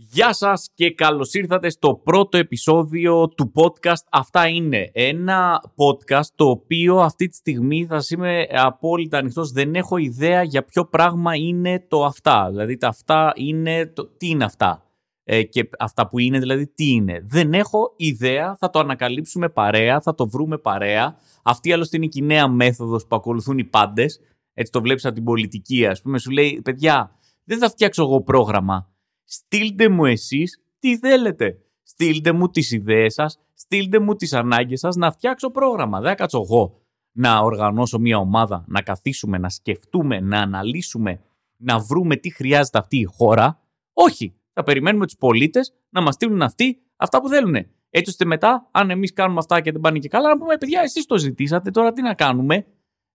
Γεια 0.00 0.32
σας 0.32 0.68
και 0.74 0.90
καλώς 0.90 1.34
ήρθατε 1.34 1.70
στο 1.70 1.94
πρώτο 2.04 2.36
επεισόδιο 2.36 3.28
του 3.28 3.52
podcast. 3.54 4.04
Αυτά 4.10 4.48
είναι 4.48 4.90
ένα 4.92 5.62
podcast 5.76 6.26
το 6.34 6.48
οποίο 6.48 6.98
αυτή 6.98 7.28
τη 7.28 7.36
στιγμή 7.36 7.86
θα 7.86 8.02
είμαι 8.08 8.46
απόλυτα 8.50 9.18
ανοιχτός. 9.18 9.50
Δεν 9.50 9.74
έχω 9.74 9.96
ιδέα 9.96 10.42
για 10.42 10.64
ποιο 10.64 10.84
πράγμα 10.84 11.34
είναι 11.34 11.84
το 11.88 12.04
αυτά. 12.04 12.46
Δηλαδή 12.50 12.76
τα 12.76 12.88
αυτά 12.88 13.32
είναι... 13.36 13.86
Το... 13.86 14.06
Τι 14.06 14.28
είναι 14.28 14.44
αυτά. 14.44 14.82
Ε, 15.24 15.42
και 15.42 15.68
αυτά 15.78 16.08
που 16.08 16.18
είναι 16.18 16.38
δηλαδή 16.38 16.66
τι 16.66 16.90
είναι. 16.90 17.20
Δεν 17.24 17.54
έχω 17.54 17.94
ιδέα, 17.96 18.56
θα 18.56 18.70
το 18.70 18.78
ανακαλύψουμε 18.78 19.48
παρέα, 19.48 20.00
θα 20.00 20.14
το 20.14 20.28
βρούμε 20.28 20.58
παρέα. 20.58 21.16
Αυτή 21.42 21.72
άλλωστε 21.72 21.96
είναι 21.96 22.08
η 22.12 22.22
νέα 22.22 22.48
μέθοδος 22.48 23.06
που 23.06 23.16
ακολουθούν 23.16 23.58
οι 23.58 23.64
πάντες. 23.64 24.20
Έτσι 24.54 24.72
το 24.72 24.80
βλέπεις 24.80 25.04
από 25.04 25.14
την 25.14 25.24
πολιτική 25.24 25.86
ας 25.86 26.02
πούμε. 26.02 26.18
Σου 26.18 26.30
λέει 26.30 26.60
παιδιά 26.64 27.10
δεν 27.44 27.58
θα 27.58 27.68
φτιάξω 27.68 28.02
εγώ 28.02 28.22
πρόγραμμα 28.22 28.88
στείλτε 29.28 29.88
μου 29.88 30.04
εσείς 30.04 30.60
τι 30.78 30.98
θέλετε. 30.98 31.58
Στείλτε 31.82 32.32
μου 32.32 32.48
τις 32.48 32.70
ιδέες 32.70 33.14
σας, 33.14 33.40
στείλτε 33.54 33.98
μου 33.98 34.14
τις 34.14 34.32
ανάγκες 34.32 34.80
σας 34.80 34.96
να 34.96 35.10
φτιάξω 35.10 35.50
πρόγραμμα. 35.50 36.00
Δεν 36.00 36.08
θα 36.08 36.14
κάτσω 36.14 36.40
εγώ 36.40 36.82
να 37.12 37.38
οργανώσω 37.38 37.98
μια 37.98 38.18
ομάδα, 38.18 38.64
να 38.66 38.82
καθίσουμε, 38.82 39.38
να 39.38 39.48
σκεφτούμε, 39.48 40.20
να 40.20 40.40
αναλύσουμε, 40.40 41.20
να 41.56 41.78
βρούμε 41.78 42.16
τι 42.16 42.30
χρειάζεται 42.30 42.78
αυτή 42.78 42.98
η 42.98 43.04
χώρα. 43.04 43.60
Όχι, 43.92 44.34
θα 44.52 44.62
περιμένουμε 44.62 45.04
τους 45.04 45.16
πολίτες 45.16 45.74
να 45.88 46.00
μας 46.00 46.14
στείλουν 46.14 46.42
αυτοί 46.42 46.82
αυτά 46.96 47.20
που 47.20 47.28
θέλουν. 47.28 47.54
Έτσι 47.90 48.10
ώστε 48.10 48.24
μετά, 48.24 48.68
αν 48.70 48.90
εμείς 48.90 49.12
κάνουμε 49.12 49.38
αυτά 49.38 49.60
και 49.60 49.72
δεν 49.72 49.80
πάνε 49.80 49.98
και 49.98 50.08
καλά, 50.08 50.28
να 50.28 50.38
πούμε, 50.38 50.56
παιδιά, 50.56 50.80
εσείς 50.80 51.06
το 51.06 51.18
ζητήσατε, 51.18 51.70
τώρα 51.70 51.92
τι 51.92 52.02
να 52.02 52.14
κάνουμε. 52.14 52.66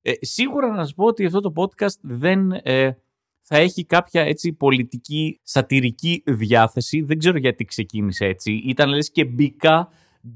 Ε, 0.01 0.11
σίγουρα 0.19 0.67
να 0.67 0.75
σας 0.75 0.93
πω 0.93 1.05
ότι 1.05 1.25
αυτό 1.25 1.39
το 1.39 1.53
podcast 1.55 1.99
δεν 2.01 2.51
ε, 2.51 2.97
θα 3.45 3.57
έχει 3.57 3.85
κάποια 3.85 4.21
έτσι 4.21 4.53
πολιτική 4.53 5.39
σατυρική 5.43 6.23
διάθεση. 6.25 7.01
Δεν 7.01 7.17
ξέρω 7.17 7.37
γιατί 7.37 7.65
ξεκίνησε 7.65 8.25
έτσι. 8.25 8.51
Ήταν 8.51 8.89
λες 8.89 9.11
και 9.11 9.25
μπήκα 9.25 9.89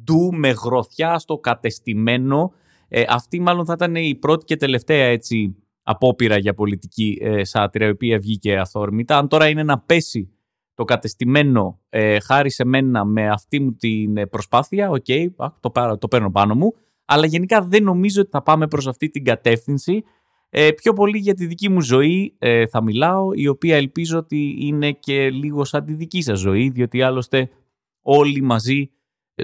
ντου 0.04 0.34
με 0.34 0.50
γροθιά 0.50 1.20
στο 1.20 1.38
κατεστημένο. 1.38 2.54
Ε, 2.88 3.04
αυτή 3.08 3.40
μάλλον 3.40 3.66
θα 3.66 3.74
ήταν 3.74 3.96
η 3.96 4.16
πρώτη 4.16 4.46
και 4.46 4.56
τελευταία 4.56 5.06
έτσι 5.06 5.56
απόπειρα 5.84 6.38
για 6.38 6.54
πολιτική 6.54 7.18
ε, 7.22 7.44
σάτυρα 7.44 7.86
η 7.86 7.90
οποία 7.90 8.20
βγήκε 8.20 8.58
αθόρμητα. 8.58 9.18
Αν 9.18 9.28
τώρα 9.28 9.48
είναι 9.48 9.64
να 9.64 9.80
πέσει 9.80 10.32
το 10.74 10.84
κατεστημένο 10.84 11.80
ε, 11.90 12.20
χάρη 12.20 12.52
σε 12.52 12.66
μένα 12.66 13.06
με 13.06 13.30
αυτή 13.30 13.60
μου 13.60 13.74
την 13.74 14.18
ε, 14.18 14.26
προσπάθεια, 14.26 14.90
ok, 14.90 15.06
okay, 15.08 15.28
το, 15.60 15.98
το 15.98 16.08
παίρνω 16.08 16.32
πάνω 16.32 16.56
μου. 16.56 16.74
Αλλά 17.06 17.26
γενικά 17.26 17.62
δεν 17.62 17.84
νομίζω 17.84 18.22
ότι 18.22 18.30
θα 18.30 18.44
πάμε 18.44 18.68
προς 18.68 18.88
αυτή 18.88 19.10
την 19.10 19.24
κατεύθυνση. 19.24 20.04
Ε, 20.50 20.72
πιο 20.72 20.94
πολύ 20.94 21.18
για 21.18 21.34
τη 21.34 21.46
δική 21.46 21.70
μου 21.70 21.82
ζωή 21.82 22.36
ε, 22.38 22.68
θα 22.68 22.84
μιλάω, 22.84 23.34
η 23.34 23.48
οποία 23.48 23.76
ελπίζω 23.76 24.18
ότι 24.18 24.56
είναι 24.60 24.92
και 24.92 25.30
λίγο 25.30 25.66
σαν 25.66 25.86
τη 25.86 25.94
δική 25.94 26.22
σας 26.22 26.40
ζωή, 26.40 26.70
διότι 26.70 27.02
άλλωστε 27.02 27.50
όλοι 28.02 28.42
μαζί 28.42 28.92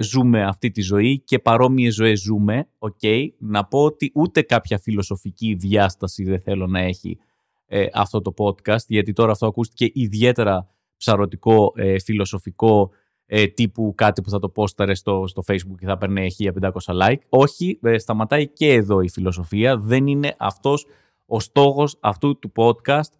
ζούμε 0.00 0.44
αυτή 0.44 0.70
τη 0.70 0.82
ζωή 0.82 1.20
και 1.20 1.38
παρόμοιες 1.38 1.94
ζωές 1.94 2.20
ζούμε. 2.20 2.68
Okay. 2.78 3.28
Να 3.38 3.64
πω 3.64 3.84
ότι 3.84 4.10
ούτε 4.14 4.42
κάποια 4.42 4.78
φιλοσοφική 4.78 5.54
διάσταση 5.54 6.24
δεν 6.24 6.40
θέλω 6.40 6.66
να 6.66 6.80
έχει 6.80 7.18
ε, 7.66 7.86
αυτό 7.92 8.20
το 8.20 8.34
podcast, 8.36 8.86
γιατί 8.86 9.12
τώρα 9.12 9.32
αυτό 9.32 9.46
ακούστηκε 9.46 10.00
ιδιαίτερα 10.00 10.68
ψαρωτικό, 10.96 11.72
ε, 11.76 11.98
φιλοσοφικό, 11.98 12.90
ε, 13.26 13.46
τύπου 13.46 13.92
κάτι 13.94 14.22
που 14.22 14.30
θα 14.30 14.38
το 14.38 14.48
πόσταρε 14.48 14.94
στο, 14.94 15.24
στο 15.26 15.42
facebook 15.46 15.76
και 15.78 15.86
θα 15.86 15.98
παίρνει 15.98 16.30
1500 16.60 16.70
like. 16.86 17.18
Όχι, 17.28 17.78
ε, 17.82 17.98
σταματάει 17.98 18.48
και 18.48 18.72
εδώ 18.72 19.00
η 19.00 19.08
φιλοσοφία. 19.08 19.78
Δεν 19.78 20.06
είναι 20.06 20.34
αυτός 20.38 20.86
ο 21.26 21.40
στόχος 21.40 21.96
αυτού 22.00 22.38
του 22.38 22.52
podcast. 22.54 23.12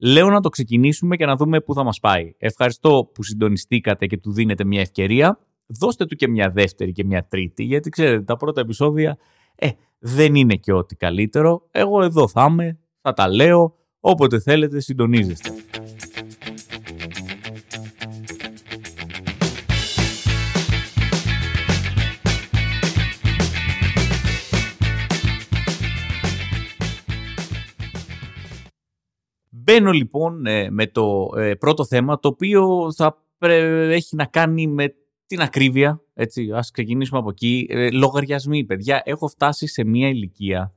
Λέω 0.00 0.28
να 0.30 0.40
το 0.40 0.48
ξεκινήσουμε 0.48 1.16
και 1.16 1.26
να 1.26 1.36
δούμε 1.36 1.60
πού 1.60 1.74
θα 1.74 1.84
μας 1.84 2.00
πάει. 2.00 2.34
Ευχαριστώ 2.38 3.10
που 3.14 3.22
συντονιστήκατε 3.22 4.06
και 4.06 4.18
του 4.18 4.32
δίνετε 4.32 4.64
μια 4.64 4.80
ευκαιρία. 4.80 5.38
Δώστε 5.66 6.04
του 6.06 6.16
και 6.16 6.28
μια 6.28 6.50
δεύτερη 6.50 6.92
και 6.92 7.04
μια 7.04 7.26
τρίτη, 7.26 7.62
γιατί 7.62 7.90
ξέρετε 7.90 8.22
τα 8.22 8.36
πρώτα 8.36 8.60
επεισόδια 8.60 9.18
ε, 9.54 9.68
δεν 9.98 10.34
είναι 10.34 10.54
και 10.54 10.72
ό,τι 10.72 10.96
καλύτερο. 10.96 11.68
Εγώ 11.70 12.02
εδώ 12.02 12.28
θα 12.28 12.46
είμαι, 12.50 12.78
θα 13.00 13.12
τα 13.12 13.28
λέω, 13.28 13.74
όποτε 14.00 14.40
θέλετε 14.40 14.80
συντονίζεστε. 14.80 15.50
Μπαίνω 29.78 29.92
λοιπόν 29.92 30.46
ε, 30.46 30.70
με 30.70 30.86
το 30.86 31.28
ε, 31.36 31.54
πρώτο 31.54 31.84
θέμα, 31.84 32.18
το 32.18 32.28
οποίο 32.28 32.92
θα 32.92 33.24
έχει 33.38 34.16
να 34.16 34.24
κάνει 34.24 34.66
με 34.66 34.94
την 35.26 35.40
ακρίβεια. 35.40 36.02
Έτσι, 36.14 36.50
ας 36.52 36.70
ξεκινήσουμε 36.70 37.18
από 37.18 37.30
εκεί. 37.30 37.66
Ε, 37.70 37.90
λογαριασμοί, 37.90 38.64
παιδιά. 38.64 39.02
Έχω 39.04 39.28
φτάσει 39.28 39.66
σε 39.66 39.84
μια 39.84 40.08
ηλικία 40.08 40.74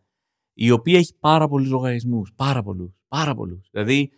η 0.54 0.72
οποία 0.72 0.98
έχει 0.98 1.14
πάρα 1.20 1.48
πολλούς 1.48 1.70
λογαριασμούς. 1.70 2.34
Πάρα 2.36 2.64
πολλούς. 2.64 2.92
Πάρα 3.08 3.36
πολλούς. 3.36 3.70
Δηλαδή, 3.72 4.12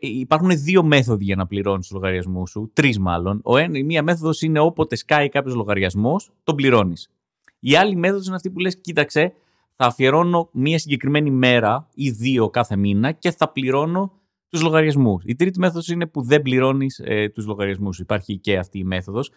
υπάρχουν 0.00 0.50
δύο 0.62 0.82
μέθοδοι 0.82 1.24
για 1.24 1.36
να 1.36 1.46
πληρώνεις 1.46 1.86
τους 1.86 1.94
λογαριασμούς 1.96 2.50
σου. 2.50 2.70
Τρεις 2.72 2.98
μάλλον. 2.98 3.40
Ο 3.44 3.58
η 3.58 3.82
μία 3.82 4.02
μέθοδος 4.02 4.42
είναι 4.42 4.58
όποτε 4.58 4.96
σκάει 4.96 5.28
κάποιος 5.28 5.54
λογαριασμός, 5.54 6.30
τον 6.44 6.56
πληρώνεις. 6.56 7.10
Η 7.58 7.76
άλλη 7.76 7.96
μέθοδος 7.96 8.26
είναι 8.26 8.36
αυτή 8.36 8.50
που 8.50 8.58
λες: 8.58 8.80
Κοίταξε, 8.80 9.32
θα 9.80 9.86
αφιερώνω 9.86 10.48
μία 10.52 10.78
συγκεκριμένη 10.78 11.30
μέρα 11.30 11.88
ή 11.94 12.10
δύο 12.10 12.50
κάθε 12.50 12.76
μήνα 12.76 13.12
και 13.12 13.30
θα 13.30 13.52
πληρώνω 13.52 14.12
τους 14.48 14.62
λογαριασμούς. 14.62 15.22
Η 15.26 15.34
τρίτη 15.34 15.58
μέθοδος 15.58 15.88
είναι 15.88 16.06
που 16.06 16.22
δεν 16.22 16.42
πληρώνεις 16.42 17.00
ε, 17.04 17.28
τους 17.28 17.46
λογαριασμούς. 17.46 17.98
Υπάρχει 17.98 18.38
και 18.38 18.58
αυτή 18.58 18.78
η 18.78 18.84
μέθοδος. 18.84 19.30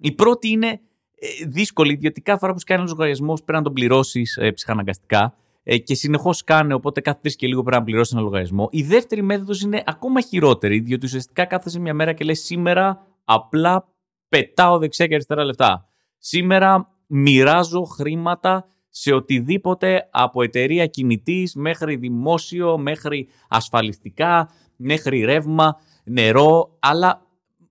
Η 0.00 0.12
πρώτη 0.12 0.48
είναι 0.48 0.66
ε, 0.66 1.46
δύσκολη, 1.46 1.94
διότι 1.94 2.20
κάθε 2.20 2.38
φορά 2.38 2.52
που 2.52 2.58
σκάνει 2.58 2.80
ένας 2.80 2.92
λογαριασμός 2.92 3.42
πρέπει 3.42 3.58
να 3.58 3.64
τον 3.64 3.72
πληρώσεις 3.72 4.36
ε, 4.36 4.52
ψυχαναγκαστικά 4.52 5.34
ε, 5.62 5.78
και 5.78 5.94
συνεχώς 5.94 6.44
κάνει, 6.44 6.72
οπότε 6.72 7.00
κάθε 7.00 7.18
τρεις 7.22 7.36
και 7.36 7.46
λίγο 7.46 7.62
πρέπει 7.62 7.78
να 7.78 7.84
πληρώσεις 7.84 8.12
ένα 8.12 8.22
λογαριασμό. 8.22 8.68
Η 8.70 8.82
δεύτερη 8.82 9.22
μέθοδος 9.22 9.60
είναι 9.60 9.82
ακόμα 9.86 10.20
χειρότερη, 10.20 10.80
διότι 10.80 11.06
ουσιαστικά 11.06 11.44
κάθεσαι 11.44 11.80
μια 11.80 11.94
μέρα 11.94 12.12
και 12.12 12.24
λες 12.24 12.40
σήμερα 12.40 13.06
απλά 13.24 13.88
πετάω 14.28 14.78
δεξιά 14.78 15.06
και 15.06 15.14
αριστερά 15.14 15.44
λεφτά. 15.44 15.88
Σήμερα 16.18 16.88
μοιράζω 17.06 17.82
χρήματα 17.82 18.66
σε 19.00 19.12
οτιδήποτε 19.12 20.08
από 20.10 20.42
εταιρεία 20.42 20.86
κινητής 20.86 21.54
μέχρι 21.54 21.96
δημόσιο, 21.96 22.78
μέχρι 22.78 23.28
ασφαλιστικά, 23.48 24.48
μέχρι 24.76 25.20
ρεύμα, 25.24 25.76
νερό, 26.04 26.76
αλλά 26.78 27.26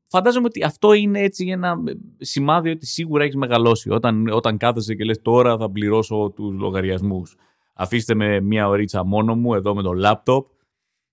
φαντάζομαι 0.06 0.46
ότι 0.46 0.64
αυτό 0.64 0.94
είναι 0.94 1.20
έτσι 1.20 1.48
ένα 1.48 1.76
σημάδι 2.18 2.70
ότι 2.70 2.86
σίγουρα 2.86 3.24
έχεις 3.24 3.36
μεγαλώσει 3.36 3.90
όταν, 3.90 4.28
όταν 4.28 4.58
κάθεσαι 4.58 4.96
και 4.96 5.04
λες 5.04 5.22
τώρα 5.22 5.58
θα 5.58 5.72
πληρώσω 5.72 6.34
τους 6.36 6.54
λογαριασμούς. 6.54 7.36
Αφήστε 7.74 8.16
με 8.16 8.42
μια 8.42 8.68
ωρίτσα 8.68 9.06
μόνο 9.06 9.36
μου 9.36 9.54
εδώ 9.54 9.76
με 9.76 9.82
το 9.82 9.94
λάπτοπ, 9.94 10.48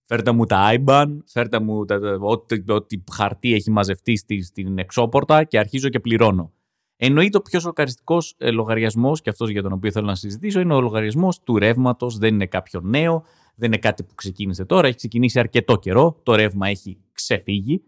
φέρτε 0.05 0.33
μου 0.33 0.45
τα 0.45 0.73
IBAN, 0.77 1.07
φέρτε 1.27 1.61
μου 1.61 1.85
ό,τι, 2.21 2.73
ό,τι 2.73 3.03
χαρτί 3.13 3.55
έχει 3.55 3.71
μαζευτεί 3.71 4.17
στην 4.43 4.79
εξώπορτα 4.79 5.45
και 5.45 5.59
αρχίζω 5.59 5.89
και 5.89 6.01
πληρώνω. 6.01 6.54
Εννοείται 6.97 7.37
ο 7.37 7.41
πιο 7.41 7.61
σοκαριστικός 7.61 8.35
ε, 8.39 8.51
λογαριασμός, 8.51 9.21
και 9.21 9.31
αυτός 9.31 9.51
για 9.51 9.63
τον 9.63 9.73
οποίο 9.73 9.91
θέλω 9.91 10.07
να 10.07 10.15
συζητήσω, 10.15 10.61
είναι 10.61 10.75
ο 10.75 10.81
λογαριασμός 10.81 11.41
του 11.43 11.59
ρεύματος. 11.59 12.19
Δεν 12.19 12.35
είναι 12.35 12.47
κάποιο 12.47 12.81
νέο, 12.81 13.25
δεν 13.55 13.69
είναι 13.69 13.79
κάτι 13.79 14.03
που 14.03 14.15
ξεκίνησε 14.15 14.65
τώρα. 14.65 14.87
Έχει 14.87 14.97
ξεκινήσει 14.97 15.39
αρκετό 15.39 15.77
καιρό. 15.77 16.21
Το 16.23 16.35
ρεύμα 16.35 16.69
έχει 16.69 16.99
ξεφύγει. 17.13 17.83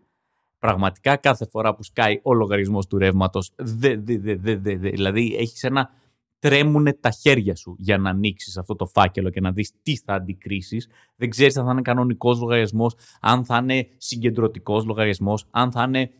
Πραγματικά 0.59 1.17
κάθε 1.17 1.47
φορά 1.47 1.75
που 1.75 1.83
σκάει 1.83 2.21
ο 2.23 2.35
λογαριασμός 2.35 2.87
του 2.87 2.99
ρεύματος, 2.99 3.53
δε, 3.57 3.97
δε, 3.97 4.19
δε, 4.19 4.35
δε, 4.37 4.57
δε, 4.57 4.77
δηλαδή 4.77 5.37
έχεις 5.39 5.63
ένα. 5.63 5.91
Τρέμουνε 6.39 6.93
τα 6.93 7.11
χέρια 7.11 7.57
σου 7.57 7.77
για 7.79 7.99
να 7.99 8.11
ανοίξεις 8.11 8.57
αυτό 8.57 8.77
το 8.77 8.87
φάκελο 8.87 9.31
και 9.31 9.41
να 9.41 9.53
δεις 9.53 9.73
τι 9.83 9.97
θα 9.97 10.15
αντικρίσεις. 10.15 10.89
Δεν 11.17 11.31
ξέρεις 11.31 11.57
αν 11.57 11.65
θα 11.65 11.71
είναι 11.71 11.83
κανονικός 11.83 12.41
λογαριασμός, 12.41 12.95
αν 13.21 13.45
θα 13.45 13.57
είναι 13.57 13.89
συγκεντρωτικός 13.97 14.85
λογαριασμός, 14.85 15.47
αν 15.51 15.73
θα 15.73 15.83
είναι 15.83 16.11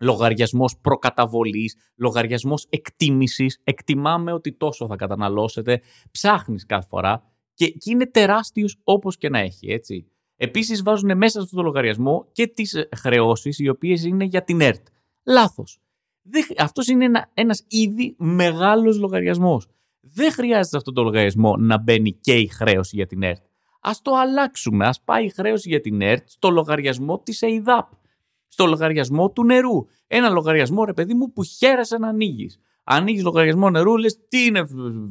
λογαριασμός 0.00 0.78
προκαταβολής, 0.80 1.76
λογαριασμός 1.96 2.66
εκτίμησης, 2.70 3.60
εκτιμάμε 3.64 4.32
ότι 4.32 4.52
τόσο 4.52 4.86
θα 4.86 4.96
καταναλώσετε, 4.96 5.80
ψάχνεις 6.10 6.66
κάθε 6.66 6.86
φορά 6.88 7.22
και, 7.54 7.68
και 7.68 7.90
είναι 7.90 8.06
τεράστιος 8.06 8.80
όπως 8.84 9.16
και 9.16 9.28
να 9.28 9.38
έχει, 9.38 9.70
έτσι. 9.70 10.10
Επίσης 10.36 10.82
βάζουν 10.82 11.16
μέσα 11.16 11.40
στο 11.40 11.62
λογαριασμό 11.62 12.28
και 12.32 12.46
τις 12.46 12.74
ε, 12.74 12.88
χρεώσεις 12.96 13.58
οι 13.58 13.68
οποίες 13.68 14.04
είναι 14.04 14.24
για 14.24 14.42
την 14.42 14.60
ΕΡΤ. 14.60 14.86
Λάθος. 15.26 15.80
αυτός 16.58 16.88
είναι 16.88 17.04
ένα, 17.04 17.30
ένας 17.34 17.64
ήδη 17.68 18.14
μεγάλος 18.18 18.98
λογαριασμός. 18.98 19.68
Δεν 20.00 20.32
χρειάζεται 20.32 20.76
αυτό 20.76 20.92
το 20.92 21.02
λογαριασμό 21.02 21.56
να 21.56 21.82
μπαίνει 21.82 22.12
και 22.12 22.34
η 22.34 22.46
χρέωση 22.46 22.96
για 22.96 23.06
την 23.06 23.22
ΕΡΤ. 23.22 23.44
Ας 23.80 24.02
το 24.02 24.14
αλλάξουμε, 24.14 24.86
ας 24.86 25.00
πάει 25.04 25.24
η 25.24 25.30
χρέωση 25.30 25.68
για 25.68 25.80
την 25.80 26.00
ΕΡΤ 26.00 26.28
στο 26.28 26.50
λογαριασμό 26.50 27.18
της 27.18 27.40
ΕΙΔΑΠ 27.40 27.88
στο 28.56 28.66
λογαριασμό 28.66 29.30
του 29.30 29.44
νερού. 29.44 29.86
Ένα 30.06 30.28
λογαριασμό, 30.28 30.84
ρε 30.84 30.92
παιδί 30.92 31.14
μου, 31.14 31.32
που 31.32 31.42
χαίρεσαι 31.42 31.98
να 31.98 32.08
ανοίγεις. 32.08 32.58
Ανοίγεις 32.84 33.22
λογαριασμό 33.22 33.70
νερού, 33.70 33.96
λες 33.96 34.18
τι 34.28 34.44
είναι 34.44 34.66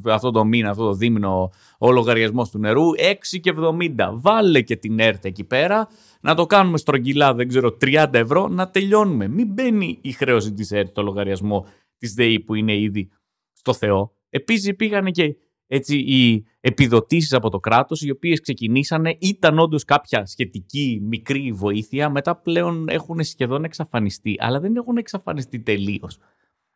αυτό 0.06 0.32
το 0.32 0.46
μήνα, 0.46 0.70
αυτό 0.70 0.86
το 0.86 0.94
δίμηνο 0.94 1.52
ο 1.80 1.92
λογαριασμός 1.92 2.50
του 2.50 2.60
νερού, 2.60 2.84
6 2.98 3.40
και 3.40 3.54
70. 3.98 4.14
Βάλε 4.14 4.62
και 4.62 4.76
την 4.76 5.00
ΕΡΤ 5.00 5.26
εκεί 5.26 5.44
πέρα, 5.44 5.88
να 6.22 6.36
το 6.36 6.46
κάνουμε 6.46 6.78
στρογγυλά, 6.78 7.34
δεν 7.34 7.48
ξέρω, 7.48 7.78
30 7.82 8.14
ευρώ, 8.14 8.48
να 8.48 8.70
τελειώνουμε. 8.70 9.28
Μην 9.28 9.48
μπαίνει 9.48 9.98
η 10.02 10.12
χρέωση 10.12 10.54
της 10.54 10.72
ΕΡΤ 10.72 10.90
στο 10.90 11.02
λογαριασμό 11.02 11.66
της 11.98 12.14
ΔΕΗ 12.14 12.40
που 12.40 12.56
είναι 12.56 12.78
ήδη 12.78 13.10
στο 13.54 13.74
Θεό. 13.74 14.12
Επίσης 14.30 14.76
πήγανε 14.76 15.12
και 15.12 15.36
έτσι, 15.68 15.98
οι 15.98 16.46
επιδοτήσεις 16.60 17.34
από 17.34 17.50
το 17.50 17.60
κράτος, 17.60 18.02
οι 18.02 18.12
οποίες 18.12 18.40
ξεκινήσανε, 18.40 19.18
ήταν 19.20 19.60
όντως 19.60 19.84
κάποια 19.84 20.26
σχετική 20.26 21.00
μικρή 21.04 21.52
βοήθεια, 21.52 22.10
μετά 22.10 22.36
πλέον 22.36 22.90
έχουν 22.90 23.24
σχεδόν 23.24 23.64
εξαφανιστεί, 23.64 24.36
αλλά 24.40 24.60
δεν 24.60 24.76
έχουν 24.76 24.98
εξαφανιστεί 24.98 25.60
τελείως. 25.60 26.18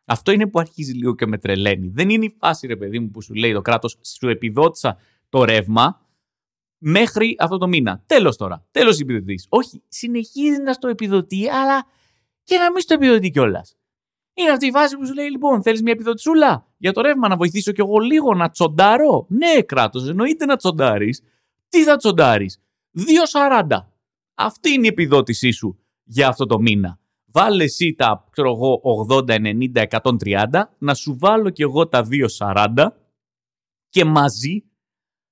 Αυτό 0.04 0.32
είναι 0.32 0.46
που 0.46 0.58
αρχίζει 0.58 0.92
λίγο 0.92 1.14
και 1.14 1.26
με 1.26 1.38
τρελαίνει. 1.38 1.88
Δεν 1.88 2.10
είναι 2.10 2.24
η 2.24 2.36
φάση, 2.38 2.66
ρε 2.66 2.76
παιδί 2.76 2.98
μου, 2.98 3.10
που 3.10 3.22
σου 3.22 3.34
λέει 3.34 3.52
το 3.52 3.62
κράτος, 3.62 3.98
σου 4.02 4.28
επιδότησα 4.28 4.96
το 5.28 5.44
ρεύμα 5.44 6.06
μέχρι 6.78 7.36
αυτό 7.38 7.58
το 7.58 7.66
μήνα. 7.66 8.02
Τέλος 8.06 8.36
τώρα. 8.36 8.66
Τέλος 8.70 8.98
η 8.98 9.02
επιδοτής. 9.02 9.46
Όχι, 9.48 9.82
συνεχίζει 9.88 10.62
να 10.62 10.72
στο 10.72 10.88
επιδοτεί, 10.88 11.48
αλλά 11.48 11.86
και 12.44 12.56
να 12.56 12.70
μην 12.70 12.80
στο 12.80 12.94
επιδοτεί 12.94 13.30
κιόλας. 13.30 13.79
Είναι 14.40 14.50
αυτή 14.50 14.66
η 14.66 14.70
φάση 14.70 14.96
που 14.96 15.06
σου 15.06 15.14
λέει: 15.14 15.30
Λοιπόν, 15.30 15.62
θέλεις 15.62 15.82
μια 15.82 15.92
επιδοτησούλα; 15.92 16.66
Για 16.76 16.92
το 16.92 17.00
ρεύμα, 17.00 17.28
να 17.28 17.36
βοηθήσω 17.36 17.72
κι 17.72 17.80
εγώ 17.80 17.98
λίγο 17.98 18.34
να 18.34 18.50
τσοντάρω. 18.50 19.26
Ναι, 19.28 19.62
κράτος, 19.62 20.08
εννοείται 20.08 20.44
να 20.44 20.56
τσοντάρεις. 20.56 21.22
Τι 21.68 21.82
θα 21.82 21.96
τσοντάρεις, 21.96 22.62
2,40. 22.92 23.86
Αυτή 24.34 24.70
είναι 24.70 24.86
η 24.86 24.88
επιδότησή 24.88 25.50
σου 25.50 25.78
για 26.04 26.28
αυτό 26.28 26.46
το 26.46 26.60
μήνα. 26.60 26.98
Βάλε 27.32 27.64
εσύ 27.64 27.94
τα, 27.94 28.28
ξέρω 28.30 28.50
εγώ, 28.50 28.80
80, 29.08 29.40
90, 29.74 29.86
130, 30.02 30.62
να 30.78 30.94
σου 30.94 31.16
βάλω 31.18 31.50
κι 31.50 31.62
εγώ 31.62 31.88
τα 31.88 32.06
2,40 32.38 32.86
και 33.88 34.04
μαζί 34.04 34.64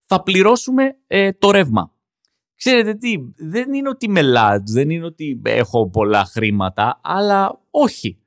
θα 0.07 0.23
πληρώσουμε 0.23 0.99
ε, 1.07 1.33
το 1.33 1.51
ρεύμα. 1.51 1.93
Ξέρετε 2.55 2.95
τι, 2.95 3.15
δεν 3.37 3.73
είναι 3.73 3.89
ότι 3.89 4.09
με 4.09 4.23
δεν 4.65 4.91
είναι 4.91 5.05
ότι 5.05 5.43
έχω 5.45 5.91
πολλά 5.91 6.25
χρήματα, 6.25 7.01
αλλά 7.03 7.61
όχι 7.71 8.19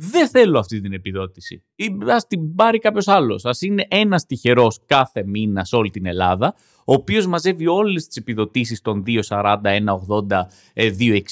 δεν 0.00 0.28
θέλω 0.28 0.58
αυτή 0.58 0.80
την 0.80 0.92
επιδότηση. 0.92 1.64
Α 2.12 2.16
την 2.28 2.54
πάρει 2.54 2.78
κάποιος 2.78 3.08
άλλος. 3.08 3.44
Α 3.44 3.50
είναι 3.60 3.86
ένας 3.88 4.26
τυχερός 4.26 4.80
κάθε 4.86 5.24
μήνα 5.24 5.64
σε 5.64 5.76
όλη 5.76 5.90
την 5.90 6.06
Ελλάδα, 6.06 6.54
ο 6.78 6.92
οποίος 6.92 7.26
μαζεύει 7.26 7.66
όλες 7.66 8.06
τις 8.06 8.16
επιδοτήσεις 8.16 8.80
των 8.80 9.02
2,40, 9.06 9.56
1,80, 9.62 10.46
2,60 10.74 11.22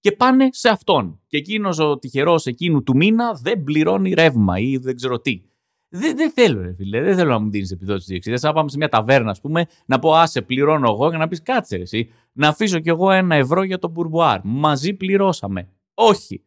και 0.00 0.12
πάνε 0.12 0.48
σε 0.52 0.68
αυτόν. 0.68 1.20
Και 1.26 1.36
εκείνος 1.36 1.78
ο 1.78 1.98
τυχερός 1.98 2.46
εκείνου 2.46 2.82
του 2.82 2.96
μήνα 2.96 3.32
δεν 3.42 3.64
πληρώνει 3.64 4.12
ρεύμα 4.12 4.58
ή 4.58 4.76
δεν 4.76 4.96
ξέρω 4.96 5.20
τι. 5.20 5.42
Δεν, 5.88 6.16
δεν 6.16 6.30
θέλω, 6.30 6.62
ρε 6.62 6.74
φίλε, 6.74 7.02
δεν 7.02 7.16
θέλω 7.16 7.30
να 7.30 7.38
μου 7.38 7.50
δίνεις 7.50 7.70
επιδότηση 7.70 8.18
2,60. 8.26 8.36
Θα 8.38 8.52
πάμε 8.52 8.68
σε 8.68 8.76
μια 8.76 8.88
ταβέρνα, 8.88 9.30
ας 9.30 9.40
πούμε, 9.40 9.66
να 9.86 9.98
πω 9.98 10.14
άσε, 10.14 10.42
πληρώνω 10.42 10.90
εγώ 10.90 11.10
και 11.10 11.16
να 11.16 11.28
πεις 11.28 11.42
κάτσε, 11.42 11.76
εσύ, 11.76 12.10
να 12.32 12.48
αφήσω 12.48 12.78
κι 12.78 12.88
εγώ 12.88 13.10
ένα 13.10 13.34
ευρώ 13.34 13.62
για 13.62 13.78
τον 13.78 13.90
μπουρμπουάρ. 13.90 14.40
Μαζί 14.44 14.94
πληρώσαμε. 14.94 15.68
Όχι 15.94 16.45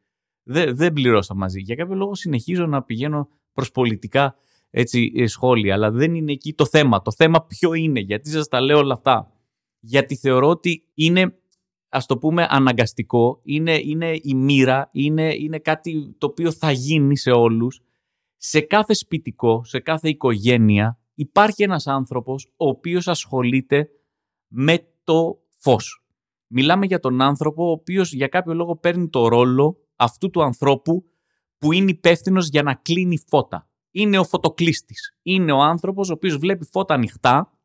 δεν, 0.51 0.75
δεν 0.75 0.93
πληρώσα 0.93 1.35
μαζί. 1.35 1.61
Για 1.61 1.75
κάποιο 1.75 1.95
λόγο 1.95 2.15
συνεχίζω 2.15 2.65
να 2.65 2.83
πηγαίνω 2.83 3.29
προς 3.53 3.71
πολιτικά 3.71 4.35
έτσι, 4.69 5.11
ε, 5.15 5.27
σχόλια, 5.27 5.73
αλλά 5.73 5.91
δεν 5.91 6.15
είναι 6.15 6.31
εκεί 6.31 6.53
το 6.53 6.65
θέμα. 6.65 7.01
Το 7.01 7.11
θέμα 7.11 7.45
ποιο 7.45 7.73
είναι, 7.73 7.99
γιατί 7.99 8.29
σας 8.29 8.47
τα 8.47 8.61
λέω 8.61 8.77
όλα 8.77 8.93
αυτά. 8.93 9.31
Γιατί 9.79 10.15
θεωρώ 10.15 10.49
ότι 10.49 10.83
είναι, 10.93 11.37
ας 11.89 12.05
το 12.05 12.17
πούμε, 12.17 12.47
αναγκαστικό, 12.49 13.39
είναι, 13.43 13.79
είναι 13.83 14.19
η 14.21 14.33
μοίρα, 14.35 14.89
είναι, 14.91 15.33
είναι 15.35 15.59
κάτι 15.59 16.15
το 16.17 16.27
οποίο 16.27 16.51
θα 16.51 16.71
γίνει 16.71 17.17
σε 17.17 17.31
όλους. 17.31 17.81
Σε 18.37 18.61
κάθε 18.61 18.93
σπιτικό, 18.93 19.63
σε 19.63 19.79
κάθε 19.79 20.09
οικογένεια 20.09 20.99
υπάρχει 21.13 21.63
ένας 21.63 21.87
άνθρωπος 21.87 22.45
ο 22.57 22.67
οποίος 22.67 23.07
ασχολείται 23.07 23.89
με 24.47 24.87
το 25.03 25.39
φως. 25.59 26.03
Μιλάμε 26.47 26.85
για 26.85 26.99
τον 26.99 27.21
άνθρωπο 27.21 27.67
ο 27.67 27.71
οποίος 27.71 28.13
για 28.13 28.27
κάποιο 28.27 28.53
λόγο 28.53 28.75
παίρνει 28.75 29.09
το 29.09 29.27
ρόλο 29.27 29.77
αυτού 29.99 30.29
του 30.29 30.43
ανθρώπου 30.43 31.03
που 31.57 31.71
είναι 31.71 31.91
υπεύθυνος 31.91 32.47
για 32.47 32.63
να 32.63 32.73
κλείνει 32.73 33.17
φώτα. 33.27 33.69
Είναι 33.91 34.17
ο 34.17 34.23
φωτοκλήστη. 34.23 34.93
Είναι 35.21 35.51
ο 35.51 35.61
άνθρωπος 35.61 36.09
ο 36.09 36.13
οποίος 36.13 36.37
βλέπει 36.37 36.65
φώτα 36.71 36.93
ανοιχτά 36.93 37.57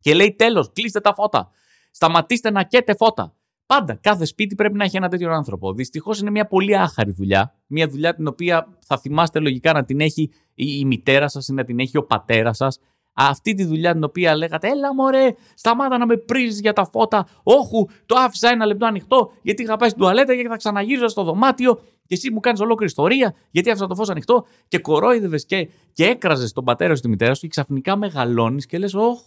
και 0.00 0.14
λέει: 0.14 0.34
Τέλος, 0.34 0.72
κλείστε 0.72 1.00
τα 1.00 1.14
φώτα. 1.14 1.50
Σταματήστε 1.90 2.50
να 2.50 2.62
καίτε 2.62 2.94
φώτα. 2.96 3.36
Πάντα, 3.66 3.94
κάθε 3.94 4.24
σπίτι 4.24 4.54
πρέπει 4.54 4.76
να 4.76 4.84
έχει 4.84 4.96
ένα 4.96 5.08
τέτοιο 5.08 5.32
άνθρωπο. 5.32 5.74
Δυστυχώς 5.74 6.20
είναι 6.20 6.30
μια 6.30 6.46
πολύ 6.46 6.76
άχαρη 6.76 7.10
δουλειά. 7.10 7.54
Μια 7.66 7.88
δουλειά 7.88 8.14
την 8.14 8.26
οποία 8.26 8.78
θα 8.86 8.98
θυμάστε 8.98 9.38
λογικά 9.38 9.72
να 9.72 9.84
την 9.84 10.00
έχει 10.00 10.30
η 10.54 10.84
μητέρα 10.84 11.28
σας 11.28 11.48
ή 11.48 11.52
να 11.52 11.64
την 11.64 11.78
έχει 11.78 11.96
ο 11.96 12.04
πατέρας 12.04 12.56
σας 12.56 12.78
αυτή 13.12 13.54
τη 13.54 13.64
δουλειά 13.64 13.92
την 13.92 14.04
οποία 14.04 14.36
λέγατε, 14.36 14.68
έλα 14.68 14.94
μωρέ, 14.94 15.34
σταμάτα 15.54 15.98
να 15.98 16.06
με 16.06 16.16
πρίζεις 16.16 16.60
για 16.60 16.72
τα 16.72 16.84
φώτα, 16.84 17.28
όχου, 17.42 17.86
το 18.06 18.14
άφησα 18.18 18.48
ένα 18.48 18.66
λεπτό 18.66 18.86
ανοιχτό 18.86 19.32
γιατί 19.42 19.62
είχα 19.62 19.76
πάει 19.76 19.88
στην 19.88 20.00
τουαλέτα 20.00 20.36
και 20.36 20.48
θα 20.48 20.56
ξαναγύριζα 20.56 21.08
στο 21.08 21.22
δωμάτιο 21.22 21.74
και 22.06 22.14
εσύ 22.14 22.30
μου 22.30 22.40
κάνεις 22.40 22.60
ολόκληρη 22.60 22.90
ιστορία 22.90 23.34
γιατί 23.50 23.70
άφησα 23.70 23.86
το 23.86 23.94
φως 23.94 24.10
ανοιχτό 24.10 24.46
και 24.68 24.78
κορόιδευες 24.78 25.46
και, 25.46 25.68
και 25.92 26.04
έκραζες 26.04 26.52
τον 26.52 26.64
πατέρα 26.64 26.94
σου 26.94 27.02
τη 27.02 27.08
μητέρα 27.08 27.34
σου 27.34 27.40
και 27.40 27.48
ξαφνικά 27.48 27.96
μεγαλώνεις 27.96 28.66
και 28.66 28.78
λες, 28.78 28.94
όχ, 28.94 29.20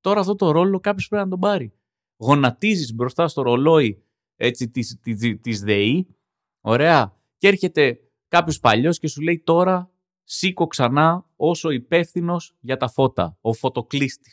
τώρα 0.00 0.20
αυτό 0.20 0.34
το 0.34 0.50
ρόλο 0.50 0.80
κάποιος 0.80 1.08
πρέπει 1.08 1.24
να 1.24 1.30
τον 1.30 1.40
πάρει. 1.40 1.72
Γονατίζεις 2.16 2.94
μπροστά 2.94 3.28
στο 3.28 3.42
ρολόι 3.42 4.02
έτσι, 4.36 4.68
της, 4.68 4.98
της, 5.02 5.40
της 5.40 5.60
ΔΕΗ, 5.60 6.06
ωραία, 6.60 7.16
και 7.38 7.48
έρχεται 7.48 8.00
κάποιος 8.28 8.60
παλιός 8.60 8.98
και 8.98 9.08
σου 9.08 9.20
λέει 9.20 9.42
τώρα 9.44 9.91
σήκω 10.24 10.66
ξανά 10.66 11.24
όσο 11.36 11.70
υπεύθυνο 11.70 12.36
για 12.60 12.76
τα 12.76 12.88
φώτα, 12.88 13.36
ο 13.40 13.52
φωτοκλήστη. 13.52 14.30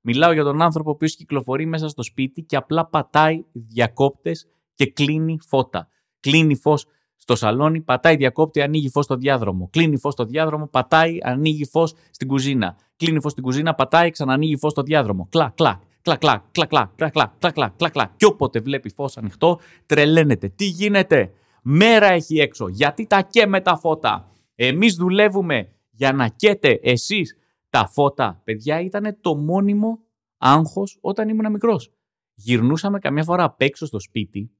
Μιλάω 0.00 0.32
για 0.32 0.44
τον 0.44 0.62
άνθρωπο 0.62 0.96
που 0.96 1.04
κυκλοφορεί 1.04 1.66
μέσα 1.66 1.88
στο 1.88 2.02
σπίτι 2.02 2.42
και 2.42 2.56
απλά 2.56 2.86
πατάει 2.86 3.44
διακόπτες 3.52 4.48
και 4.74 4.86
κλείνει 4.86 5.38
φώτα. 5.48 5.88
Κλείνει 6.20 6.56
φως 6.56 6.86
στο 7.16 7.36
σαλόνι, 7.36 7.80
πατάει 7.80 8.16
διακόπτη, 8.16 8.60
ανοίγει 8.60 8.88
φως 8.88 9.04
στο 9.04 9.16
διάδρομο. 9.16 9.68
Κλείνει 9.72 9.98
φως 9.98 10.12
στο 10.12 10.24
διάδρομο, 10.24 10.66
πατάει, 10.66 11.18
ανοίγει 11.22 11.66
φως 11.66 11.94
στην 12.10 12.28
κουζίνα. 12.28 12.76
Κλείνει 12.96 13.20
φως 13.20 13.32
στην 13.32 13.44
κουζίνα, 13.44 13.74
πατάει, 13.74 14.10
ξανανοίγει 14.10 14.56
φως 14.56 14.72
στο 14.72 14.82
διάδρομο. 14.82 15.26
Κλακ, 15.30 15.54
κλακ, 15.54 15.80
κλακ, 16.02 16.18
κλακ, 16.20 16.42
κλακ, 16.52 16.68
κλακ, 16.68 17.12
κλακ, 17.12 17.12
κλακ, 17.12 17.52
κλακ, 17.52 17.76
κλακ, 17.76 17.92
κλακ. 17.92 18.10
Και 18.16 18.26
όποτε 18.26 18.60
βλέπει 18.60 18.90
φως 18.90 19.16
ανοιχτό, 19.16 19.58
τρελαίνεται. 19.86 20.48
Τι 20.48 20.64
γίνεται, 20.64 21.32
μέρα 21.62 22.06
έχει 22.06 22.38
έξω, 22.38 22.68
γιατί 22.68 23.06
τα 23.06 23.22
και 23.22 23.46
με 23.46 23.60
τα 23.60 23.76
φώτα. 23.76 24.31
Εμείς 24.54 24.94
δουλεύουμε 24.94 25.76
για 25.90 26.12
να 26.12 26.28
καίτε 26.28 26.78
εσείς 26.82 27.36
τα 27.70 27.88
φώτα. 27.88 28.40
Παιδιά, 28.44 28.80
ήταν 28.80 29.18
το 29.20 29.36
μόνιμο 29.36 29.98
άγχος 30.36 30.98
όταν 31.00 31.28
ήμουν 31.28 31.50
μικρός. 31.50 31.92
Γυρνούσαμε 32.34 32.98
καμιά 32.98 33.24
φορά 33.24 33.44
απ' 33.44 33.60
έξω 33.60 33.86
στο 33.86 34.00
σπίτι 34.00 34.50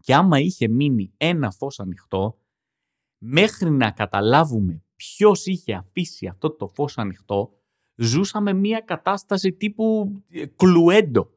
και 0.00 0.14
άμα 0.14 0.38
είχε 0.38 0.68
μείνει 0.68 1.12
ένα 1.16 1.50
φως 1.50 1.80
ανοιχτό, 1.80 2.38
μέχρι 3.18 3.70
να 3.70 3.90
καταλάβουμε 3.90 4.82
ποιος 4.96 5.46
είχε 5.46 5.74
αφήσει 5.74 6.26
αυτό 6.26 6.50
το 6.50 6.68
φως 6.68 6.98
ανοιχτό, 6.98 7.52
ζούσαμε 7.94 8.52
μια 8.52 8.80
κατάσταση 8.80 9.52
τύπου 9.52 10.12
ε, 10.28 10.46
κλουέντο. 10.46 11.30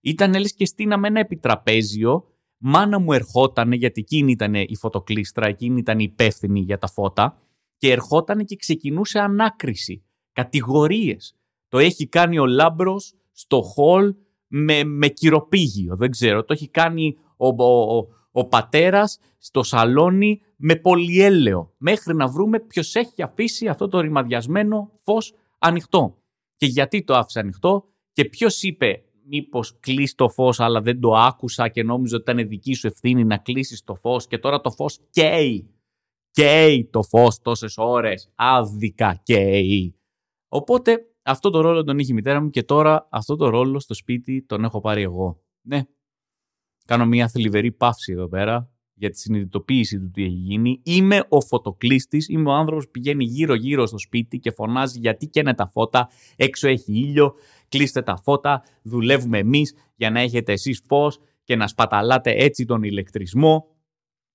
Ήταν 0.00 0.34
λες 0.34 0.54
και 0.54 0.66
στείναμε 0.66 1.08
ένα 1.08 1.20
επιτραπέζιο 1.20 2.31
μάνα 2.62 2.98
μου 2.98 3.12
ερχόταν, 3.12 3.72
γιατί 3.72 4.00
εκείνη 4.00 4.30
ήταν 4.30 4.54
η 4.54 4.76
φωτοκλίστρα, 4.76 5.46
εκείνη 5.46 5.78
ήταν 5.78 5.98
η 5.98 6.06
υπεύθυνη 6.12 6.60
για 6.60 6.78
τα 6.78 6.88
φώτα, 6.88 7.38
και 7.76 7.90
ερχόταν 7.90 8.44
και 8.44 8.56
ξεκινούσε 8.56 9.18
ανάκριση, 9.18 10.04
κατηγορίες. 10.32 11.36
Το 11.68 11.78
έχει 11.78 12.06
κάνει 12.06 12.38
ο 12.38 12.46
Λάμπρος 12.46 13.14
στο 13.32 13.62
χολ 13.62 14.14
με, 14.46 14.84
με 14.84 15.08
κυροπήγιο, 15.08 15.96
δεν 15.96 16.10
ξέρω. 16.10 16.44
Το 16.44 16.52
έχει 16.52 16.68
κάνει 16.68 17.16
ο, 17.36 17.64
ο, 17.64 18.06
ο, 18.32 18.46
πατέρας 18.46 19.18
στο 19.38 19.62
σαλόνι 19.62 20.40
με 20.56 20.76
πολυέλαιο, 20.76 21.74
μέχρι 21.76 22.14
να 22.14 22.26
βρούμε 22.28 22.60
ποιος 22.60 22.94
έχει 22.94 23.22
αφήσει 23.22 23.68
αυτό 23.68 23.88
το 23.88 24.00
ρημαδιασμένο 24.00 24.90
φως 25.04 25.34
ανοιχτό. 25.58 26.18
Και 26.56 26.66
γιατί 26.66 27.04
το 27.04 27.14
άφησε 27.14 27.38
ανοιχτό 27.38 27.84
και 28.12 28.24
ποιος 28.24 28.62
είπε 28.62 29.02
μήπως 29.26 29.78
κλείσει 29.80 30.14
το 30.14 30.28
φως, 30.28 30.60
αλλά 30.60 30.80
δεν 30.80 31.00
το 31.00 31.14
άκουσα 31.14 31.68
και 31.68 31.82
νόμιζα 31.82 32.16
ότι 32.16 32.30
ήταν 32.30 32.48
δική 32.48 32.74
σου 32.74 32.86
ευθύνη 32.86 33.24
να 33.24 33.38
κλείσεις 33.38 33.84
το 33.84 33.94
φως 33.94 34.26
και 34.26 34.38
τώρα 34.38 34.60
το 34.60 34.70
φως 34.70 34.98
καίει. 35.10 35.70
Καίει 36.30 36.88
το 36.92 37.02
φως 37.02 37.38
τόσες 37.38 37.74
ώρες. 37.78 38.32
Άδικα 38.34 39.20
καίει. 39.22 39.96
Οπότε 40.48 41.06
αυτό 41.22 41.50
το 41.50 41.60
ρόλο 41.60 41.84
τον 41.84 41.98
είχε 41.98 42.12
η 42.12 42.14
μητέρα 42.14 42.40
μου 42.40 42.50
και 42.50 42.62
τώρα 42.62 43.08
αυτό 43.10 43.36
το 43.36 43.48
ρόλο 43.48 43.80
στο 43.80 43.94
σπίτι 43.94 44.42
τον 44.42 44.64
έχω 44.64 44.80
πάρει 44.80 45.02
εγώ. 45.02 45.42
Ναι. 45.60 45.82
Κάνω 46.84 47.06
μια 47.06 47.28
θλιβερή 47.28 47.72
παύση 47.72 48.12
εδώ 48.12 48.28
πέρα 48.28 48.71
για 49.02 49.10
τη 49.10 49.18
συνειδητοποίηση 49.18 49.98
του 49.98 50.10
τι 50.10 50.22
έχει 50.22 50.34
γίνει. 50.34 50.80
Είμαι 50.82 51.24
ο 51.28 51.40
φωτοκλήστη, 51.40 52.24
είμαι 52.28 52.50
ο 52.50 52.52
άνθρωπος 52.52 52.84
που 52.84 52.90
πηγαίνει 52.90 53.24
γύρω-γύρω 53.24 53.86
στο 53.86 53.98
σπίτι 53.98 54.38
και 54.38 54.50
φωνάζει 54.50 54.98
γιατί 54.98 55.26
καίνε 55.26 55.54
τα 55.54 55.66
φώτα, 55.66 56.08
έξω 56.36 56.68
έχει 56.68 56.92
ήλιο, 56.92 57.34
κλείστε 57.68 58.02
τα 58.02 58.16
φώτα, 58.16 58.62
δουλεύουμε 58.82 59.38
εμείς 59.38 59.74
για 59.94 60.10
να 60.10 60.20
έχετε 60.20 60.52
εσείς 60.52 60.82
φως 60.86 61.20
και 61.44 61.56
να 61.56 61.66
σπαταλάτε 61.66 62.30
έτσι 62.30 62.64
τον 62.64 62.82
ηλεκτρισμό. 62.82 63.76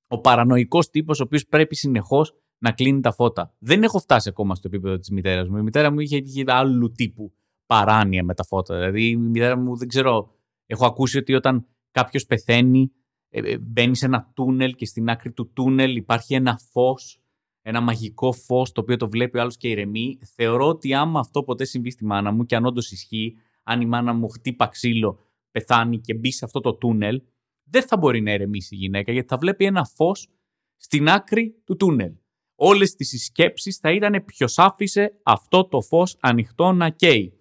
Ο 0.07 0.19
παρανοϊκός 0.19 0.89
τύπος 0.89 1.19
ο 1.19 1.23
οποίος 1.23 1.45
πρέπει 1.45 1.75
συνεχώς 1.75 2.33
να 2.57 2.71
κλείνει 2.71 2.99
τα 2.99 3.11
φώτα. 3.11 3.55
Δεν 3.59 3.83
έχω 3.83 3.99
φτάσει 3.99 4.29
ακόμα 4.29 4.55
στο 4.55 4.67
επίπεδο 4.67 4.97
της 4.97 5.09
μητέρας 5.09 5.47
μου. 5.47 5.57
Η 5.57 5.61
μητέρα 5.61 5.91
μου 5.91 5.99
είχε, 5.99 6.17
είχε 6.17 6.43
άλλου 6.47 6.91
τύπου 6.91 7.33
παράνοια 7.65 8.23
με 8.23 8.33
τα 8.33 8.43
φώτα. 8.43 8.75
Δηλαδή, 8.75 9.09
η 9.09 9.17
μητέρα 9.17 9.57
μου 9.57 9.77
δεν 9.77 9.87
ξέρω. 9.87 10.31
Έχω 10.65 10.85
ακούσει 10.85 11.17
ότι 11.17 11.33
όταν 11.33 11.65
κάποιος 11.91 12.25
πεθαίνει, 12.25 12.91
ε, 13.29 13.39
ε, 13.39 13.57
μπαίνεις 13.57 13.99
σε 13.99 14.05
ένα 14.05 14.31
τούνελ 14.33 14.75
και 14.75 14.85
στην 14.85 15.09
άκρη 15.09 15.31
του 15.31 15.51
τούνελ 15.53 15.95
υπάρχει 15.95 16.33
ένα 16.33 16.59
φως, 16.71 17.21
ένα 17.61 17.81
μαγικό 17.81 18.31
φως 18.31 18.71
το 18.71 18.81
οποίο 18.81 18.97
το 18.97 19.09
βλέπει 19.09 19.37
ο 19.37 19.41
άλλος 19.41 19.57
και 19.57 19.69
ηρεμεί. 19.69 20.17
Θεωρώ 20.35 20.67
ότι 20.67 20.93
άμα 20.93 21.19
αυτό 21.19 21.43
ποτέ 21.43 21.65
συμβεί 21.65 21.89
στη 21.89 22.05
μάνα 22.05 22.31
μου 22.31 22.45
και 22.45 22.55
αν 22.55 22.65
όντως 22.65 22.91
ισχύει, 22.91 23.35
αν 23.63 23.81
η 23.81 23.85
μάνα 23.85 24.13
μου 24.13 24.29
χτύπα 24.29 24.67
ξύλο, 24.67 25.19
πεθάνει 25.51 25.99
και 25.99 26.13
μπει 26.13 26.31
σε 26.31 26.45
αυτό 26.45 26.59
το 26.59 26.73
τούνελ, 26.73 27.21
δεν 27.63 27.83
θα 27.83 27.97
μπορεί 27.97 28.21
να 28.21 28.33
ηρεμήσει 28.33 28.75
η 28.75 28.77
γυναίκα 28.77 29.11
γιατί 29.11 29.27
θα 29.27 29.37
βλέπει 29.37 29.65
ένα 29.65 29.85
φως 29.85 30.29
στην 30.75 31.09
άκρη 31.09 31.61
του 31.63 31.75
τούνελ. 31.75 32.13
Όλες 32.55 32.95
τις 32.95 33.07
συσκέψεις 33.07 33.77
θα 33.77 33.91
ήταν 33.91 34.23
ποιος 34.25 34.57
άφησε 34.57 35.19
αυτό 35.23 35.67
το 35.67 35.81
φως 35.81 36.17
ανοιχτό 36.19 36.71
να 36.71 36.89
καίει. 36.89 37.36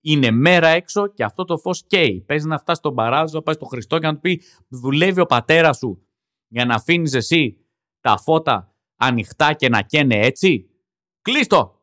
Είναι 0.00 0.30
μέρα 0.30 0.68
έξω 0.68 1.06
και 1.06 1.24
αυτό 1.24 1.44
το 1.44 1.58
φως 1.58 1.84
καίει. 1.86 2.24
Παίζει 2.26 2.46
να 2.46 2.58
φτάσεις 2.58 2.78
στον 2.78 2.94
παράδεισο, 2.94 3.36
να 3.36 3.42
πάει 3.42 3.54
στο 3.54 3.66
Χριστό 3.66 3.98
και 3.98 4.06
να 4.06 4.14
του 4.14 4.20
πει 4.20 4.42
δουλεύει 4.68 5.20
ο 5.20 5.26
πατέρας 5.26 5.76
σου 5.76 6.06
για 6.48 6.64
να 6.64 6.74
αφήνεις 6.74 7.14
εσύ 7.14 7.56
τα 8.00 8.16
φώτα 8.16 8.74
ανοιχτά 8.96 9.52
και 9.52 9.68
να 9.68 9.82
καίνε 9.82 10.14
έτσι; 10.14 10.70
Κλείστο! 11.22 11.80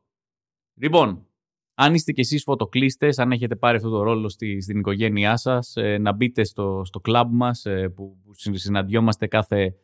Λοιπόν, 0.74 1.28
αν 1.74 1.94
είστε 1.94 2.12
κι 2.12 2.20
εσείς 2.20 2.44
φωτοκλήστες, 2.44 3.20
αν 3.20 3.32
έχετε 3.32 3.56
πάρει 3.56 3.78
αυτό 3.78 3.90
το 3.90 4.04
ρόλο 4.04 4.30
στη, 4.30 4.62
στην 4.62 4.80
οικογένειά 4.80 5.38
σας, 5.38 5.76
ε, 5.76 5.98
να 5.98 6.14
μπείτε 6.14 6.44
στο, 6.44 6.82
στο 6.86 7.00
κλαμπ 7.00 7.34
μας 7.34 7.66
ε, 7.66 7.90
που, 7.90 8.18
που 8.24 8.34
συναντιόμαστε 8.54 9.28
κάθε 9.28 9.76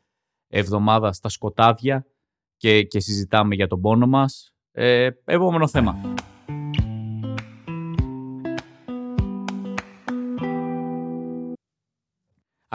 εβδομάδα 0.48 1.14
στα 1.14 1.30
σκοτάδια 1.30 2.06
και, 2.58 2.84
και 2.84 3.00
συζητάμε 3.00 3.56
για 3.56 3.68
τον 3.68 3.82
πόνο 3.82 4.08
μας. 4.08 4.56
Ε, 4.72 5.10
επόμενο 5.26 5.68
θέμα. 5.68 6.14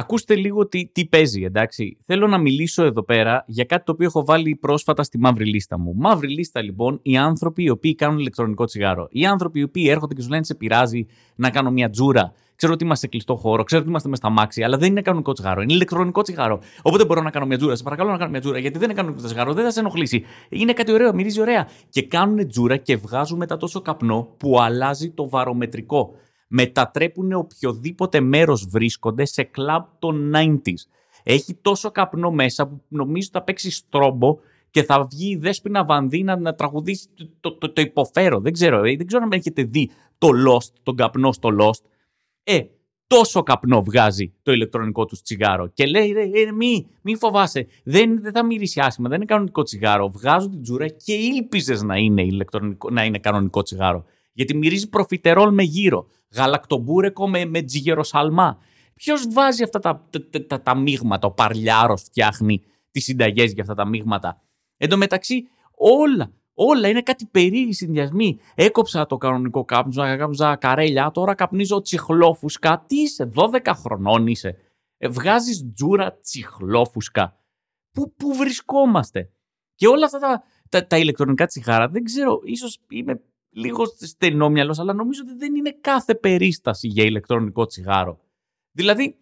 Ακούστε 0.00 0.34
λίγο 0.34 0.66
τι, 0.66 0.86
τι 0.86 1.06
παίζει, 1.06 1.42
εντάξει. 1.42 1.96
Θέλω 2.06 2.26
να 2.26 2.38
μιλήσω 2.38 2.84
εδώ 2.84 3.02
πέρα 3.02 3.44
για 3.46 3.64
κάτι 3.64 3.84
το 3.84 3.92
οποίο 3.92 4.06
έχω 4.06 4.24
βάλει 4.24 4.56
πρόσφατα 4.56 5.02
στη 5.02 5.18
μαύρη 5.18 5.44
λίστα 5.44 5.78
μου. 5.78 5.94
Μαύρη 5.96 6.28
λίστα, 6.28 6.62
λοιπόν, 6.62 7.00
οι 7.02 7.16
άνθρωποι 7.16 7.62
οι 7.62 7.70
οποίοι 7.70 7.94
κάνουν 7.94 8.18
ηλεκτρονικό 8.18 8.64
τσιγάρο. 8.64 9.08
Οι 9.10 9.26
άνθρωποι 9.26 9.60
οι 9.60 9.62
οποίοι 9.62 9.86
έρχονται 9.88 10.14
και 10.14 10.22
σου 10.22 10.28
λένε 10.28 10.44
σε 10.44 10.54
πειράζει 10.54 11.06
να 11.34 11.50
κάνω 11.50 11.70
μια 11.70 11.90
τζούρα. 11.90 12.32
Ξέρω 12.56 12.72
ότι 12.72 12.84
είμαστε 12.84 13.04
σε 13.04 13.10
κλειστό 13.10 13.36
χώρο, 13.36 13.64
ξέρω 13.64 13.80
ότι 13.80 13.90
είμαστε 13.90 14.08
μες 14.08 14.18
στα 14.18 14.30
μάξι, 14.30 14.62
αλλά 14.62 14.76
δεν 14.76 14.90
είναι 14.90 15.02
κανονικό 15.02 15.32
τσιγάρο. 15.32 15.62
Είναι 15.62 15.72
ηλεκτρονικό 15.72 16.22
τσιγάρο. 16.22 16.60
Οπότε 16.82 17.04
μπορώ 17.04 17.20
να 17.20 17.30
κάνω 17.30 17.46
μια 17.46 17.56
τζούρα. 17.56 17.76
Σε 17.76 17.82
παρακαλώ 17.82 18.10
να 18.10 18.16
κάνω 18.16 18.30
μια 18.30 18.40
τζούρα, 18.40 18.58
γιατί 18.58 18.78
δεν 18.78 18.88
είναι 18.90 18.98
κανονικό 18.98 19.22
τσιγάρο, 19.24 19.52
δεν 19.52 19.64
θα 19.64 19.70
σε 19.70 19.80
ενοχλήσει. 19.80 20.24
Είναι 20.48 20.72
κάτι 20.72 20.92
ωραίο, 20.92 21.14
μυρίζει 21.14 21.40
ωραία. 21.40 21.68
Και 21.88 22.02
κάνουν 22.02 22.48
τζούρα 22.48 22.76
και 22.76 22.96
βγάζουν 22.96 23.38
μετά 23.38 23.56
τόσο 23.56 23.80
καπνό 23.80 24.28
που 24.36 24.60
αλλάζει 24.60 25.10
το 25.10 25.28
βαρομετρικό 25.28 26.14
μετατρέπουν 26.48 27.32
οποιοδήποτε 27.32 28.20
μέρος 28.20 28.66
βρίσκονται 28.66 29.24
σε 29.24 29.42
κλαμπ 29.42 29.84
των 29.98 30.32
90s. 30.36 30.88
Έχει 31.22 31.54
τόσο 31.54 31.90
καπνό 31.90 32.30
μέσα 32.30 32.66
που 32.66 32.80
νομίζω 32.88 33.28
θα 33.32 33.42
παίξει 33.42 33.70
στρόμπο 33.70 34.38
και 34.70 34.82
θα 34.82 35.04
βγει 35.04 35.30
η 35.30 35.36
Δέσποινα 35.36 35.84
Βανδίνα 35.84 36.36
να 36.36 36.54
τραγουδήσει 36.54 37.08
το, 37.40 37.52
το, 37.52 37.72
το, 37.72 37.80
υποφέρω. 37.80 38.40
Δεν 38.40 38.52
ξέρω, 38.52 38.84
ε, 38.84 38.96
δεν 38.96 39.06
ξέρω 39.06 39.22
αν 39.22 39.32
έχετε 39.32 39.62
δει 39.62 39.90
το 40.18 40.28
Lost, 40.46 40.72
τον 40.82 40.96
καπνό 40.96 41.32
στο 41.32 41.48
Lost. 41.60 41.82
Ε, 42.42 42.60
τόσο 43.06 43.42
καπνό 43.42 43.82
βγάζει 43.82 44.32
το 44.42 44.52
ηλεκτρονικό 44.52 45.04
τους 45.04 45.22
τσιγάρο. 45.22 45.66
Και 45.66 45.86
λέει, 45.86 46.10
ε, 46.10 46.52
μη, 46.52 46.86
μη 47.02 47.16
φοβάσαι, 47.16 47.66
δεν, 47.84 48.22
δεν 48.22 48.32
θα 48.32 48.44
μυρίσει 48.44 48.80
άσχημα, 48.80 49.08
δεν 49.08 49.16
είναι 49.16 49.26
κανονικό 49.26 49.62
τσιγάρο. 49.62 50.08
Βγάζω 50.08 50.48
την 50.48 50.62
τζούρα 50.62 50.88
και 50.88 51.12
ήλπιζες 51.12 51.82
να 51.82 51.96
είναι, 51.96 52.22
ηλεκτρονικό, 52.22 52.90
να 52.90 53.04
είναι 53.04 53.18
κανονικό 53.18 53.62
τσιγάρο. 53.62 54.04
Γιατί 54.38 54.56
μυρίζει 54.56 54.88
προφιτερόλ 54.88 55.54
με 55.54 55.62
γύρο 55.62 56.06
γαλακτομπούρεκο 56.34 57.28
με, 57.28 57.44
με 57.44 57.62
τζιγεροσαλμά. 57.62 58.58
Ποιος 58.94 59.26
βάζει 59.32 59.62
αυτά 59.62 59.78
τα, 59.78 60.08
τα, 60.30 60.46
τα, 60.46 60.62
τα 60.62 60.76
μείγματα, 60.76 61.26
ο 61.26 61.30
Παρλιάρος 61.30 62.02
φτιάχνει 62.02 62.62
τις 62.90 63.04
συνταγές 63.04 63.52
για 63.52 63.62
αυτά 63.62 63.74
τα 63.74 63.86
μείγματα. 63.86 64.42
Εν 64.76 64.88
τω 64.88 64.96
μεταξύ, 64.96 65.48
όλα, 65.74 66.32
όλα 66.54 66.88
είναι 66.88 67.02
κάτι 67.02 67.26
περίεργοι 67.26 67.72
συνδυασμοί. 67.72 68.38
Έκοψα 68.54 69.06
το 69.06 69.16
κανονικό 69.16 69.64
κάπνισμα, 69.64 70.08
έκαψα 70.08 70.56
καρέλια, 70.56 71.10
τώρα 71.10 71.34
καπνίζω 71.34 71.80
τσιχλόφουσκα. 71.80 72.84
Τι 72.86 72.96
είσαι, 72.96 73.30
12 73.34 73.72
χρονών 73.74 74.26
είσαι. 74.26 74.56
Ε, 74.96 75.08
Βγάζεις 75.08 75.72
τζούρα 75.74 76.18
τσιχλόφουσκα. 76.20 77.40
Πού, 77.92 78.14
πού 78.14 78.34
βρισκόμαστε; 78.34 79.30
Και 79.74 79.86
όλα 79.86 80.04
αυτά 80.04 80.18
τα, 80.18 80.42
τα, 80.68 80.86
τα 80.86 80.98
ηλεκτρονικά 80.98 81.46
τσιγάρα, 81.46 81.88
δεν 81.88 82.04
ξέρω, 82.04 82.40
ίσως 82.44 82.78
είμαι 82.88 83.22
λίγο 83.50 83.84
στενόμυαλο, 83.98 84.78
αλλά 84.80 84.92
νομίζω 84.92 85.22
ότι 85.24 85.36
δεν 85.36 85.54
είναι 85.54 85.76
κάθε 85.80 86.14
περίσταση 86.14 86.88
για 86.88 87.04
ηλεκτρονικό 87.04 87.66
τσιγάρο. 87.66 88.20
Δηλαδή, 88.72 89.18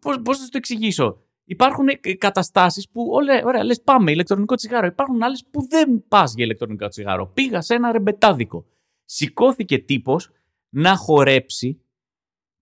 πώς, 0.00 0.20
πώς 0.22 0.38
θα 0.38 0.44
το 0.44 0.56
εξηγήσω; 0.56 1.22
Υπάρχουν 1.50 1.86
καταστάσεις 2.18 2.88
που, 2.88 3.08
ωραία, 3.10 3.42
ωραία 3.44 3.64
λες 3.64 3.82
πάμε 3.82 4.10
ηλεκτρονικό 4.10 4.54
τσιγάρο. 4.54 4.86
Υπάρχουν 4.86 5.22
άλλες 5.22 5.44
που 5.50 5.68
δεν 5.68 6.04
πας 6.08 6.34
για 6.34 6.44
ηλεκτρονικό 6.44 6.88
τσιγάρο. 6.88 7.26
Πήγα 7.26 7.60
σε 7.60 7.74
ένα 7.74 7.92
ρεμπετάδικο. 7.92 8.66
Σηκώθηκε 9.04 9.78
τύπος 9.78 10.30
να 10.68 10.96
χορέψει 10.96 11.80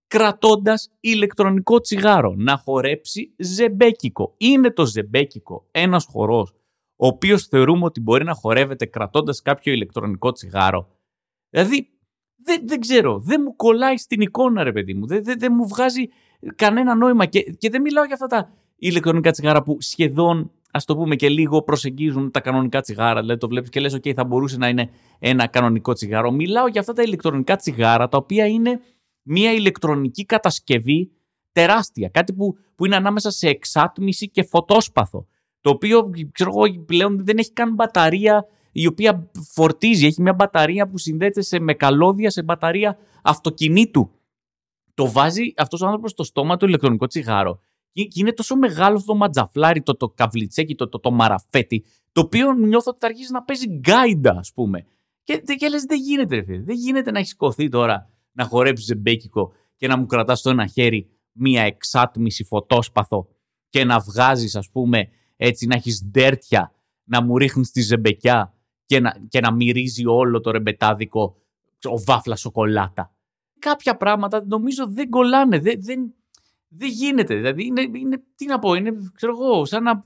κρατώντας 0.07 0.89
ηλεκτρονικό 0.99 1.79
τσιγάρο. 1.79 2.33
Να 2.37 2.57
χορέψει 2.57 3.33
ζεμπέκικο. 3.37 4.33
Είναι 4.37 4.71
το 4.71 4.85
ζεμπέκικο 4.85 5.67
ένας 5.71 6.05
χορός 6.05 6.55
ο 6.97 7.07
οποίος 7.07 7.45
θεωρούμε 7.45 7.85
ότι 7.85 8.01
μπορεί 8.01 8.23
να 8.23 8.33
χορεύεται 8.33 8.85
κρατώντας 8.85 9.41
κάποιο 9.41 9.73
ηλεκτρονικό 9.73 10.31
τσιγάρο. 10.31 10.87
Δηλαδή, 11.49 11.89
δεν, 12.35 12.61
δεν 12.65 12.79
ξέρω, 12.79 13.19
δεν 13.19 13.41
μου 13.45 13.55
κολλάει 13.55 13.97
στην 13.97 14.21
εικόνα, 14.21 14.63
ρε 14.63 14.71
παιδί 14.71 14.93
μου. 14.93 15.07
Δεν, 15.07 15.23
δεν, 15.23 15.39
δεν 15.39 15.53
μου 15.55 15.67
βγάζει 15.67 16.09
κανένα 16.55 16.95
νόημα. 16.95 17.25
Και, 17.25 17.41
και 17.41 17.69
δεν 17.69 17.81
μιλάω 17.81 18.03
για 18.03 18.13
αυτά 18.13 18.27
τα 18.27 18.49
ηλεκτρονικά 18.75 19.31
τσιγάρα 19.31 19.63
που 19.63 19.77
σχεδόν, 19.79 20.51
ας 20.71 20.85
το 20.85 20.95
πούμε, 20.95 21.15
και 21.15 21.29
λίγο 21.29 21.61
προσεγγίζουν 21.61 22.31
τα 22.31 22.39
κανονικά 22.39 22.81
τσιγάρα. 22.81 23.19
Δηλαδή, 23.19 23.39
το 23.39 23.47
βλέπεις 23.47 23.69
και 23.69 23.79
λες: 23.79 23.95
OK, 23.95 24.13
θα 24.13 24.25
μπορούσε 24.25 24.57
να 24.57 24.67
είναι 24.67 24.89
ένα 25.19 25.47
κανονικό 25.47 25.93
τσιγάρο. 25.93 26.31
Μιλάω 26.31 26.67
για 26.67 26.79
αυτά 26.79 26.93
τα 26.93 27.01
ηλεκτρονικά 27.01 27.55
τσιγάρα, 27.55 28.07
τα 28.07 28.17
οποία 28.17 28.47
είναι 28.47 28.79
μια 29.21 29.51
ηλεκτρονική 29.51 30.25
κατασκευή 30.25 31.11
τεράστια. 31.51 32.09
Κάτι 32.09 32.33
που, 32.33 32.57
που 32.75 32.85
είναι 32.85 32.95
ανάμεσα 32.95 33.31
σε 33.31 33.47
εξάτμιση 33.47 34.29
και 34.29 34.43
φωτόσπαθο 34.43 35.27
το 35.61 35.69
οποίο 35.69 36.09
ξέρω 36.31 36.49
εγώ 36.49 36.83
πλέον 36.83 37.25
δεν 37.25 37.37
έχει 37.37 37.51
καν 37.51 37.73
μπαταρία 37.73 38.45
η 38.71 38.87
οποία 38.87 39.29
φορτίζει. 39.53 40.05
Έχει 40.05 40.21
μια 40.21 40.33
μπαταρία 40.33 40.87
που 40.87 40.97
συνδέεται 40.97 41.41
σε, 41.41 41.59
με 41.59 41.73
καλώδια 41.73 42.29
σε 42.29 42.43
μπαταρία 42.43 42.97
αυτοκινήτου. 43.23 44.11
Το 44.93 45.11
βάζει 45.11 45.53
αυτός 45.57 45.81
ο 45.81 45.85
άνθρωπος 45.85 46.11
στο 46.11 46.23
στόμα 46.23 46.57
του 46.57 46.65
ηλεκτρονικό 46.65 47.07
τσιγάρο 47.07 47.59
και 48.05 48.07
είναι 48.13 48.33
τόσο 48.33 48.55
μεγάλο 48.55 48.95
αυτό 48.95 49.11
το 49.11 49.17
ματζαφλάρι, 49.17 49.81
το, 49.81 49.95
το 49.95 50.09
καβλιτσέκι, 50.09 50.75
το, 50.75 50.89
το, 50.89 50.99
το 50.99 51.11
μαραφέτι, 51.11 51.83
το 52.11 52.21
οποίο 52.21 52.53
νιώθω 52.53 52.91
ότι 52.91 52.99
θα 52.99 53.07
αρχίσει 53.07 53.31
να 53.31 53.43
παίζει 53.43 53.67
γκάιντα, 53.67 54.31
ας 54.39 54.51
πούμε. 54.53 54.85
Και, 55.23 55.43
και 55.57 55.69
λες, 55.69 55.83
δεν 55.83 55.99
γίνεται, 55.99 56.35
ρε 56.35 56.43
φίλε. 56.43 56.61
Δεν 56.61 56.75
γίνεται 56.75 57.11
να 57.11 57.17
έχεις 57.17 57.29
σηκωθεί 57.29 57.69
τώρα 57.69 58.09
να 58.31 58.45
χορέψεις 58.45 58.85
ζεϊμπέκικο 58.85 59.51
και 59.75 59.87
να 59.87 59.97
μου 59.97 60.05
κρατάς 60.05 60.39
στο 60.39 60.49
ένα 60.49 60.67
χέρι 60.67 61.09
μία 61.31 61.61
εξάτμιση 61.61 62.43
φωτόσπαθο 62.43 63.27
και 63.69 63.83
να 63.83 63.99
βγάζεις, 63.99 64.55
ας 64.55 64.69
πούμε, 64.69 65.09
έτσι 65.37 65.67
να 65.67 65.75
έχεις 65.75 66.03
ντέρτια, 66.11 66.71
να 67.03 67.21
μου 67.21 67.37
ρίχνεις 67.37 67.71
τη 67.71 67.81
ζεμπεκιά 67.81 68.53
και 68.85 68.99
να, 68.99 69.15
και 69.27 69.39
να 69.39 69.51
μυρίζει 69.51 70.05
όλο 70.05 70.41
το 70.41 70.51
ρεμπετάδικο 70.51 71.35
ο 71.83 72.03
βάφλα 72.05 72.35
σοκολάτα. 72.35 73.11
Κάποια 73.59 73.97
πράγματα 73.97 74.45
νομίζω 74.45 74.87
δεν 74.87 75.09
κολλάνε, 75.09 75.59
δεν, 75.59 75.83
δεν, 75.83 76.13
δεν 76.67 76.89
γίνεται. 76.89 77.35
Δηλαδή 77.35 77.65
είναι, 77.65 77.81
είναι, 77.81 78.23
τι 78.35 78.45
να 78.45 78.59
πω, 78.59 78.73
είναι 78.73 78.91
ξέρω 79.13 79.31
εγώ, 79.31 79.65
σαν 79.65 79.83
να 79.83 80.03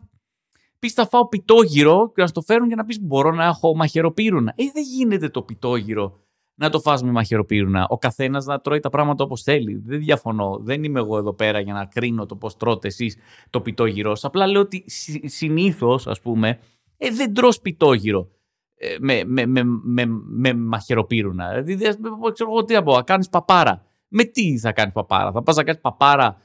πεις 0.79 0.93
θα 0.93 1.07
φάω 1.07 1.27
πιτόγυρο 1.27 2.11
και 2.15 2.21
να 2.21 2.27
στο 2.27 2.41
φέρουν 2.41 2.69
και 2.69 2.75
να 2.75 2.85
πεις 2.85 3.01
μπορώ 3.01 3.31
να 3.31 3.45
έχω 3.45 3.75
μαχαιροπύρουνα. 3.75 4.53
Ε, 4.55 4.63
δεν 4.73 4.83
γίνεται 4.83 5.29
το 5.29 5.41
πιτόγυρο 5.41 6.19
να 6.55 6.69
το 6.69 6.79
φας 6.79 7.03
με 7.03 7.11
μαχαιροπύρουνα. 7.11 7.85
Ο 7.89 7.97
καθένας 7.97 8.45
να 8.45 8.59
τρώει 8.59 8.79
τα 8.79 8.89
πράγματα 8.89 9.23
όπως 9.23 9.43
θέλει. 9.43 9.81
Δεν 9.85 9.99
διαφωνώ. 9.99 10.59
Δεν 10.61 10.83
είμαι 10.83 10.99
εγώ 10.99 11.17
εδώ 11.17 11.33
πέρα 11.33 11.59
για 11.59 11.73
να 11.73 11.85
κρίνω 11.85 12.25
το 12.25 12.35
πώς 12.35 12.57
τρώτε 12.57 12.87
εσείς 12.87 13.17
το 13.49 13.61
πιτόγυρο. 13.61 14.15
Απλά 14.21 14.47
λέω 14.47 14.61
ότι 14.61 14.83
συνήθως, 15.25 16.07
ας 16.07 16.21
πούμε, 16.21 16.59
ε, 16.97 17.09
δεν 17.09 17.33
τρώ 17.33 17.49
πιτόγυρο 17.61 18.29
ε, 18.75 18.95
με, 18.99 19.23
με, 19.25 19.45
με, 19.45 19.63
με, 19.63 20.05
με 20.27 20.53
μαχαιροπύρουνα. 20.53 21.61
Δηλαδή, 21.61 21.97
ξέρω 22.33 22.49
εγώ 22.51 22.63
τι 22.63 22.73
να 22.73 22.83
πω, 22.83 23.01
κάνεις 23.05 23.29
παπάρα. 23.29 23.85
Με 24.07 24.23
τι 24.23 24.57
θα 24.57 24.71
κάνεις 24.71 24.93
παπάρα, 24.93 25.31
θα 25.31 25.43
πας 25.43 25.55
να 25.55 25.63
κάνεις 25.63 25.81
παπάρα 25.81 26.37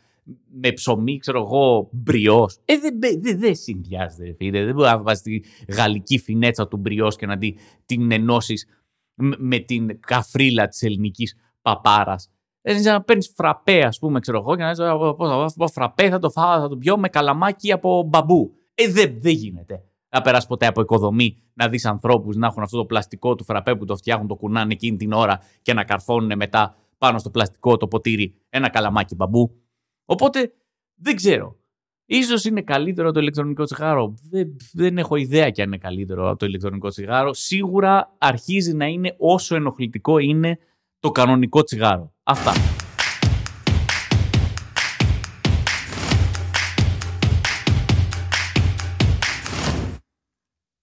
με 0.60 0.72
ψωμί, 0.72 1.18
ξέρω 1.18 1.40
εγώ, 1.40 1.88
μπριός; 1.92 2.58
Ε, 2.64 2.78
δεν 2.78 3.20
δε, 3.20 3.34
δε 3.34 3.54
συνδυάζεται, 3.54 4.34
φίλε. 4.38 4.64
Δεν 4.64 4.74
μπορεί 4.74 4.88
να 4.88 5.02
βάζεις 5.02 5.22
τη 5.22 5.40
γαλλική 5.68 6.18
φινέτσα 6.18 6.68
του 6.68 6.76
μπριός 6.76 7.16
και 7.16 7.26
να 7.26 7.38
την, 7.38 7.56
την 7.86 8.12
ενώσεις 8.12 8.66
με 9.16 9.58
την 9.58 10.00
καφρίλα 10.00 10.68
της 10.68 10.82
ελληνικής 10.82 11.36
παπάρας. 11.62 12.30
Έτσι 12.62 12.82
να 12.82 13.02
παίρνεις 13.02 13.32
φραπέ, 13.36 13.84
ας 13.84 13.98
πούμε, 13.98 14.20
ξέρω 14.20 14.38
εγώ, 14.38 14.56
και 14.56 14.62
να 14.62 14.68
λες: 14.68 15.54
Πώ 15.56 15.68
θα 15.68 15.72
φραπέ, 15.72 16.08
θα 16.08 16.18
το 16.18 16.30
φάω, 16.30 16.60
θα 16.60 16.68
το 16.68 16.76
πιω 16.76 16.98
με 16.98 17.08
καλαμάκι 17.08 17.72
από 17.72 18.02
μπαμπού. 18.02 18.52
Ε, 18.74 18.88
δεν 18.88 19.20
δε 19.20 19.30
γίνεται. 19.30 19.82
Θα 20.08 20.22
περάσεις 20.22 20.48
ποτέ 20.48 20.66
από 20.66 20.80
οικοδομή 20.80 21.42
να 21.54 21.68
δεις 21.68 21.84
ανθρώπους 21.84 22.36
να 22.36 22.46
έχουν 22.46 22.62
αυτό 22.62 22.76
το 22.76 22.84
πλαστικό 22.84 23.34
του 23.34 23.44
φραπέ 23.44 23.76
που 23.76 23.84
το 23.84 23.96
φτιάχνουν, 23.96 24.26
το 24.28 24.34
κουνάνε 24.34 24.72
εκείνη 24.72 24.96
την 24.96 25.12
ώρα 25.12 25.40
και 25.62 25.74
να 25.74 25.84
καρφώνουν 25.84 26.32
μετά 26.36 26.76
πάνω 26.98 27.18
στο 27.18 27.30
πλαστικό 27.30 27.76
το 27.76 27.88
ποτήρι 27.88 28.34
ένα 28.48 28.68
καλαμάκι 28.68 29.14
μπαμπού. 29.14 29.62
Οπότε 30.04 30.52
δεν 30.94 31.16
ξέρω. 31.16 31.56
Ίσως 32.08 32.44
είναι 32.44 32.62
καλύτερο 32.62 33.10
το 33.12 33.20
ηλεκτρονικό 33.20 33.64
τσιγάρο. 33.64 34.14
Δεν, 34.30 34.56
δεν 34.72 34.98
έχω 34.98 35.16
ιδέα 35.16 35.50
και 35.50 35.62
αν 35.62 35.68
είναι 35.68 35.78
καλύτερο 35.78 36.36
το 36.36 36.46
ηλεκτρονικό 36.46 36.88
τσιγάρο. 36.88 37.34
Σίγουρα 37.34 38.14
αρχίζει 38.18 38.74
να 38.74 38.86
είναι 38.86 39.14
όσο 39.18 39.54
ενοχλητικό 39.54 40.18
είναι 40.18 40.58
το 41.00 41.10
κανονικό 41.10 41.62
τσιγάρο. 41.62 42.12
Αυτά. 42.22 42.52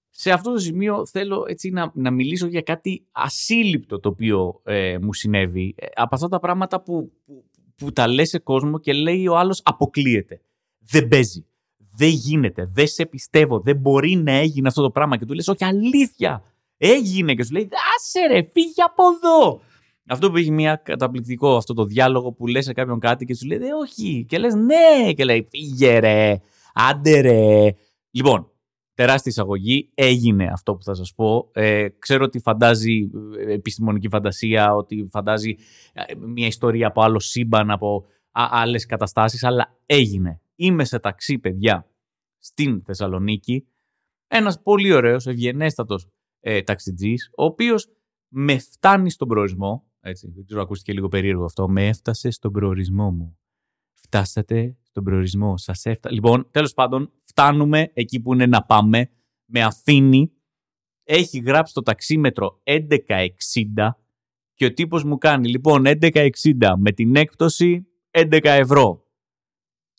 Σε 0.10 0.32
αυτό 0.32 0.51
το 0.51 0.60
σημείο 0.60 1.06
θέλω 1.06 1.46
έτσι 1.48 1.70
να, 1.70 1.92
να 1.94 2.12
μιλήσω 2.12 2.48
για 2.48 2.62
κάτι 2.62 3.06
ασύλληπτο 3.12 4.00
το 4.00 4.10
οποίο 4.10 4.62
ε, 4.63 4.98
μου 5.01 5.13
συνέβη. 5.13 5.75
Ε, 5.77 5.86
από 5.96 6.15
αυτά 6.15 6.27
τα 6.27 6.39
πράγματα 6.39 6.82
που, 6.82 7.12
που, 7.25 7.44
που 7.75 7.92
τα 7.92 8.08
λέει 8.08 8.25
σε 8.25 8.39
κόσμο 8.39 8.80
και 8.80 8.94
λέει 8.94 9.27
ο 9.27 9.38
άλλος 9.38 9.62
αποκλείεται. 9.63 10.42
Δεν 10.85 11.07
παίζει. 11.07 11.45
Δεν 11.95 12.09
γίνεται. 12.09 12.69
Δεν 12.73 12.87
σε 12.87 13.05
πιστεύω. 13.05 13.59
Δεν 13.59 13.77
μπορεί 13.77 14.15
να 14.15 14.31
έγινε 14.31 14.67
αυτό 14.67 14.81
το 14.81 14.89
πράγμα. 14.89 15.17
Και 15.17 15.25
του 15.25 15.33
λες 15.33 15.47
όχι 15.47 15.65
αλήθεια. 15.65 16.43
Έγινε. 16.77 17.33
Και 17.33 17.43
σου 17.43 17.53
λέει 17.53 17.69
άσε 17.97 18.33
ρε 18.33 18.41
φύγε 18.53 18.81
από 18.85 19.03
εδώ. 19.15 19.61
Αυτό 20.07 20.31
που 20.31 20.37
έχει 20.37 20.51
μια 20.51 20.75
καταπληκτικό 20.75 21.55
αυτό 21.55 21.73
το 21.73 21.85
διάλογο 21.85 22.31
που 22.31 22.47
λες 22.47 22.65
σε 22.65 22.73
κάποιον 22.73 22.99
κάτι 22.99 23.25
και 23.25 23.35
σου 23.35 23.47
λέει 23.47 23.59
όχι. 23.81 24.25
Και 24.27 24.37
λες 24.37 24.53
ναι. 24.53 25.13
Και 25.13 25.25
λέει 25.25 25.47
φύγε 25.49 25.99
ρε. 25.99 26.41
Άντε 26.73 27.19
ρε. 27.19 27.71
Λοιπόν, 28.11 28.51
τεράστια 28.93 29.31
εισαγωγή. 29.31 29.89
Έγινε 29.93 30.49
αυτό 30.53 30.75
που 30.75 30.83
θα 30.83 30.93
σας 30.93 31.13
πω. 31.15 31.49
Ε, 31.53 31.87
ξέρω 31.99 32.23
ότι 32.23 32.39
φαντάζει 32.39 33.11
ε, 33.37 33.53
επιστημονική 33.53 34.09
φαντασία, 34.09 34.75
ότι 34.75 35.07
φαντάζει 35.11 35.55
ε, 35.93 36.15
μια 36.15 36.47
ιστορία 36.47 36.87
από 36.87 37.01
άλλο 37.01 37.19
σύμπαν, 37.19 37.71
από 37.71 38.05
άλλες 38.31 38.85
καταστάσεις, 38.85 39.43
αλλά 39.43 39.77
έγινε. 39.85 40.41
Είμαι 40.55 40.86
σε 40.86 41.00
ταξί, 41.00 41.39
παιδιά, 41.39 41.89
στην 42.38 42.83
Θεσσαλονίκη. 42.83 43.67
Ένας 44.27 44.62
πολύ 44.62 44.93
ωραίος, 44.93 45.27
ευγενέστατος 45.27 46.07
ε, 46.39 46.62
ταξιτζής, 46.62 47.29
ο 47.38 47.43
οποίος 47.43 47.88
με 48.27 48.57
φτάνει 48.57 49.10
στον 49.10 49.27
προορισμό. 49.27 49.88
Έτσι, 50.00 50.31
δεν 50.31 50.45
ξέρω, 50.45 50.62
ακούστηκε 50.62 50.93
λίγο 50.93 51.07
περίεργο 51.07 51.43
αυτό. 51.43 51.69
Με 51.69 51.88
έφτασε 51.88 52.29
στον 52.29 52.51
προορισμό 52.51 53.12
μου. 53.12 53.38
Φτάσατε 53.93 54.77
στον 54.81 55.03
προορισμό. 55.03 55.57
Σας 55.57 55.86
έφτασε. 55.86 56.15
Λοιπόν, 56.15 56.48
τέλος 56.51 56.74
πάντων, 56.74 57.12
φτάνουμε 57.19 57.91
εκεί 57.93 58.22
που 58.22 58.33
είναι 58.33 58.45
να 58.45 58.63
πάμε. 58.63 59.10
Με 59.45 59.63
αφήνει. 59.63 60.31
Έχει 61.03 61.39
γράψει 61.39 61.74
το 61.74 61.81
ταξίμετρο 61.81 62.62
1160 62.63 63.89
και 64.53 64.65
ο 64.65 64.74
τύπος 64.74 65.03
μου 65.03 65.17
κάνει 65.17 65.50
λοιπόν 65.50 65.83
1160 65.86 66.31
με 66.77 66.91
την 66.91 67.15
έκπτωση 67.15 67.88
11 68.12 68.39
ευρώ. 68.43 69.07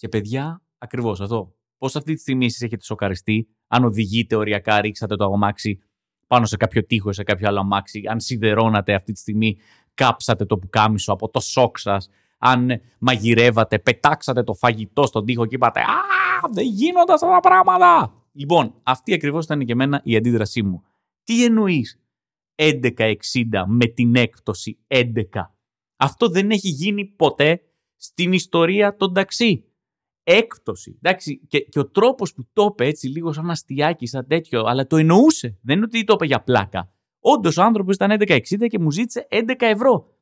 Και 0.04 0.10
παιδιά, 0.10 0.62
ακριβώς 0.78 1.20
αυτό. 1.20 1.54
Πώς 1.78 1.96
αυτή 1.96 2.14
τη 2.14 2.20
στιγμή 2.20 2.44
εσείς 2.44 2.62
έχετε 2.62 2.84
σοκαριστεί, 2.84 3.48
αν 3.66 3.84
οδηγείτε 3.84 4.36
οριακά, 4.36 4.80
ρίξατε 4.80 5.16
το 5.16 5.24
αμάξι 5.24 5.78
πάνω 6.26 6.46
σε 6.46 6.56
κάποιο 6.56 6.84
τείχο, 6.84 7.12
σε 7.12 7.22
κάποιο 7.22 7.48
άλλο 7.48 7.60
αμάξι, 7.60 8.02
αν 8.08 8.20
σιδερώνατε 8.20 8.94
αυτή 8.94 9.12
τη 9.12 9.18
στιγμή, 9.18 9.56
κάψατε 9.94 10.44
το 10.44 10.58
πουκάμισο 10.58 11.12
από 11.12 11.28
το 11.28 11.40
σοκ 11.40 11.78
σας, 11.78 12.08
αν 12.38 12.80
μαγειρεύατε, 12.98 13.78
πετάξατε 13.78 14.42
το 14.42 14.54
φαγητό 14.54 15.06
στον 15.06 15.24
τοίχο 15.24 15.46
και 15.46 15.54
είπατε 15.54 15.80
«Α, 15.80 15.84
δεν 16.52 16.66
γίνονται 16.66 17.12
αυτά 17.12 17.28
τα 17.28 17.40
πράγματα». 17.40 18.14
Λοιπόν, 18.32 18.74
αυτή 18.82 19.14
ακριβώς 19.14 19.44
ήταν 19.44 19.64
και 19.64 19.72
εμένα 19.72 20.00
η 20.04 20.16
αντίδρασή 20.16 20.62
μου. 20.62 20.82
Τι 21.22 21.44
εννοείς 21.44 22.00
11.60 22.54 23.14
με 23.66 23.86
την 23.86 24.14
έκπτωση 24.14 24.78
11. 24.86 25.04
Αυτό 25.96 26.28
δεν 26.28 26.50
έχει 26.50 26.68
γίνει 26.68 27.04
ποτέ 27.04 27.62
στην 27.96 28.32
ιστορία 28.32 28.96
των 28.96 29.14
ταξί. 29.14 29.64
Έκπτωση. 30.24 30.98
Εντάξει, 31.02 31.46
και, 31.46 31.60
και 31.60 31.78
ο 31.78 31.90
τρόπος 31.90 32.34
που 32.34 32.48
το 32.52 32.68
είπε 32.70 32.86
έτσι 32.86 33.08
λίγο 33.08 33.32
σαν 33.32 33.50
αστιάκι, 33.50 34.06
σαν 34.06 34.26
τέτοιο, 34.26 34.62
αλλά 34.62 34.86
το 34.86 34.96
εννοούσε. 34.96 35.58
Δεν 35.62 35.76
είναι 35.76 35.84
ότι 35.84 36.04
το 36.04 36.12
είπε 36.12 36.26
για 36.26 36.42
πλάκα. 36.42 36.92
Όντως 37.20 37.56
ο 37.56 37.62
άνθρωπος 37.62 37.94
ήταν 37.94 38.16
11.60 38.20 38.66
και 38.68 38.78
μου 38.78 38.90
ζήτησε 38.90 39.26
11 39.30 39.54
ευρώ. 39.58 40.16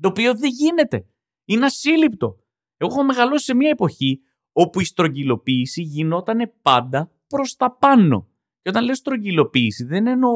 Το 0.00 0.08
οποίο 0.08 0.34
δεν 0.36 0.50
γίνεται. 0.50 1.06
Είναι 1.44 1.64
ασύλληπτο. 1.64 2.38
Εγώ 2.76 2.92
έχω 2.92 3.04
μεγαλώσει 3.04 3.44
σε 3.44 3.54
μια 3.54 3.68
εποχή 3.68 4.20
όπου 4.52 4.80
η 4.80 4.84
στρογγυλοποίηση 4.84 5.82
γινόταν 5.82 6.52
πάντα 6.62 7.10
προς 7.26 7.56
τα 7.56 7.76
πάνω. 7.76 8.28
Και 8.62 8.68
όταν 8.68 8.84
λέω 8.84 8.94
στρογγυλοποίηση 8.94 9.84
δεν 9.84 10.06
εννοώ 10.06 10.32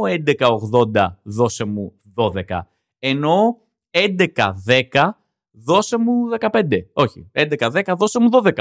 1180 0.95 1.07
δώσε 1.23 1.65
μου 1.65 1.97
12. 2.15 2.61
Εννοώ 2.99 3.57
1110 3.91 5.11
δώσε 5.53 5.99
μου 5.99 6.13
15. 6.51 6.63
Όχι, 6.93 7.31
1110 7.33 7.95
δώσε 7.99 8.21
μου 8.21 8.29
12. 8.45 8.53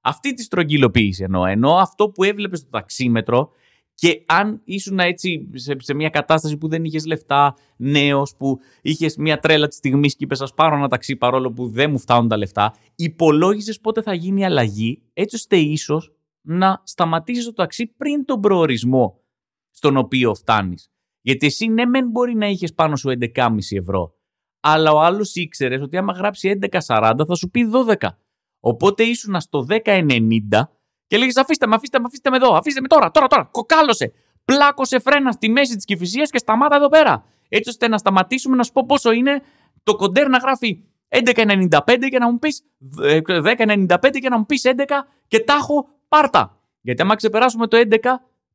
Αυτή 0.00 0.34
τη 0.34 0.42
στρογγυλοποίηση 0.42 1.22
εννοώ. 1.22 1.44
Εννοώ 1.44 1.76
αυτό 1.76 2.08
που 2.08 2.24
έβλεπες 2.24 2.58
στο 2.58 2.68
ταξίμετρο 2.70 3.50
και 3.94 4.22
αν 4.26 4.60
ήσουν 4.64 4.98
έτσι 4.98 5.48
σε, 5.54 5.76
σε 5.78 5.94
μια 5.94 6.08
κατάσταση 6.08 6.56
που 6.56 6.68
δεν 6.68 6.84
είχες 6.84 7.06
λεφτά, 7.06 7.56
νέος, 7.76 8.36
που 8.36 8.58
είχες 8.82 9.16
μια 9.16 9.38
τρέλα 9.38 9.68
της 9.68 9.76
στιγμής 9.76 10.16
και 10.16 10.24
είπες: 10.24 10.40
Α 10.40 10.46
πάρω 10.54 10.76
ένα 10.76 10.88
ταξί 10.88 11.16
παρόλο 11.16 11.52
που 11.52 11.68
δεν 11.68 11.90
μου 11.90 11.98
φτάνουν 11.98 12.28
τα 12.28 12.36
λεφτά, 12.36 12.74
υπολόγιζε 12.94 13.78
πότε 13.82 14.02
θα 14.02 14.14
γίνει 14.14 14.40
η 14.40 14.44
αλλαγή, 14.44 15.02
έτσι 15.12 15.36
ώστε 15.36 15.56
ίσως 15.56 16.12
να 16.40 16.82
σταματήσεις 16.84 17.44
το 17.44 17.52
ταξί 17.52 17.86
πριν 17.86 18.24
τον 18.24 18.40
προορισμό 18.40 19.20
στον 19.70 19.96
οποίο 19.96 20.34
φτάνεις. 20.34 20.90
Γιατί 21.20 21.46
εσύ 21.46 21.66
ναι, 21.66 21.86
μεν 21.86 22.08
μπορεί 22.08 22.34
να 22.34 22.46
είχες 22.46 22.74
πάνω 22.74 22.96
σου 22.96 23.12
11,5 23.34 23.56
ευρώ, 23.70 24.14
αλλά 24.62 24.92
ο 24.92 25.00
άλλος 25.00 25.34
ήξερε 25.34 25.82
ότι 25.82 25.96
άμα 25.96 26.12
γράψει 26.12 26.58
11,40 26.86 27.12
θα 27.26 27.34
σου 27.34 27.50
πει 27.50 27.70
12. 28.00 28.08
Οπότε 28.60 29.02
ήσουν 29.02 29.40
στο 29.40 29.66
10,90 29.68 30.08
και 31.06 31.18
λέγεις: 31.18 31.36
Αφήστε 31.36 31.66
με, 31.66 31.74
αφήστε 31.74 31.98
με, 31.98 32.04
αφήστε 32.06 32.30
με 32.30 32.36
εδώ, 32.36 32.54
αφήστε 32.54 32.80
με 32.80 32.88
τώρα, 32.88 33.10
τώρα, 33.10 33.26
τώρα. 33.26 33.48
Κοκάλωσε. 33.50 34.12
Πλάκωσε 34.44 34.98
φρένα 34.98 35.32
στη 35.32 35.50
μέση 35.50 35.74
της 35.74 35.84
κυφυσίας 35.84 36.30
και 36.30 36.38
σταμάτα 36.38 36.76
εδώ 36.76 36.88
πέρα. 36.88 37.24
Έτσι 37.48 37.68
ώστε 37.68 37.88
να 37.88 37.98
σταματήσουμε 37.98 38.56
να 38.56 38.62
σου 38.62 38.72
πω 38.72 38.84
πόσο 38.86 39.12
είναι 39.12 39.42
το 39.82 39.96
κοντέρ 39.96 40.28
να 40.28 40.38
γράφει 40.38 40.84
11,95 41.08 42.08
και 42.10 42.18
να 42.18 42.30
μου 42.30 42.38
πεις 42.38 42.64
10,95 42.98 43.96
και 44.20 44.28
να 44.28 44.38
μου 44.38 44.46
πεις 44.46 44.62
11 44.64 44.70
και 45.26 45.40
τα 45.40 45.54
έχω 45.54 45.88
πάρτα. 46.08 46.60
Γιατί 46.80 47.02
άμα 47.02 47.14
ξεπεράσουμε 47.14 47.66
το 47.66 47.76
11, 47.90 47.96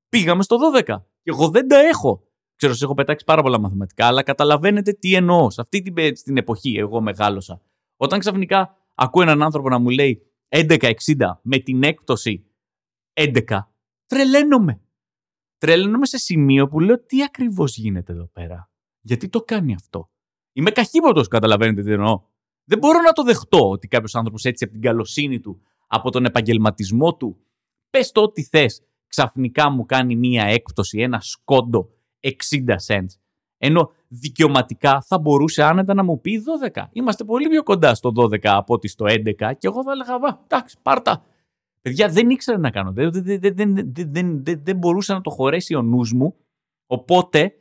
πήγαμε 0.09 0.43
στο 0.43 0.57
12. 0.75 0.83
Και 1.23 1.31
εγώ 1.31 1.49
δεν 1.49 1.67
τα 1.67 1.79
έχω. 1.79 2.26
Ξέρω, 2.57 2.73
σε 2.73 2.83
έχω 2.83 2.93
πετάξει 2.93 3.25
πάρα 3.25 3.41
πολλά 3.41 3.59
μαθηματικά, 3.59 4.05
αλλά 4.07 4.23
καταλαβαίνετε 4.23 4.91
τι 4.91 5.13
εννοώ. 5.15 5.49
Σε 5.49 5.61
αυτή 5.61 5.81
την, 5.81 5.93
την 6.23 6.37
εποχή 6.37 6.77
εγώ 6.77 7.01
μεγάλωσα. 7.01 7.61
Όταν 7.97 8.19
ξαφνικά 8.19 8.75
ακούω 8.95 9.21
έναν 9.21 9.43
άνθρωπο 9.43 9.69
να 9.69 9.79
μου 9.79 9.89
λέει 9.89 10.21
11,60 10.49 10.91
με 11.41 11.57
την 11.57 11.83
έκπτωση 11.83 12.45
11, 13.13 13.41
τρελαίνομαι. 14.05 14.81
Τρελαίνομαι 15.57 16.05
σε 16.05 16.17
σημείο 16.17 16.67
που 16.67 16.79
λέω 16.79 17.05
τι 17.05 17.23
ακριβώς 17.23 17.77
γίνεται 17.77 18.11
εδώ 18.11 18.29
πέρα; 18.33 18.69
Γιατί 19.01 19.29
το 19.29 19.41
κάνει 19.41 19.73
αυτό; 19.73 20.09
Είμαι 20.53 20.71
καχύποτο, 20.71 21.21
καταλαβαίνετε 21.21 21.83
τι 21.83 21.91
εννοώ. 21.91 22.21
Δεν 22.63 22.77
μπορώ 22.79 23.01
να 23.01 23.11
το 23.11 23.23
δεχτώ 23.23 23.69
ότι 23.69 23.87
κάποιος 23.87 24.15
άνθρωπος 24.15 24.43
έτσι 24.43 24.63
από 24.63 24.73
την 24.73 24.81
καλοσύνη 24.81 25.39
του, 25.39 25.61
από 25.87 26.11
τον 26.11 26.25
επαγγελματισμό 26.25 27.15
του, 27.15 27.37
πες 27.89 28.11
το 28.11 28.21
ό,τι 28.21 28.43
θες, 28.43 28.83
ξαφνικά 29.07 29.69
μου 29.69 29.85
κάνει 29.85 30.15
μία 30.15 30.43
έκπτωση, 30.43 30.99
ένα 30.99 31.21
σκόντο 31.21 31.96
60 32.21 32.29
cents. 32.87 33.19
Ενώ 33.57 33.91
δικαιωματικά 34.07 35.01
θα 35.01 35.19
μπορούσε 35.19 35.63
άνετα 35.63 35.93
να 35.93 36.03
μου 36.03 36.21
πει 36.21 36.41
12. 36.73 36.83
Είμαστε 36.91 37.23
πολύ 37.23 37.47
πιο 37.47 37.63
κοντά 37.63 37.95
στο 37.95 38.11
12 38.15 38.37
από 38.43 38.73
ότι 38.73 38.87
στο 38.87 39.05
11 39.05 39.33
και 39.35 39.67
εγώ 39.67 39.83
θα 39.83 39.91
έλεγα, 39.91 40.19
βα, 40.19 40.41
εντάξει, 40.43 40.77
πάρτα. 40.81 41.23
Παιδιά, 41.81 42.09
δεν 42.09 42.29
ήξερα 42.29 42.57
να 42.57 42.69
κάνω. 42.69 42.91
Δεν, 42.91 43.11
δεν, 43.11 43.39
δεν, 43.39 43.75
δεν, 43.93 44.43
δεν, 44.43 44.63
δεν 44.63 44.77
μπορούσε 44.77 45.13
να 45.13 45.21
το 45.21 45.29
χωρέσει 45.29 45.75
ο 45.75 45.81
νους 45.81 46.13
μου. 46.13 46.35
Οπότε, 46.87 47.55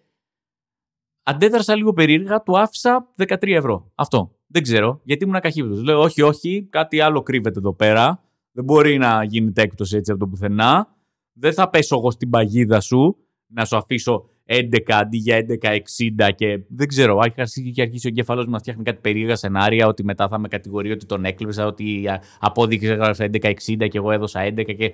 αντέδρασα 1.22 1.74
λίγο 1.74 1.92
περίεργα, 1.92 2.42
του 2.42 2.58
άφησα 2.58 3.12
13 3.16 3.48
ευρώ. 3.48 3.90
Αυτό. 3.94 4.30
Δεν 4.46 4.62
ξέρω, 4.62 5.00
γιατί 5.04 5.24
ήμουν 5.24 5.36
ακαχύπητος. 5.36 5.82
Λέω, 5.82 6.00
όχι, 6.00 6.22
όχι, 6.22 6.66
κάτι 6.70 7.00
άλλο 7.00 7.22
κρύβεται 7.22 7.58
εδώ 7.58 7.72
πέρα. 7.74 8.22
Δεν 8.52 8.64
μπορεί 8.64 8.98
να 8.98 9.24
γίνεται 9.24 9.62
έκπτωση 9.62 9.96
έτσι 9.96 10.10
από 10.10 10.20
το 10.20 10.26
πουθενά. 10.26 10.96
Δεν 11.32 11.52
θα 11.52 11.70
πέσω 11.70 11.96
εγώ 11.96 12.10
στην 12.10 12.30
παγίδα 12.30 12.80
σου 12.80 13.16
να 13.46 13.64
σου 13.64 13.76
αφήσω 13.76 14.28
11 14.48 14.78
αντί 14.86 15.16
για 15.16 15.46
11-60 15.62 16.30
και 16.34 16.60
δεν 16.68 16.88
ξέρω, 16.88 17.20
έχει 17.22 17.80
αρχίσει 17.80 18.06
ο 18.06 18.08
εγκέφαλό 18.08 18.42
μου 18.44 18.50
να 18.50 18.58
φτιάχνει 18.58 18.82
κάτι 18.82 19.00
περίεργα 19.00 19.36
σενάρια 19.36 19.86
ότι 19.86 20.04
μετά 20.04 20.28
θα 20.28 20.38
με 20.38 20.48
κατηγορεί 20.48 20.90
ότι 20.90 21.06
τον 21.06 21.24
έκλειψα, 21.24 21.66
ότι 21.66 22.04
απόδειξε 22.40 22.92
έγραψε 22.92 23.30
11-60 23.32 23.54
και 23.64 23.98
εγώ 23.98 24.10
έδωσα 24.10 24.44
11 24.44 24.76
και 24.76 24.92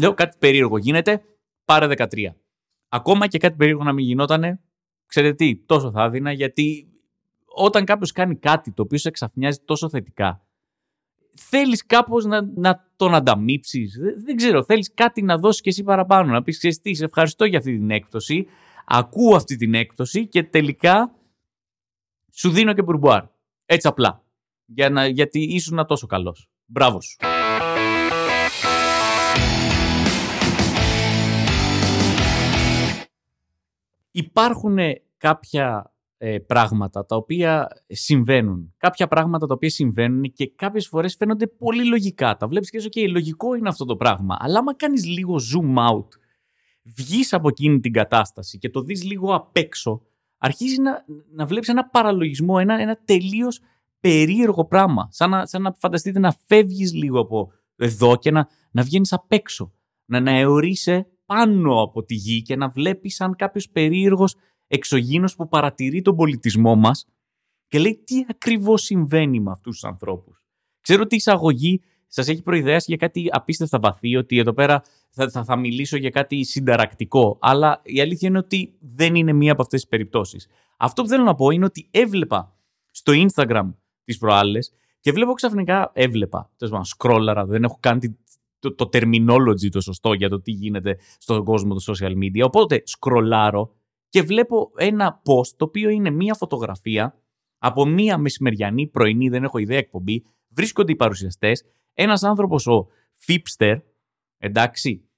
λέω 0.00 0.14
κάτι 0.14 0.36
περίεργο 0.38 0.78
γίνεται, 0.78 1.22
πάρε 1.64 1.86
13. 1.96 2.06
Ακόμα 2.88 3.26
και 3.26 3.38
κάτι 3.38 3.56
περίεργο 3.56 3.82
να 3.82 3.92
μην 3.92 4.04
γινότανε, 4.04 4.60
ξέρετε 5.06 5.34
τι, 5.34 5.56
τόσο 5.66 5.90
θα 5.90 6.04
έδινα 6.04 6.32
γιατί 6.32 6.88
όταν 7.44 7.84
κάποιος 7.84 8.12
κάνει 8.12 8.36
κάτι 8.36 8.72
το 8.72 8.82
οποίο 8.82 8.98
σε 8.98 9.08
εξαφνιάζει 9.08 9.58
τόσο 9.64 9.88
θετικά, 9.88 10.44
θέλεις 11.34 11.86
κάπως 11.86 12.24
να, 12.24 12.50
να 12.54 12.88
τον 12.96 13.14
ανταμείψεις. 13.14 13.98
Δεν, 13.98 14.14
δεν 14.24 14.36
ξέρω, 14.36 14.64
θέλεις 14.64 14.90
κάτι 14.94 15.22
να 15.22 15.38
δώσεις 15.38 15.60
και 15.60 15.68
εσύ 15.68 15.82
παραπάνω. 15.82 16.32
Να 16.32 16.42
πεις, 16.42 16.58
ξέρεις 16.58 16.80
τι, 16.80 16.94
σε 16.94 17.04
ευχαριστώ 17.04 17.44
για 17.44 17.58
αυτή 17.58 17.78
την 17.78 17.90
έκπτωση. 17.90 18.46
Ακούω 18.84 19.36
αυτή 19.36 19.56
την 19.56 19.74
έκπτωση 19.74 20.28
και 20.28 20.42
τελικά 20.42 21.14
σου 22.32 22.50
δίνω 22.50 22.72
και 22.72 22.82
μπουρμπουάρ. 22.82 23.24
Έτσι 23.66 23.88
απλά. 23.88 24.24
Για 24.66 24.90
να, 24.90 25.06
γιατί 25.06 25.40
ήσουν 25.40 25.86
τόσο 25.86 26.06
καλός. 26.06 26.48
Μπράβο 26.66 27.00
σου. 27.00 27.16
Υπάρχουν 34.10 34.78
κάποια 35.16 35.92
ε, 36.18 36.38
πράγματα 36.38 37.06
τα 37.06 37.16
οποία 37.16 37.68
συμβαίνουν. 37.88 38.74
Κάποια 38.76 39.08
πράγματα 39.08 39.46
τα 39.46 39.54
οποία 39.54 39.70
συμβαίνουν 39.70 40.22
και 40.22 40.50
κάποιες 40.56 40.88
φορές 40.88 41.14
φαίνονται 41.14 41.46
πολύ 41.46 41.86
λογικά. 41.86 42.36
Τα 42.36 42.46
βλέπεις 42.46 42.70
και 42.70 42.78
λες, 42.78 42.88
OK, 42.94 43.10
λογικό 43.10 43.54
είναι 43.54 43.68
αυτό 43.68 43.84
το 43.84 43.96
πράγμα. 43.96 44.36
Αλλά 44.40 44.58
άμα 44.58 44.74
κάνεις 44.74 45.06
λίγο 45.06 45.34
zoom 45.34 45.78
out, 45.90 46.08
βγεις 46.84 47.32
από 47.32 47.48
εκείνη 47.48 47.80
την 47.80 47.92
κατάσταση 47.92 48.58
και 48.58 48.70
το 48.70 48.80
δεις 48.80 49.04
λίγο 49.04 49.34
απ' 49.34 49.56
έξω, 49.56 50.02
αρχίζει 50.38 50.80
να, 50.80 51.04
να 51.30 51.46
βλέπεις 51.46 51.68
ένα 51.68 51.88
παραλογισμό, 51.88 52.56
ένα, 52.60 52.80
ένα 52.80 52.98
τελείως 53.04 53.60
περίεργο 54.00 54.64
πράγμα. 54.64 55.08
Σαν 55.10 55.30
να, 55.30 55.46
σαν 55.46 55.62
να 55.62 55.72
φανταστείτε 55.72 56.18
να 56.18 56.36
φεύγεις 56.46 56.92
λίγο 56.92 57.20
από 57.20 57.52
εδώ 57.76 58.16
και 58.16 58.30
να, 58.30 58.48
να 58.70 58.82
βγαίνεις 58.82 59.12
απ' 59.12 59.32
έξω. 59.32 59.72
Να, 60.04 60.20
να 60.20 60.30
αιωρείσαι 60.30 61.06
πάνω 61.26 61.82
από 61.82 62.04
τη 62.04 62.14
γη 62.14 62.42
και 62.42 62.56
να 62.56 62.68
βλέπεις 62.68 63.14
σαν 63.14 63.36
κάποιος 63.36 63.70
περίεργος 63.70 64.36
εξωγήινος 64.66 65.36
που 65.36 65.48
παρατηρεί 65.48 66.02
τον 66.02 66.16
πολιτισμό 66.16 66.74
μας 66.74 67.06
και 67.66 67.78
λέει 67.78 68.02
τι 68.04 68.24
ακριβώς 68.28 68.82
συμβαίνει 68.82 69.40
με 69.40 69.50
αυτούς 69.50 69.72
τους 69.72 69.84
ανθρώπους; 69.84 70.42
Ξέρω 70.80 71.02
ότι 71.02 71.14
η 71.14 71.16
εισαγωγή 71.16 71.80
σας 72.14 72.28
έχει 72.28 72.42
προειδεάσει 72.42 72.84
για 72.88 72.96
κάτι 72.96 73.28
απίστευτα 73.30 73.78
βαθύ, 73.78 74.16
ότι 74.16 74.38
εδώ 74.38 74.52
πέρα 74.52 74.82
θα, 75.10 75.30
θα, 75.30 75.44
θα 75.44 75.56
μιλήσω 75.56 75.96
για 75.96 76.10
κάτι 76.10 76.44
συνταρακτικό, 76.44 77.38
αλλά 77.40 77.80
η 77.82 78.00
αλήθεια 78.00 78.28
είναι 78.28 78.38
ότι 78.38 78.74
δεν 78.80 79.14
είναι 79.14 79.32
μία 79.32 79.52
από 79.52 79.62
αυτές 79.62 79.80
τις 79.80 79.88
περιπτώσεις. 79.88 80.46
Αυτό 80.76 81.02
που 81.02 81.08
θέλω 81.08 81.24
να 81.24 81.34
πω 81.34 81.50
είναι 81.50 81.64
ότι 81.64 81.88
έβλεπα 81.90 82.56
στο 82.90 83.12
Instagram 83.16 83.74
τις 84.04 84.18
προάλλες 84.18 84.72
και 85.00 85.12
βλέπω 85.12 85.32
ξαφνικά, 85.32 85.90
έβλεπα, 85.94 86.50
τέλος 86.56 86.88
σκρόλαρα, 86.88 87.44
δεν 87.46 87.64
έχω 87.64 87.76
κάνει 87.80 88.18
το, 88.58 88.74
το 88.74 88.88
terminology 88.92 89.68
το 89.70 89.80
σωστό 89.80 90.12
για 90.12 90.28
το 90.28 90.40
τι 90.40 90.50
γίνεται 90.50 90.98
στον 91.18 91.44
κόσμο 91.44 91.74
του 91.74 91.82
social 91.82 92.12
media, 92.12 92.42
οπότε 92.42 92.82
σκρολάρω 92.84 93.74
και 94.08 94.22
βλέπω 94.22 94.70
ένα 94.76 95.22
post 95.24 95.54
το 95.56 95.64
οποίο 95.64 95.88
είναι 95.88 96.10
μία 96.10 96.34
φωτογραφία 96.34 97.18
από 97.58 97.86
μία 97.86 98.18
μεσημεριανή 98.18 98.86
πρωινή, 98.86 99.28
δεν 99.28 99.44
έχω 99.44 99.58
ιδέα 99.58 99.78
εκπομπή, 99.78 100.24
βρίσκονται 100.48 100.92
οι 100.92 100.96
παρουσιαστές, 100.96 101.64
ένας 101.94 102.22
άνθρωπος 102.22 102.66
ο 102.66 102.86
Fipster, 103.26 103.80
εντάξει, 104.38 105.08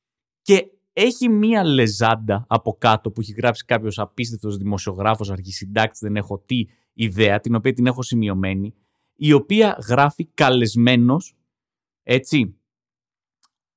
και 0.43 0.71
έχει 0.93 1.29
μία 1.29 1.65
λεζάντα 1.65 2.45
από 2.49 2.77
κάτω 2.79 3.11
που 3.11 3.21
έχει 3.21 3.33
γράψει 3.33 3.65
κάποιος 3.65 3.99
απίστευτος 3.99 4.57
δημοσιογράφος, 4.57 5.31
αρχισυντάκτης, 5.31 6.01
δεν 6.01 6.17
έχω 6.17 6.39
τι 6.39 6.65
ιδέα, 6.93 7.41
την 7.41 7.55
οποία 7.55 7.73
την 7.73 7.87
έχω 7.87 8.03
σημειωμένη, 8.03 8.75
η 9.15 9.33
οποία 9.33 9.79
γράφει 9.89 10.25
καλεσμένος, 10.25 11.37
έτσι, 12.03 12.57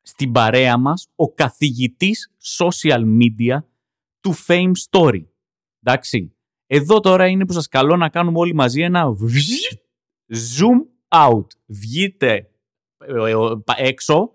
στην 0.02 0.32
παρέα 0.32 0.78
μας, 0.78 1.08
ο 1.16 1.34
καθηγητής 1.34 2.32
social 2.58 3.04
media 3.20 3.58
του 4.20 4.34
Fame 4.48 4.72
Story. 4.90 5.26
Εντάξει. 5.84 6.34
Εδώ 6.66 7.00
τώρα 7.00 7.28
είναι 7.28 7.46
που 7.46 7.54
σας 7.54 7.68
καλώ 7.68 7.96
να 7.96 8.10
κάνουμε 8.10 8.40
όλοι 8.40 8.54
μαζί 8.54 8.82
ένα 8.82 9.06
zoom 10.28 10.86
out. 11.08 11.48
Βγείτε 11.66 12.34
ε, 12.34 12.36
ε, 12.36 12.49
έξω, 13.78 14.32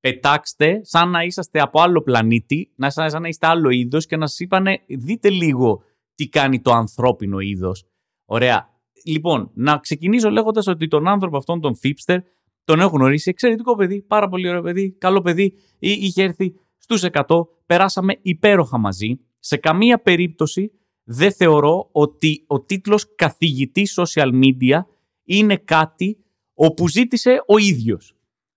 πετάξτε 0.00 0.80
σαν 0.82 1.10
να 1.10 1.22
είσαστε 1.22 1.60
από 1.60 1.80
άλλο 1.80 2.02
πλανήτη, 2.02 2.72
να 2.76 2.90
σαν 2.90 3.22
να 3.22 3.28
είστε 3.28 3.46
άλλο 3.46 3.70
είδος 3.70 4.06
και 4.06 4.16
να 4.16 4.26
σας 4.26 4.38
είπανε 4.38 4.80
δείτε 4.88 5.30
λίγο 5.30 5.82
τι 6.14 6.28
κάνει 6.28 6.60
το 6.60 6.72
ανθρώπινο 6.72 7.38
είδος. 7.38 7.84
Ωραία. 8.24 8.72
Λοιπόν, 9.04 9.50
να 9.54 9.78
ξεκινήσω 9.78 10.30
λέγοντας 10.30 10.66
ότι 10.66 10.88
τον 10.88 11.08
άνθρωπο 11.08 11.36
αυτόν, 11.36 11.60
τον 11.60 11.74
Fipster, 11.82 12.18
τον 12.64 12.80
έχω 12.80 12.96
γνωρίσει. 12.96 13.30
Εξαιρετικό 13.30 13.76
παιδί, 13.76 14.02
πάρα 14.02 14.28
πολύ 14.28 14.48
ωραίο 14.48 14.62
παιδί, 14.62 14.92
καλό 14.92 15.20
παιδί. 15.20 15.54
Είχε 15.78 16.22
έρθει 16.22 16.54
στους 16.78 17.02
100, 17.02 17.46
περάσαμε 17.66 18.18
υπέροχα 18.22 18.78
μαζί 18.78 19.18
σε 19.38 19.56
καμία 19.56 19.98
περίπτωση 19.98 20.72
δεν 21.04 21.32
θεωρώ 21.32 21.88
ότι 21.92 22.44
ο 22.46 22.60
τίτλος 22.60 23.14
καθηγητής 23.14 24.00
social 24.00 24.30
media 24.42 24.80
είναι 25.24 25.56
κάτι 25.56 26.24
όπου 26.54 26.88
ζήτησε 26.88 27.42
ο 27.46 27.58
ίδιος. 27.58 28.13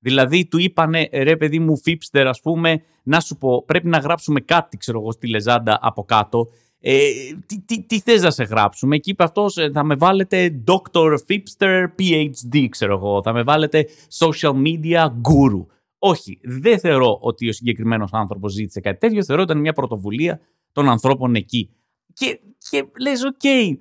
Δηλαδή 0.08 0.46
του 0.46 0.58
είπανε 0.58 1.10
ρε 1.12 1.38
παιδί 1.38 1.60
μου 1.60 1.78
φίπστερ 1.78 2.28
ας 2.28 2.42
πούμε 2.42 2.82
να 3.04 3.20
σου 3.20 3.38
πω 3.38 3.64
πρέπει 3.66 3.88
να 3.88 3.98
γράψουμε 3.98 4.40
κάτι 4.40 4.78
ξέρω 4.78 5.00
εγώ 5.00 5.12
στη 5.12 5.28
λεζάντα 5.28 5.80
από 5.82 6.04
κάτω 6.04 6.48
ε, 6.80 7.10
τι, 7.46 7.60
τι, 7.60 7.84
τι 7.84 8.00
θες 8.00 8.22
να 8.22 8.32
σε 8.32 8.44
γράψουμε; 8.44 8.98
Και 8.98 9.12
είπε 9.12 9.24
αυτός 9.24 9.58
ε, 9.58 9.70
θα 9.74 9.84
με 9.84 9.96
βάλετε 9.96 10.64
Dr. 10.68 11.16
Fipster 11.28 11.86
PhD 12.00 12.68
ξέρω 12.70 12.94
εγώ 12.94 13.22
θα 13.22 13.34
με 13.34 13.44
βάλετε 13.44 13.88
social 14.20 14.54
media 14.54 15.06
guru 15.06 15.66
όχι, 16.00 16.40
δεν 16.44 16.80
θεωρώ 16.80 17.18
ότι 17.22 17.50
ο 17.50 17.54
συγκεκριμένος 17.54 18.10
άνθρωπος 18.14 18.54
ζήτησε 18.54 18.80
κάτι 18.80 19.00
τέτοιο 19.00 19.24
θεωρώ 19.24 19.42
ότι 19.42 19.52
ήταν 19.52 19.62
μια 19.62 19.74
πρωτοβουλία 19.74 20.40
των 20.72 20.90
ανθρώπων 20.90 21.36
εκεί. 21.36 21.70
Και, 22.14 22.40
και 22.70 22.86
λες, 23.00 23.24
ok, 23.24 23.36
okay, 23.44 23.78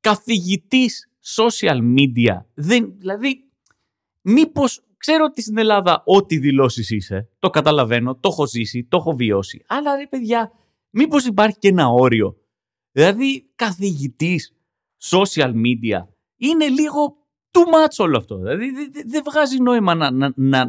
καθηγητής 0.00 1.10
social 1.36 1.78
media, 1.96 2.42
δεν, 2.54 2.94
δηλαδή, 2.98 3.44
μήπως, 4.22 4.80
ξέρω 5.04 5.24
ότι 5.24 5.42
στην 5.42 5.58
Ελλάδα 5.58 6.02
ό,τι 6.04 6.38
δηλώσεις 6.38 6.90
είσαι, 6.90 7.28
το 7.38 7.50
καταλαβαίνω, 7.50 8.14
το 8.14 8.28
έχω 8.32 8.46
ζήσει, 8.46 8.86
το 8.90 8.96
έχω 8.96 9.12
βιώσει, 9.12 9.64
αλλά 9.66 9.96
ρε 9.96 10.06
παιδιά, 10.06 10.52
μήπως 10.90 11.26
υπάρχει 11.26 11.58
και 11.58 11.68
ένα 11.68 11.88
όριο. 11.88 12.36
Δηλαδή, 12.92 13.52
καθηγητής 13.54 14.56
social 15.10 15.50
media, 15.50 16.06
είναι 16.36 16.68
λίγο 16.68 17.16
too 17.50 17.74
much 17.74 17.96
όλο 17.98 18.16
αυτό. 18.16 18.36
Δηλαδή, 18.36 18.70
δεν 19.06 19.22
βγάζει 19.24 19.60
νόημα 19.60 19.94
να, 19.94 20.10
να, 20.10 20.32
να, 20.36 20.66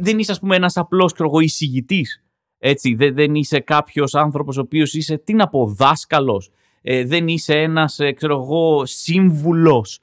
δεν 0.00 0.18
είσαι, 0.18 0.32
ας 0.32 0.40
πούμε, 0.40 0.56
ένας 0.56 0.76
απλός 0.76 1.12
εισηγητής 1.40 2.24
έτσι, 2.58 2.94
δεν, 2.94 3.14
δεν 3.14 3.34
είσαι 3.34 3.60
κάποιος 3.60 4.14
άνθρωπος 4.14 4.56
ο 4.56 4.60
οποίος 4.60 4.94
είσαι, 4.94 5.16
τι 5.16 5.34
να 5.34 5.48
πω, 5.48 5.66
δάσκαλος. 5.66 6.50
Ε, 6.82 7.04
δεν 7.04 7.28
είσαι 7.28 7.54
ένας, 7.54 7.98
ε, 7.98 8.12
ξέρω 8.12 8.34
εγώ, 8.42 8.86
σύμβουλος. 8.86 9.98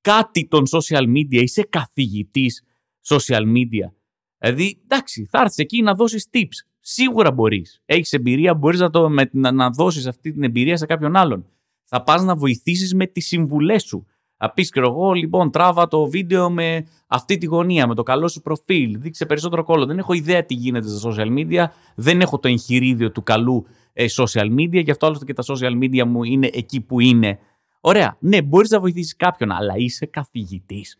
Κάτι 0.00 0.46
των 0.48 0.62
social 0.70 1.06
media, 1.16 1.42
είσαι 1.42 1.62
καθηγητής 1.62 2.62
social 3.08 3.42
media. 3.42 3.92
Δηλαδή, 4.38 4.80
εντάξει, 4.82 5.28
θα 5.30 5.40
έρθεις 5.40 5.58
εκεί 5.58 5.82
να 5.82 5.94
δώσεις 5.94 6.28
tips. 6.32 6.66
Σίγουρα 6.80 7.32
μπορείς. 7.32 7.82
Έχεις 7.84 8.12
εμπειρία, 8.12 8.54
μπορείς 8.54 8.80
να, 8.80 8.90
το, 8.90 9.08
να, 9.32 9.52
να 9.52 9.70
δώσεις 9.70 10.06
αυτή 10.06 10.32
την 10.32 10.42
εμπειρία 10.42 10.76
σε 10.76 10.86
κάποιον 10.86 11.16
άλλον. 11.16 11.46
Θα 11.84 12.02
πας 12.02 12.22
να 12.22 12.36
βοηθήσεις 12.36 12.94
με 12.94 13.06
τις 13.06 13.26
συμβουλές 13.26 13.82
σου. 13.82 14.06
Θα 14.36 14.52
πεις 14.52 14.70
και 14.70 14.80
εγώ, 14.80 15.12
λοιπόν, 15.12 15.50
τράβα 15.50 15.88
το 15.88 16.06
βίντεο 16.06 16.50
με 16.50 16.86
αυτή 17.06 17.38
τη 17.38 17.46
γωνία, 17.46 17.86
με 17.86 17.94
το 17.94 18.02
καλό 18.02 18.28
σου 18.28 18.40
προφίλ. 18.40 19.00
Δείξε 19.00 19.26
περισσότερο 19.26 19.64
κόλλο. 19.64 19.86
Δεν 19.86 19.98
έχω 19.98 20.12
ιδέα 20.12 20.44
τι 20.44 20.54
γίνεται 20.54 20.88
στα 20.88 21.10
social 21.10 21.38
media. 21.38 21.64
Δεν 21.94 22.20
έχω 22.20 22.38
το 22.38 22.48
εγχειρίδιο 22.48 23.10
του 23.10 23.22
καλού 23.22 23.66
ε, 23.92 24.06
social 24.10 24.54
media. 24.58 24.82
Γι' 24.84 24.90
αυτό 24.90 25.06
άλλωστε 25.06 25.24
και 25.24 25.32
τα 25.32 25.42
social 25.46 25.82
media 25.82 26.04
μου 26.04 26.22
είναι 26.22 26.50
εκεί 26.52 26.80
που 26.80 27.00
είναι. 27.00 27.38
Ωραία. 27.80 28.16
Ναι, 28.20 28.42
μπορείς 28.42 28.70
να 28.70 28.80
βοηθήσεις 28.80 29.16
κάποιον, 29.16 29.50
αλλά 29.50 29.74
είσαι 29.76 30.06
καθηγητής. 30.06 30.96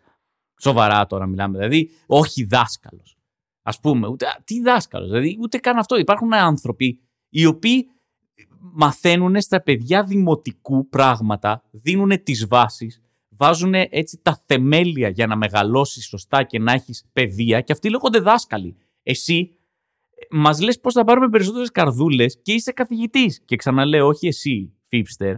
Σοβαρά 0.60 1.06
τώρα 1.06 1.26
μιλάμε. 1.26 1.58
Δηλαδή, 1.58 1.90
όχι 2.06 2.44
δάσκαλος. 2.44 3.16
Α 3.62 3.80
πούμε, 3.80 4.08
ούτε, 4.08 4.26
τι 4.44 4.60
δάσκαλος. 4.60 5.08
Δηλαδή, 5.08 5.38
ούτε 5.40 5.58
καν 5.58 5.76
αυτό. 5.76 5.96
Υπάρχουν 5.96 6.34
άνθρωποι 6.34 7.00
οι 7.28 7.46
οποίοι 7.46 7.86
μαθαίνουν 8.58 9.40
στα 9.40 9.62
παιδιά 9.62 10.04
δημοτικού 10.04 10.88
πράγματα, 10.88 11.62
δίνουν 11.70 12.22
τις 12.22 12.46
βάσεις 12.46 13.02
βάζουν 13.38 13.74
έτσι 13.74 14.20
τα 14.22 14.42
θεμέλια 14.46 15.08
για 15.08 15.26
να 15.26 15.36
μεγαλώσεις 15.36 16.06
σωστά 16.06 16.42
και 16.42 16.58
να 16.58 16.72
έχεις 16.72 17.04
παιδεία 17.12 17.60
και 17.60 17.72
αυτοί 17.72 17.90
λέγονται 17.90 18.18
δάσκαλοι. 18.18 18.76
Εσύ 19.02 19.56
μας 20.30 20.60
λες 20.60 20.80
πώς 20.80 20.92
θα 20.92 21.04
πάρουμε 21.04 21.28
περισσότερες 21.28 21.70
καρδούλες 21.70 22.38
και 22.42 22.52
είσαι 22.52 22.72
καθηγητής. 22.72 23.42
Και 23.44 23.56
ξαναλέω, 23.56 24.06
όχι 24.06 24.26
εσύ, 24.26 24.72
Φίπστερ. 24.86 25.36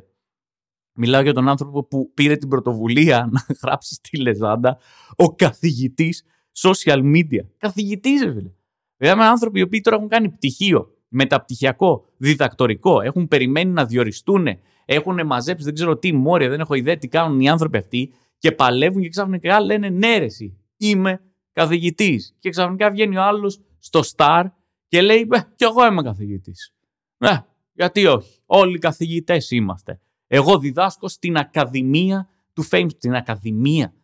Μιλάω 0.93 1.23
για 1.23 1.33
τον 1.33 1.49
άνθρωπο 1.49 1.85
που 1.85 2.11
πήρε 2.15 2.37
την 2.37 2.49
πρωτοβουλία 2.49 3.29
να 3.33 3.47
γράψει 3.63 3.95
στη 3.95 4.21
Λεζάντα 4.21 4.79
ο 5.17 5.35
καθηγητής 5.35 6.25
social 6.63 7.03
media. 7.15 7.45
Καθηγητής, 7.59 8.25
βέβαια. 8.25 8.53
Δηλαδή, 8.97 9.21
άνθρωποι 9.21 9.59
οι 9.59 9.63
οποίοι 9.63 9.81
τώρα 9.81 9.97
έχουν 9.97 10.09
κάνει 10.09 10.29
πτυχίο, 10.29 10.95
μεταπτυχιακό, 11.09 12.05
διδακτορικό, 12.17 13.01
έχουν 13.01 13.29
περιμένει 13.29 13.73
να 13.73 13.85
διοριστούν 13.85 14.47
έχουν 14.93 15.27
μαζέψει 15.27 15.65
δεν 15.65 15.75
ξέρω 15.75 15.97
τι 15.97 16.13
μόρια, 16.13 16.49
δεν 16.49 16.61
έχω 16.61 16.75
ιδέα 16.75 16.99
τι 16.99 17.09
κάνουν 17.09 17.41
οι 17.41 17.49
άνθρωποι 17.49 17.77
αυτοί 17.77 18.13
και 18.39 18.53
παλεύουν 18.53 19.03
και 19.03 19.09
ξαφνικά 19.09 19.61
λένε 19.61 19.89
ναι, 19.89 20.19
ρε, 20.19 20.25
εσύ, 20.25 20.59
είμαι 20.77 21.21
καθηγητής. 21.53 22.37
Και 22.39 22.51
ξαφνικά 22.51 22.91
βγαίνει 22.91 23.17
ο 23.17 23.23
άλλος 23.23 23.61
στο 23.79 24.01
Star 24.17 24.45
και 24.89 25.03
λέει, 25.03 25.29
ε, 25.31 25.41
Κι 25.57 25.65
εγώ 25.65 25.87
είμαι 25.87 26.03
καθηγητής. 26.03 26.75
Ναι, 27.17 27.45
γιατί 27.73 28.07
όχι. 28.07 28.41
Όλοι 28.47 28.79
καθηγητές 28.79 29.51
είμαστε. 29.51 30.01
Εγώ 30.33 30.59
διδάσκω 30.59 31.09
στην 31.09 31.37
Ακαδημία 31.37 32.29
του 32.53 32.69
Fame, 32.71 32.87
στην 32.97 33.15
Ακαδημία. 33.15 33.95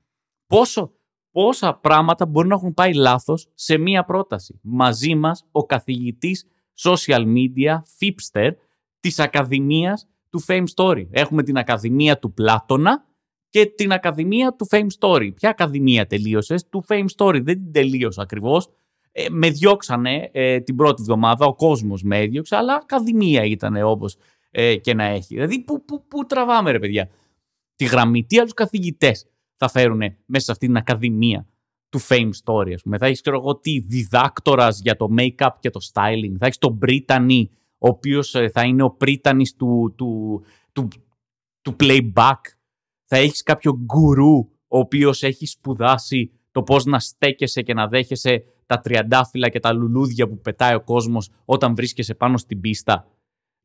Πόσο, 0.47 0.93
πόσα 1.31 1.75
πράγματα 1.75 2.27
μπορεί 2.27 2.49
να 2.49 2.55
έχουν 2.55 2.75
πάει 2.75 2.95
λάθος 2.95 3.49
σε 3.55 3.79
μία 3.79 4.05
πρόταση. 4.05 4.61
Μαζί 4.63 5.15
μας 5.15 5.45
ο 5.51 5.67
καθηγητής 5.67 6.47
social 6.83 7.25
media, 7.35 7.83
Fipster, 7.99 8.51
της 9.01 9.19
Ακαδημίας 9.19 10.09
του 10.31 10.45
Fame 10.47 10.65
Story. 10.75 11.07
Έχουμε 11.11 11.43
την 11.43 11.57
Ακαδημία 11.57 12.19
του 12.19 12.33
Πλάτωνα 12.33 13.05
και 13.49 13.67
την 13.67 13.93
Ακαδημία 13.93 14.55
του 14.55 14.67
Fame 14.71 14.89
Story. 14.99 15.35
Ποια 15.35 15.51
Ακαδημία 15.51 16.07
τελείωσες; 16.07 16.69
Του 16.69 16.85
Fame 16.89 17.07
Story. 17.17 17.41
Δεν 17.43 17.45
την 17.45 17.73
τελείωσα 17.73 18.23
ακριβώς. 18.23 18.69
Ε, 19.13 19.27
με 19.31 19.51
διώξανε 19.51 20.31
ε, 20.33 20.61
την 20.61 20.77
πρώτη 20.77 21.03
εβδομάδα, 21.03 21.47
ο 21.47 21.55
κόσμος 21.55 22.03
με 22.03 22.19
έδιωξε, 22.19 22.57
αλλά 22.57 22.75
Ακαδημία 22.75 23.45
ήταν 23.45 23.83
όπως 23.83 24.17
ε, 24.51 24.77
και 24.77 24.95
να 24.95 25.05
έχει. 25.05 25.35
Δηλαδή, 25.35 25.61
πού, 25.65 25.85
πού, 25.85 26.07
πού 26.07 26.27
τραβάμε 26.27 26.71
ρε 26.71 26.79
παιδιά. 26.79 27.09
Τη 27.77 27.85
γραμμή, 27.85 28.25
τι 28.25 28.39
άλλους 28.39 28.53
καθηγητές 28.53 29.27
θα 29.57 29.69
φέρουν 29.69 30.01
μέσα 30.27 30.45
σε 30.45 30.53
αυτή 30.53 30.67
την 30.67 30.77
Ακαδημία 30.77 31.47
του 31.89 32.01
Fame 32.01 32.31
Story, 32.45 32.73
ας 32.75 32.83
πούμε. 32.83 32.99
Θα 32.99 33.07
έχεις, 33.07 33.21
ξέρω 33.21 33.37
εγώ, 33.37 33.57
τι 33.57 33.81
διδάκτορας 33.81 34.81
για 34.81 34.97
το 34.97 35.09
make-up 35.19 35.51
και 35.61 35.71
το 35.71 35.81
styling. 35.93 36.35
Θα 36.39 36.47
έχεις 36.47 36.59
τον 36.59 36.79
Brittany, 36.87 37.43
ο 37.79 37.89
οποίος 37.89 38.35
θα 38.53 38.63
είναι 38.65 38.83
ο 38.83 38.91
Πρίτανης 38.91 39.55
του, 39.55 39.95
του, 39.97 40.43
του, 40.73 40.89
του 41.63 41.77
playback 41.81 42.41
θα 43.07 43.17
έχεις 43.17 43.43
κάποιο 43.43 43.79
γκουρού 43.85 44.37
ο 44.69 44.79
οποίος 44.79 45.23
έχει 45.23 45.47
σπουδάσει 45.47 46.31
το 46.51 46.63
πώς 46.63 46.85
να 46.85 46.99
στέκεσαι 46.99 47.63
και 47.63 47.75
να 47.75 47.89
δέχεσαι 47.89 48.45
τα 48.67 48.81
τριαντάφυλλα 48.81 49.49
και 49.49 49.61
τα 49.61 49.73
λουλούδια 49.73 50.29
που 50.29 50.41
πετάει 50.41 50.75
ο 50.75 50.81
κόσμος 50.81 51.31
όταν 51.45 51.75
βρίσκεσαι 51.75 52.15
πάνω 52.15 52.37
στην 52.37 52.61
πίστα. 52.61 53.07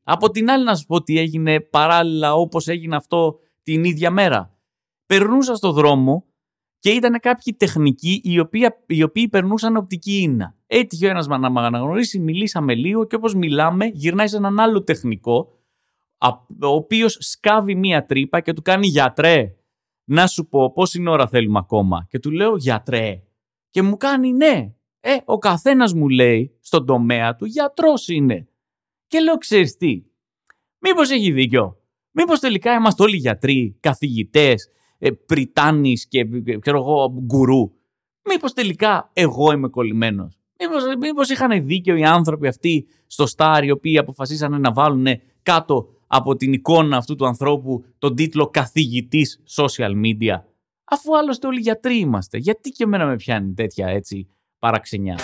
Από 0.02 0.30
την 0.30 0.50
άλλη 0.50 0.64
να 0.64 0.74
σου 0.74 0.86
πω 0.86 1.02
τι 1.02 1.18
έγινε 1.18 1.60
παράλληλα 1.60 2.34
όπως 2.34 2.68
έγινε 2.68 2.96
αυτό 2.96 3.38
την 3.62 3.84
ίδια 3.84 4.10
μέρα. 4.10 4.56
Περνούσα 5.06 5.54
στο 5.54 5.72
δρόμο 5.72 6.24
και 6.78 6.90
ήταν 6.90 7.20
κάποιοι 7.20 7.54
τεχνικοί 7.54 8.20
οι 8.24 8.38
οποίοι, 8.38 8.68
οι 8.86 9.02
οποίοι 9.02 9.28
περνούσαν 9.28 9.76
οπτική 9.76 10.20
ίνα. 10.20 10.56
Έτυχε 10.66 11.06
ο 11.06 11.10
ένας 11.10 11.26
να 11.26 11.50
με 11.50 11.60
αναγνωρίσει, 11.60 12.18
μιλήσαμε 12.18 12.74
λίγο 12.74 13.04
και 13.04 13.16
όπως 13.16 13.34
μιλάμε 13.34 13.86
γυρνάει 13.86 14.28
σε 14.28 14.36
έναν 14.36 14.60
άλλο 14.60 14.82
τεχνικό 14.82 15.62
ο 16.62 16.66
οποίος 16.66 17.16
σκάβει 17.20 17.74
μία 17.74 18.06
τρύπα 18.06 18.40
και 18.40 18.52
του 18.52 18.62
κάνει 18.62 18.86
γιατρέ. 18.86 19.54
Να 20.04 20.26
σου 20.26 20.48
πω 20.48 20.72
πόση 20.72 21.08
ώρα 21.08 21.28
θέλουμε 21.28 21.58
ακόμα. 21.58 22.06
Και 22.08 22.18
του 22.18 22.30
λέω 22.30 22.56
γιατρέ. 22.56 23.22
Και 23.70 23.82
μου 23.82 23.96
κάνει 23.96 24.32
ναι. 24.32 24.72
Ε, 25.00 25.16
ο 25.24 25.38
καθένας 25.38 25.94
μου 25.94 26.08
λέει 26.08 26.56
στον 26.60 26.86
τομέα 26.86 27.36
του 27.36 27.44
γιατρός 27.44 28.08
είναι. 28.08 28.46
Και 29.12 29.20
λέω 29.20 29.36
ξέρεις 29.38 29.76
τι. 29.76 30.02
Μήπως 30.78 31.10
έχει 31.10 31.30
δίκιο; 31.30 31.76
Μήπως 32.10 32.40
τελικά 32.40 32.74
είμαστε 32.74 33.02
όλοι 33.02 33.16
γιατροί, 33.16 33.76
καθηγητές, 33.80 34.68
ε, 34.98 35.10
πριτάνης 35.10 36.06
και 36.08 36.28
ε, 36.44 36.58
ξέρω 36.58 36.78
εγώ 36.78 37.22
γκουρού; 37.24 37.72
Μήπως 38.28 38.52
τελικά 38.52 39.10
εγώ 39.12 39.52
είμαι 39.52 39.68
κολλημένος; 39.68 40.38
Μήπως 40.98 41.28
είχαν 41.28 41.66
δίκιο 41.66 41.96
οι 41.96 42.04
άνθρωποι 42.04 42.46
αυτοί 42.46 42.86
στο 43.06 43.26
Στάρ 43.26 43.64
οι 43.64 43.70
οποίοι 43.70 43.98
αποφασίσανε 43.98 44.58
να 44.58 44.72
βάλουν 44.72 45.06
κάτω 45.42 45.88
από 46.06 46.36
την 46.36 46.52
εικόνα 46.52 46.96
αυτού 46.96 47.14
του 47.14 47.26
ανθρώπου 47.26 47.84
τον 47.98 48.14
τίτλο 48.14 48.46
καθηγητής 48.46 49.40
social 49.56 49.92
media; 50.04 50.42
Αφού 50.84 51.16
άλλωστε 51.16 51.46
όλοι 51.46 51.60
γιατροί 51.60 51.98
είμαστε. 51.98 52.38
Γιατί 52.38 52.70
και 52.70 52.84
εμένα 52.84 53.06
με 53.06 53.16
πιάνει 53.16 53.54
τέτοια 53.54 53.86
έτσι 53.86 54.28
παραξενιά. 54.58 55.18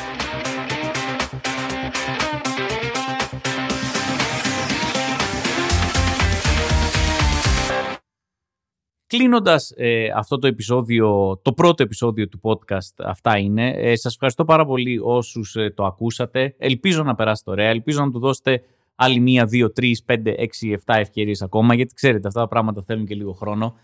Κλείνοντας 9.09 9.73
ε, 9.77 10.09
αυτό 10.14 10.38
το 10.38 10.47
επεισόδιο, 10.47 11.38
το 11.42 11.53
πρώτο 11.53 11.83
επεισόδιο 11.83 12.29
του 12.29 12.40
podcast, 12.42 13.05
αυτά 13.05 13.38
είναι. 13.38 13.71
Ε, 13.71 13.97
σας 13.97 14.12
ευχαριστώ 14.12 14.44
πάρα 14.44 14.66
πολύ 14.66 14.99
όσους 15.03 15.57
ε, 15.57 15.71
το 15.71 15.85
ακούσατε. 15.85 16.55
Ελπίζω 16.59 17.03
να 17.03 17.14
περάσετε 17.14 17.51
ωραία, 17.51 17.68
ελπίζω 17.68 18.05
να 18.05 18.11
του 18.11 18.18
δώσετε 18.18 18.62
άλλη 18.94 19.21
μία, 19.21 19.47
δύο, 19.47 19.73
τρεις, 19.73 20.05
πέντε, 20.05 20.35
έξι, 20.37 20.71
εφτά 20.71 20.97
ευκαιρίες 20.97 21.42
ακόμα, 21.42 21.75
γιατί 21.75 21.94
ξέρετε, 21.94 22.29
αυτά 22.29 22.40
τα 22.40 22.49
πράγματα 22.49 22.83
θέλουν 22.83 23.07
και 23.07 23.14
λίγο 23.14 23.33
χρόνο. 23.33 23.75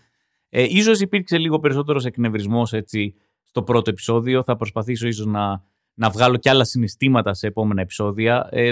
Ε, 0.49 0.63
ίσως 0.63 0.99
υπήρξε 0.99 1.37
λίγο 1.37 1.59
περισσότερος 1.59 2.05
εκνευρισμός 2.05 2.73
έτσι 2.73 3.15
στο 3.43 3.63
πρώτο 3.63 3.89
επεισόδιο. 3.89 4.43
Θα 4.43 4.55
προσπαθήσω 4.55 5.07
ίσως 5.07 5.25
να, 5.25 5.63
να 5.93 6.09
βγάλω 6.09 6.37
και 6.37 6.49
άλλα 6.49 6.63
συναισθήματα 6.63 7.33
σε 7.33 7.47
επόμενα 7.47 7.81
επεισόδια. 7.81 8.47
Ε, 8.51 8.71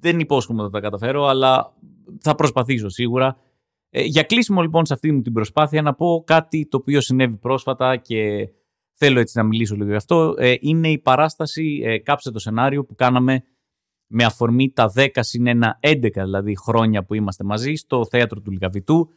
δεν 0.00 0.20
υπόσχομαι 0.20 0.62
ότι 0.62 0.72
θα 0.72 0.80
τα 0.80 0.84
καταφέρω, 0.84 1.26
αλλά 1.26 1.72
θα 2.20 2.34
προσπαθήσω 2.34 2.88
σίγουρα. 2.88 3.36
Ε, 3.94 4.02
για 4.02 4.22
κλείσιμο 4.22 4.62
λοιπόν 4.62 4.86
σε 4.86 4.94
αυτή 4.94 5.12
μου 5.12 5.20
την 5.20 5.32
προσπάθεια 5.32 5.82
να 5.82 5.94
πω 5.94 6.22
κάτι 6.26 6.66
το 6.66 6.76
οποίο 6.76 7.00
συνέβη 7.00 7.36
πρόσφατα 7.36 7.96
και 7.96 8.48
θέλω 8.92 9.20
έτσι 9.20 9.38
να 9.38 9.44
μιλήσω 9.44 9.74
λίγο 9.74 9.90
γι' 9.90 9.96
αυτό. 9.96 10.34
Ε, 10.38 10.54
είναι 10.60 10.88
η 10.88 10.98
παράσταση 10.98 11.80
ε, 11.84 11.98
«Κάψε 11.98 12.30
το 12.30 12.38
σενάριο» 12.38 12.84
που 12.84 12.94
κάναμε 12.94 13.42
με 14.06 14.24
αφορμή 14.24 14.70
τα 14.70 14.92
10 14.96 15.06
συν 15.12 15.46
1, 15.46 15.50
11 15.80 16.10
δηλαδή 16.12 16.56
χρόνια 16.56 17.04
που 17.04 17.14
είμαστε 17.14 17.44
μαζί 17.44 17.74
στο 17.74 18.06
θέατρο 18.06 18.40
του 18.40 18.50
Λικαβητού. 18.50 19.10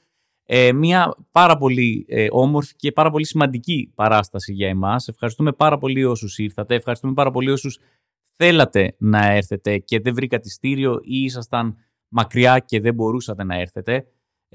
Ε, 0.46 0.74
μια 0.74 1.16
πάρα 1.32 1.58
πολύ 1.58 2.06
ε, 2.08 2.28
όμορφη 2.30 2.76
και 2.76 2.92
πάρα 2.92 3.12
πολύ 3.12 3.26
σημαντική 3.26 3.92
παράσταση 3.96 4.54
για 4.54 4.70
εμάς. 4.70 5.08
Ευχαριστούμε 5.08 5.52
πάρα 5.52 5.78
πολύ 5.78 6.06
όσους 6.06 6.38
ήρθατε, 6.38 6.76
ευχαριστούμε 6.76 7.14
πάρα 7.14 7.32
πολύ 7.32 7.52
όσους 7.52 7.80
θέλατε 8.36 8.96
να 8.98 9.26
έρθετε 9.26 9.78
και 9.78 10.00
δεν 10.00 10.14
βρήκατε 10.14 10.50
στήριο 10.50 11.00
ή 11.04 11.24
ήσασταν 11.24 11.76
μακριά 12.08 12.60
και 12.60 12.80
δεν 12.80 12.94
μπορούσατε 12.94 13.44
να 13.44 13.56
έρθετε 13.56 14.06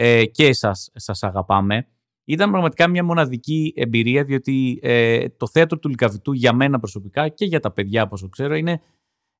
ε, 0.03 0.27
και 0.27 0.47
εσάς 0.47 0.91
σας 0.95 1.23
αγαπάμε. 1.23 1.87
Ήταν 2.25 2.51
πραγματικά 2.51 2.89
μια 2.89 3.05
μοναδική 3.05 3.73
εμπειρία 3.77 4.25
διότι 4.25 4.79
ε, 4.83 5.29
το 5.29 5.47
θέατρο 5.47 5.79
του 5.79 5.89
Λικαβητού 5.89 6.33
για 6.33 6.53
μένα 6.53 6.79
προσωπικά 6.79 7.29
και 7.29 7.45
για 7.45 7.61
τα 7.61 7.73
παιδιά 7.73 8.03
όπως 8.03 8.29
ξέρω 8.31 8.55
είναι 8.55 8.81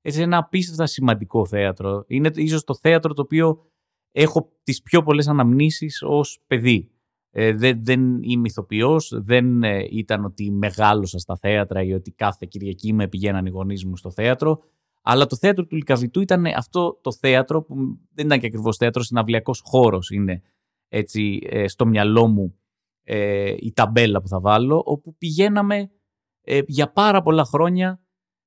έτσι, 0.01 0.21
ένα 0.21 0.37
απίστευτα 0.37 0.87
σημαντικό 0.87 1.47
θέατρο. 1.47 2.05
Είναι 2.07 2.31
ίσως 2.35 2.65
το 2.65 2.75
θέατρο 2.75 3.15
το 3.15 3.23
οποίο 3.23 3.65
έχω 4.13 4.53
τις 4.63 4.83
πιο 4.83 5.03
πολλές 5.03 5.29
αναμνήσεις 5.29 6.03
ως 6.03 6.41
παιδί. 6.47 6.91
Ε, 7.31 7.53
δεν, 7.53 7.85
δεν 7.85 8.23
είμαι 8.23 8.49
ηθοποιός, 8.49 9.13
δεν 9.23 9.63
ε, 9.63 9.87
ήταν 9.91 10.25
ότι 10.25 10.51
μεγάλωσα 10.51 11.19
στα 11.19 11.37
θέατρα 11.37 11.83
ή 11.83 11.93
ότι 11.93 12.11
κάθε 12.11 12.47
Κυριακή 12.51 12.93
με 12.93 13.09
πηγαίναν 13.09 13.47
οι 13.47 13.51
γονείς 13.51 13.85
μου 13.85 13.97
στο 13.97 14.11
θέατρο. 14.11 14.63
Αλλά 15.03 15.27
το 15.27 15.37
θέατρο 15.37 15.67
του 15.67 15.77
Λικαβητού 15.77 16.21
ήταν 16.21 16.47
αυτό 16.47 16.99
το 17.03 17.13
θέατρο 17.13 17.63
που 17.63 17.75
δεν 18.15 18.27
ήταν 18.27 18.41
και 18.41 18.47
ακριβώς 18.47 18.77
θέατρο, 18.77 19.03
συναυλιακός 19.03 19.63
χώρος 19.65 20.11
είναι 20.11 20.43
έτσι 20.89 21.39
ε, 21.43 21.69
στο 21.69 21.87
μυαλό 21.87 22.27
μου 22.27 22.55
ε, 23.03 23.55
η 23.59 23.73
ταμπέλα 23.73 24.21
που 24.21 24.29
θα 24.29 24.41
βάλω, 24.41 24.83
όπου 24.87 25.17
πηγαίναμε 25.17 25.91
ε, 26.43 26.61
για 26.67 26.93
πάρα 26.93 27.23
πολλά 27.23 27.45
χρόνια 27.45 28.01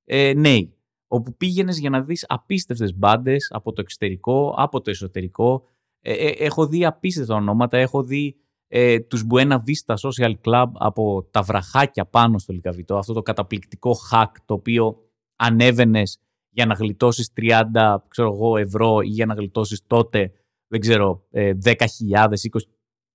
ε, 0.03 0.33
νέοι. 0.35 0.77
Όπου 1.07 1.35
πήγαινες 1.37 1.79
για 1.79 1.89
να 1.89 2.01
δεις 2.01 2.25
απίστευτες 2.27 2.95
μπάντες 2.95 3.47
από 3.53 3.71
το 3.71 3.81
εξωτερικό, 3.81 4.53
από 4.57 4.81
το 4.81 4.89
εσωτερικό. 4.89 5.67
Ε, 6.01 6.13
ε, 6.13 6.29
έχω 6.29 6.67
δει 6.67 6.85
απίστευτα 6.85 7.35
ονόματα, 7.35 7.77
έχω 7.77 8.03
δει 8.03 8.35
ε, 8.67 8.99
τους 8.99 9.25
Buena 9.31 9.57
Vista 9.57 9.95
Social 9.95 10.33
Club 10.45 10.65
από 10.73 11.27
τα 11.31 11.41
βραχάκια 11.41 12.05
πάνω 12.05 12.37
στο 12.37 12.53
Λικαβιτό, 12.53 12.97
αυτό 12.97 13.13
το 13.13 13.21
καταπληκτικό 13.21 13.95
hack 14.11 14.31
το 14.45 14.53
οποίο 14.53 14.97
ανέβαινες 15.35 16.22
για 16.53 16.65
να 16.65 16.73
γλιτώσεις 16.73 17.29
30 17.35 17.95
ξέρω 18.07 18.33
εγώ, 18.33 18.57
ευρώ 18.57 19.01
ή 19.01 19.07
για 19.07 19.25
να 19.25 19.33
γλιτώσεις 19.33 19.83
τότε, 19.87 20.31
δεν 20.67 20.79
ξέρω, 20.79 21.27
10.000, 21.31 21.55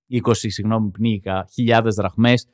20, 0.09 0.21
20 0.23 0.33
συγγνώμη 0.33 0.89
πνίγηκα, 0.89 1.47
χιλιάδες 1.51 1.95
δραχμές 1.95 2.47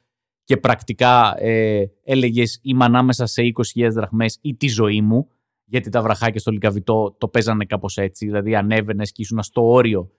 και 0.44 0.58
πρακτικά 0.58 1.36
ε, 1.38 1.86
έλεγες 2.04 2.60
είμαι 2.62 2.86
ανάμεσα 2.86 3.26
σε 3.26 3.42
20.000 3.76 3.90
δραχμές 3.92 4.38
ή 4.42 4.56
τη 4.56 4.68
ζωή 4.68 5.02
μου 5.02 5.30
γιατί 5.66 5.90
τα 5.90 6.02
βραχάκια 6.02 6.40
στο 6.40 6.52
Λικαβιτό 6.52 7.16
το 7.18 7.28
παίζανε 7.28 7.66
κάπως 7.66 7.98
έτσι. 7.98 8.26
Δηλαδή 8.26 8.56
ανέβαινες 8.56 9.12
και 9.12 9.22
ήσουν 9.22 9.44
στο 9.44 9.72
όριο 9.72 10.12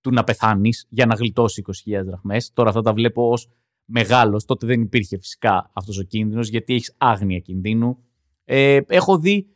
του 0.00 0.10
να 0.10 0.24
πεθάνεις 0.24 0.86
για 0.88 1.06
να 1.06 1.14
γλιτώσεις 1.14 1.64
20.000 1.86 2.04
δραχμές. 2.04 2.52
Τώρα 2.52 2.68
αυτά 2.68 2.80
τα 2.80 2.92
βλέπω 2.92 3.30
ως 3.30 3.48
μεγάλος. 3.84 4.44
Τότε 4.44 4.66
δεν 4.66 4.80
υπήρχε 4.80 5.18
φυσικά 5.18 5.70
αυτός 5.74 5.98
ο 5.98 6.02
κίνδυνος 6.02 6.48
γιατί 6.48 6.74
έχεις 6.74 6.94
άγνοια 6.98 7.38
κινδύνου. 7.38 7.98
Ε, 8.44 8.80
έχω 8.86 9.18
δει 9.18 9.51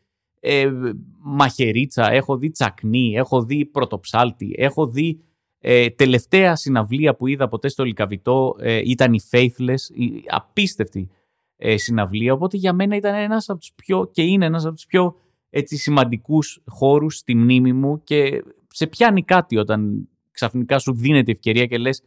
ε, 0.46 0.70
μαχαιρίτσα, 1.18 2.10
έχω 2.10 2.36
δει 2.36 2.50
τσακνί, 2.50 3.14
έχω 3.14 3.42
δει 3.42 3.64
πρωτοψάλτη, 3.64 4.54
έχω 4.56 4.86
δει 4.86 5.20
ε, 5.58 5.90
τελευταία 5.90 6.56
συναυλία 6.56 7.16
που 7.16 7.26
είδα 7.26 7.48
ποτέ 7.48 7.68
στο 7.68 7.84
Λικαβιτό 7.84 8.56
ε, 8.58 8.80
ήταν 8.84 9.12
η 9.12 9.20
Faithless, 9.30 9.94
η 9.94 10.22
απίστευτη 10.28 11.10
ε, 11.56 11.76
συναυλία, 11.76 12.32
οπότε 12.32 12.56
για 12.56 12.72
μένα 12.72 12.96
ήταν 12.96 13.14
ένας 13.14 13.48
από 13.48 13.58
τους 13.58 13.72
πιο, 13.74 14.10
και 14.12 14.22
είναι 14.22 14.46
ένας 14.46 14.64
από 14.64 14.74
τους 14.74 14.86
πιο 14.86 15.14
έτσι 15.50 15.76
σημαντικούς 15.76 16.62
χώρους 16.66 17.16
στη 17.16 17.34
μνήμη 17.34 17.72
μου 17.72 18.02
και 18.02 18.44
σε 18.68 18.86
πιάνει 18.86 19.22
κάτι 19.22 19.56
όταν 19.56 20.08
ξαφνικά 20.30 20.78
σου 20.78 20.94
δίνεται 20.94 21.30
ευκαιρία 21.30 21.66
και 21.66 21.78
λες 21.78 22.02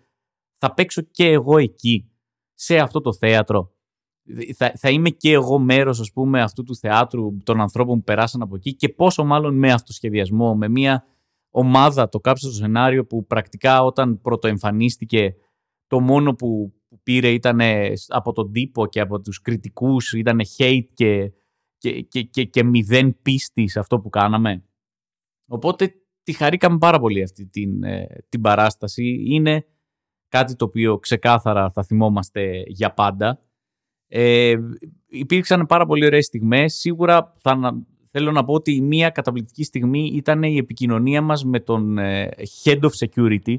θα 0.58 0.74
παίξω 0.74 1.02
και 1.02 1.28
εγώ 1.28 1.58
εκεί, 1.58 2.12
σε 2.54 2.78
αυτό 2.78 3.02
το 3.02 3.14
θέατρο. 3.14 3.74
Θα, 4.56 4.74
θα 4.76 4.90
είμαι 4.90 5.10
και 5.10 5.32
εγώ 5.32 5.60
μέρος 5.60 6.00
ας 6.00 6.12
πούμε 6.12 6.42
αυτού 6.42 6.64
του 6.64 6.76
θεάτρου 6.76 7.38
των 7.44 7.62
ανθρώπων 7.62 7.98
που 7.98 8.04
περάσαν 8.04 8.42
από 8.42 8.56
εκεί 8.56 8.74
και 8.76 8.90
πόσο 8.90 9.24
μάλλον 9.24 9.58
με 9.58 9.72
αυτοσχεδιασμό, 9.72 10.56
με 10.56 10.68
μια 10.68 11.06
ομάδα 11.50 12.10
το 12.10 12.20
κάψε 12.20 12.46
στο 12.46 12.56
σενάριο 12.56 13.06
που 13.06 13.26
πρακτικά 13.26 13.84
όταν 13.84 14.22
πρωτοεμφανίστηκε 14.22 15.36
το 15.88 16.00
μόνο 16.00 16.34
που 16.34 16.74
που 16.90 17.00
πήρε 17.04 17.30
ήταν 17.30 17.60
από 18.08 18.32
τον 18.32 18.52
τύπο 18.52 18.88
και 18.88 19.00
από 19.00 19.22
τους 19.22 19.42
κριτικούς, 19.42 20.14
ήταν 20.14 20.40
hate 20.58 20.88
και, 20.94 21.32
και, 21.78 22.02
και, 22.02 22.24
και, 22.24 22.44
και 22.44 22.64
μηδέν 22.64 23.22
πίστη 23.22 23.68
σε 23.68 23.80
αυτό 23.80 24.00
που 24.00 24.10
κάναμε. 24.10 24.64
Οπότε 25.48 25.94
τη 26.24 26.34
χαρήκαμε 26.34 26.78
πάρα 26.78 27.00
πολύ 27.00 27.24
αυτή 27.24 27.46
την, 27.46 27.84
ε, 27.84 28.08
την 28.30 28.42
παράσταση. 28.42 29.24
Είναι 29.26 29.66
κάτι 30.28 30.56
το 30.56 30.66
οποίο 30.66 31.00
ξεκάθαρα 31.00 31.72
θα 31.72 31.84
θυμόμαστε 31.84 32.64
για 32.68 32.94
πάντα. 32.94 33.44
Ε, 34.12 34.56
υπήρξαν 35.08 35.66
πάρα 35.66 35.86
πολύ 35.86 36.06
ωραίες 36.06 36.26
στιγμές. 36.26 36.74
Σίγουρα 36.74 37.36
θα, 37.42 37.84
θέλω 38.12 38.32
να 38.32 38.44
πω 38.44 38.54
ότι 38.54 38.72
η 38.72 38.82
μία 38.82 39.10
καταπληκτική 39.10 39.64
στιγμή 39.64 40.12
ήταν 40.14 40.44
η 40.44 40.58
επικοινωνία 40.58 41.22
μας 41.22 41.46
με 41.46 41.60
τον 41.60 41.98
ε, 41.98 42.30
Head 42.64 42.80
of 42.80 42.90
Security, 43.06 43.56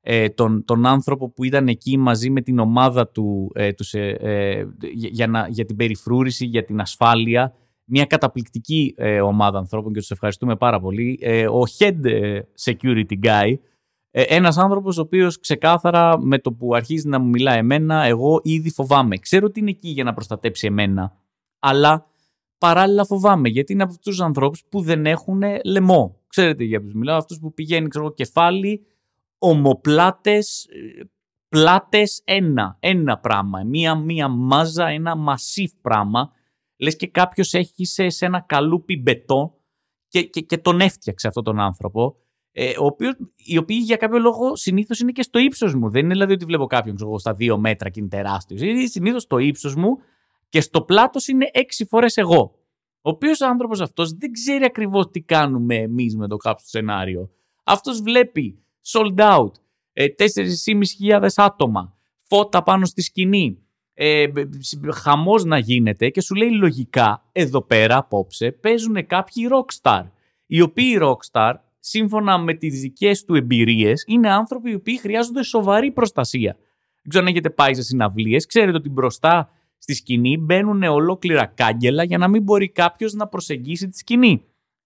ε, 0.00 0.28
τον, 0.28 0.64
τον 0.64 0.86
άνθρωπο 0.86 1.30
που 1.30 1.44
ήταν 1.44 1.68
εκεί 1.68 1.98
μαζί 1.98 2.30
με 2.30 2.40
την 2.40 2.58
ομάδα 2.58 3.08
του 3.08 3.50
ε, 3.54 3.72
τους, 3.72 3.94
ε, 3.94 4.68
για, 4.92 5.26
να, 5.26 5.48
για 5.48 5.64
την 5.64 5.76
περιφρούρηση, 5.76 6.44
για 6.44 6.64
την 6.64 6.80
ασφάλεια. 6.80 7.54
Μια 7.84 8.04
καταπληκτική 8.04 8.94
ομάδα 9.22 9.58
ανθρώπων 9.58 9.92
και 9.92 10.00
τους 10.00 10.10
ευχαριστούμε 10.10 10.56
πάρα 10.56 10.80
πολύ. 10.80 11.18
ο 11.52 11.62
Head 11.78 12.00
Security 12.64 13.18
Guy, 13.22 13.54
ένας 14.22 14.58
άνθρωπος 14.58 14.98
ο 14.98 15.00
οποίος 15.00 15.40
ξεκάθαρα 15.40 16.20
με 16.20 16.38
το 16.38 16.52
που 16.52 16.74
αρχίζει 16.74 17.08
να 17.08 17.18
μου 17.18 17.28
μιλά 17.28 17.52
εμένα, 17.52 18.02
εγώ 18.02 18.40
ήδη 18.42 18.70
φοβάμαι. 18.70 19.16
Ξέρω 19.16 19.46
ότι 19.46 19.60
είναι 19.60 19.70
εκεί 19.70 19.88
για 19.88 20.04
να 20.04 20.14
προστατέψει 20.14 20.66
εμένα, 20.66 21.16
αλλά 21.58 22.06
παράλληλα 22.58 23.04
φοβάμαι 23.04 23.48
γιατί 23.48 23.72
είναι 23.72 23.82
από 23.82 23.92
αυτούς 23.92 24.16
τους 24.16 24.24
ανθρώπους 24.24 24.64
που 24.68 24.80
δεν 24.80 25.06
έχουν 25.06 25.42
λαιμό. 25.64 26.20
Ξέρετε 26.26 26.64
για 26.64 26.80
ποιους 26.80 26.94
μιλάω, 26.94 27.16
αυτούς 27.16 27.38
που 27.38 27.54
πηγαίνει 27.54 27.88
ξέρω, 27.88 28.12
κεφάλι, 28.12 28.86
ομοπλάτες, 29.38 30.66
πλάτες 31.48 32.22
ένα. 32.24 32.76
Ένα 32.80 33.18
πράγμα. 33.18 33.62
Μία, 33.64 33.94
μία 33.94 34.28
μάζα, 34.28 34.86
ένα 34.86 35.16
μασίφ 35.16 35.72
πράγμα. 35.80 36.30
Λες 36.76 36.96
και 36.96 37.06
κάποιος 37.06 37.54
έχει 37.54 37.84
σε, 37.84 38.08
σε 38.08 38.26
ένα 38.26 38.40
καλούπι 38.40 38.96
μπετό 38.96 39.58
και, 40.08 40.22
και, 40.22 40.40
και 40.40 40.58
τον 40.58 40.80
έφτιαξε 40.80 41.28
αυτόν 41.28 41.44
τον 41.44 41.60
άνθρωπο. 41.60 42.16
Ε, 42.58 42.72
ο 42.78 42.84
οποίος, 42.84 43.14
οι 43.36 43.58
οποίοι 43.58 43.78
για 43.82 43.96
κάποιο 43.96 44.18
λόγο 44.18 44.56
συνήθως 44.56 45.00
είναι 45.00 45.12
και 45.12 45.22
στο 45.22 45.38
ύψος 45.38 45.74
μου. 45.74 45.90
Δεν 45.90 46.04
είναι 46.04 46.12
δηλαδή 46.12 46.32
ότι 46.32 46.44
βλέπω 46.44 46.66
κάποιον 46.66 46.96
ξέρω, 46.96 47.18
στα 47.18 47.32
δύο 47.32 47.58
μέτρα 47.58 47.88
και 47.88 48.00
είναι 48.00 48.08
τεράστιος. 48.08 48.60
Είναι 48.60 48.86
συνήθως 48.86 49.22
στο 49.22 49.38
ύψος 49.38 49.74
μου 49.74 49.98
και 50.48 50.60
στο 50.60 50.82
πλάτος 50.82 51.28
είναι 51.28 51.50
έξι 51.52 51.86
φορές 51.86 52.16
εγώ. 52.16 52.54
Ο 53.00 53.10
οποίος 53.10 53.40
άνθρωπος 53.40 53.80
αυτός 53.80 54.12
δεν 54.12 54.32
ξέρει 54.32 54.64
ακριβώς 54.64 55.10
τι 55.10 55.20
κάνουμε 55.20 55.74
εμείς 55.74 56.16
με 56.16 56.28
το 56.28 56.36
κάποιο 56.36 56.64
σενάριο. 56.68 57.30
Αυτός 57.64 58.00
βλέπει 58.00 58.64
sold 58.92 59.18
out, 59.18 59.52
4.500 59.92 61.20
ε, 61.20 61.28
άτομα, 61.36 61.96
φώτα 62.28 62.62
πάνω 62.62 62.84
στη 62.84 63.02
σκηνή, 63.02 63.58
ε, 63.94 64.26
χαμός 64.94 65.44
να 65.44 65.58
γίνεται 65.58 66.08
και 66.08 66.20
σου 66.20 66.34
λέει 66.34 66.50
λογικά 66.50 67.28
εδώ 67.32 67.62
πέρα 67.62 67.96
απόψε 67.96 68.50
παίζουν 68.52 69.06
κάποιοι 69.06 69.48
rockstar. 69.50 70.02
Οι 70.46 70.60
οποίοι 70.60 70.98
rockstar 71.00 71.52
σύμφωνα 71.88 72.38
με 72.38 72.54
τις 72.54 72.80
δικές 72.80 73.24
του 73.24 73.34
εμπειρίες 73.34 74.04
είναι 74.06 74.30
άνθρωποι 74.30 74.70
οι 74.70 74.74
οποίοι 74.74 74.98
χρειάζονται 74.98 75.42
σοβαρή 75.42 75.90
προστασία. 75.90 76.52
Δεν 77.02 77.08
ξέρω 77.08 77.24
αν 77.24 77.30
έχετε 77.30 77.50
πάει 77.50 77.74
σε 77.74 77.82
συναυλίες, 77.82 78.46
ξέρετε 78.46 78.76
ότι 78.76 78.88
μπροστά 78.88 79.50
στη 79.78 79.94
σκηνή 79.94 80.36
μπαίνουν 80.38 80.82
ολόκληρα 80.82 81.46
κάγκελα 81.46 82.04
για 82.04 82.18
να 82.18 82.28
μην 82.28 82.42
μπορεί 82.42 82.68
κάποιος 82.68 83.12
να 83.12 83.26
προσεγγίσει 83.26 83.88
τη 83.88 83.96
σκηνή. 83.96 84.44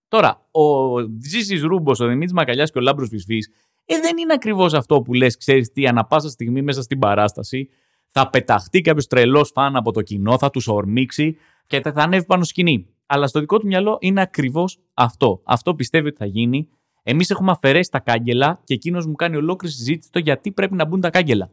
Τώρα, 0.09 0.47
ο 0.51 1.19
Τζίσι 1.19 1.57
Ρούμπος, 1.57 2.01
ο 2.01 2.07
Δημήτρης 2.07 2.33
Μακαλιάς 2.33 2.71
και 2.71 2.79
ο 2.79 2.81
Λάμπρος 2.81 3.09
Φυσφή, 3.09 3.39
ε, 3.85 4.01
δεν 4.01 4.19
είναι 4.19 4.33
ακριβώς 4.33 4.75
αυτό 4.75 5.03
που 5.03 5.15
λες, 5.15 5.37
ξέρεις 5.37 5.73
τι, 5.73 5.87
ανα 5.87 6.05
πάσα 6.05 6.29
στιγμή 6.29 6.63
μέσα 6.63 6.83
στην 6.83 6.99
παράσταση 6.99 7.69
θα 8.09 8.31
πεταχτεί 8.31 8.81
κάποιος 8.81 9.07
τρελός 9.07 9.51
φαν 9.55 9.77
από 9.77 9.93
το 9.93 10.03
κοινό, 10.03 10.39
θα 10.39 10.51
τους 10.51 10.69
ορμήξει 10.69 11.37
και 11.67 11.81
θα 11.81 11.93
ανέβει 11.95 12.27
πάνω 12.27 12.45
σκηνή. 12.45 12.87
Αλλά 13.07 13.27
στο 13.27 13.41
δικό 13.41 13.59
του 13.59 13.67
μυαλό 13.67 13.97
είναι 14.01 14.21
ακριβώς 14.21 14.79
αυτό. 14.95 15.41
Αυτό 15.45 15.75
πιστεύει 15.75 16.09
ότι 16.09 16.17
θα 16.17 16.27
γίνει. 16.27 16.69
Εμείς 17.03 17.31
έχουμε 17.31 17.51
αφαιρέσει 17.51 17.91
τα 17.91 18.01
κάγκελα 18.01 18.61
και 18.65 18.75
εκείνος 18.75 19.07
μου 19.07 19.15
κάνει 19.15 19.37
ολόκληρη 19.37 19.75
συζήτηση 19.75 20.11
το 20.11 20.19
γιατί 20.19 20.53
πρέπει 20.53 20.75
να 20.75 20.85
μπουν 20.85 21.01
τα 21.01 21.11
κάγκελα. 21.11 21.51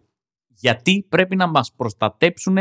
Γιατί 0.47 1.05
πρέπει 1.09 1.35
να 1.35 1.47
μας 1.47 1.73
προστατέψουν 1.75 2.57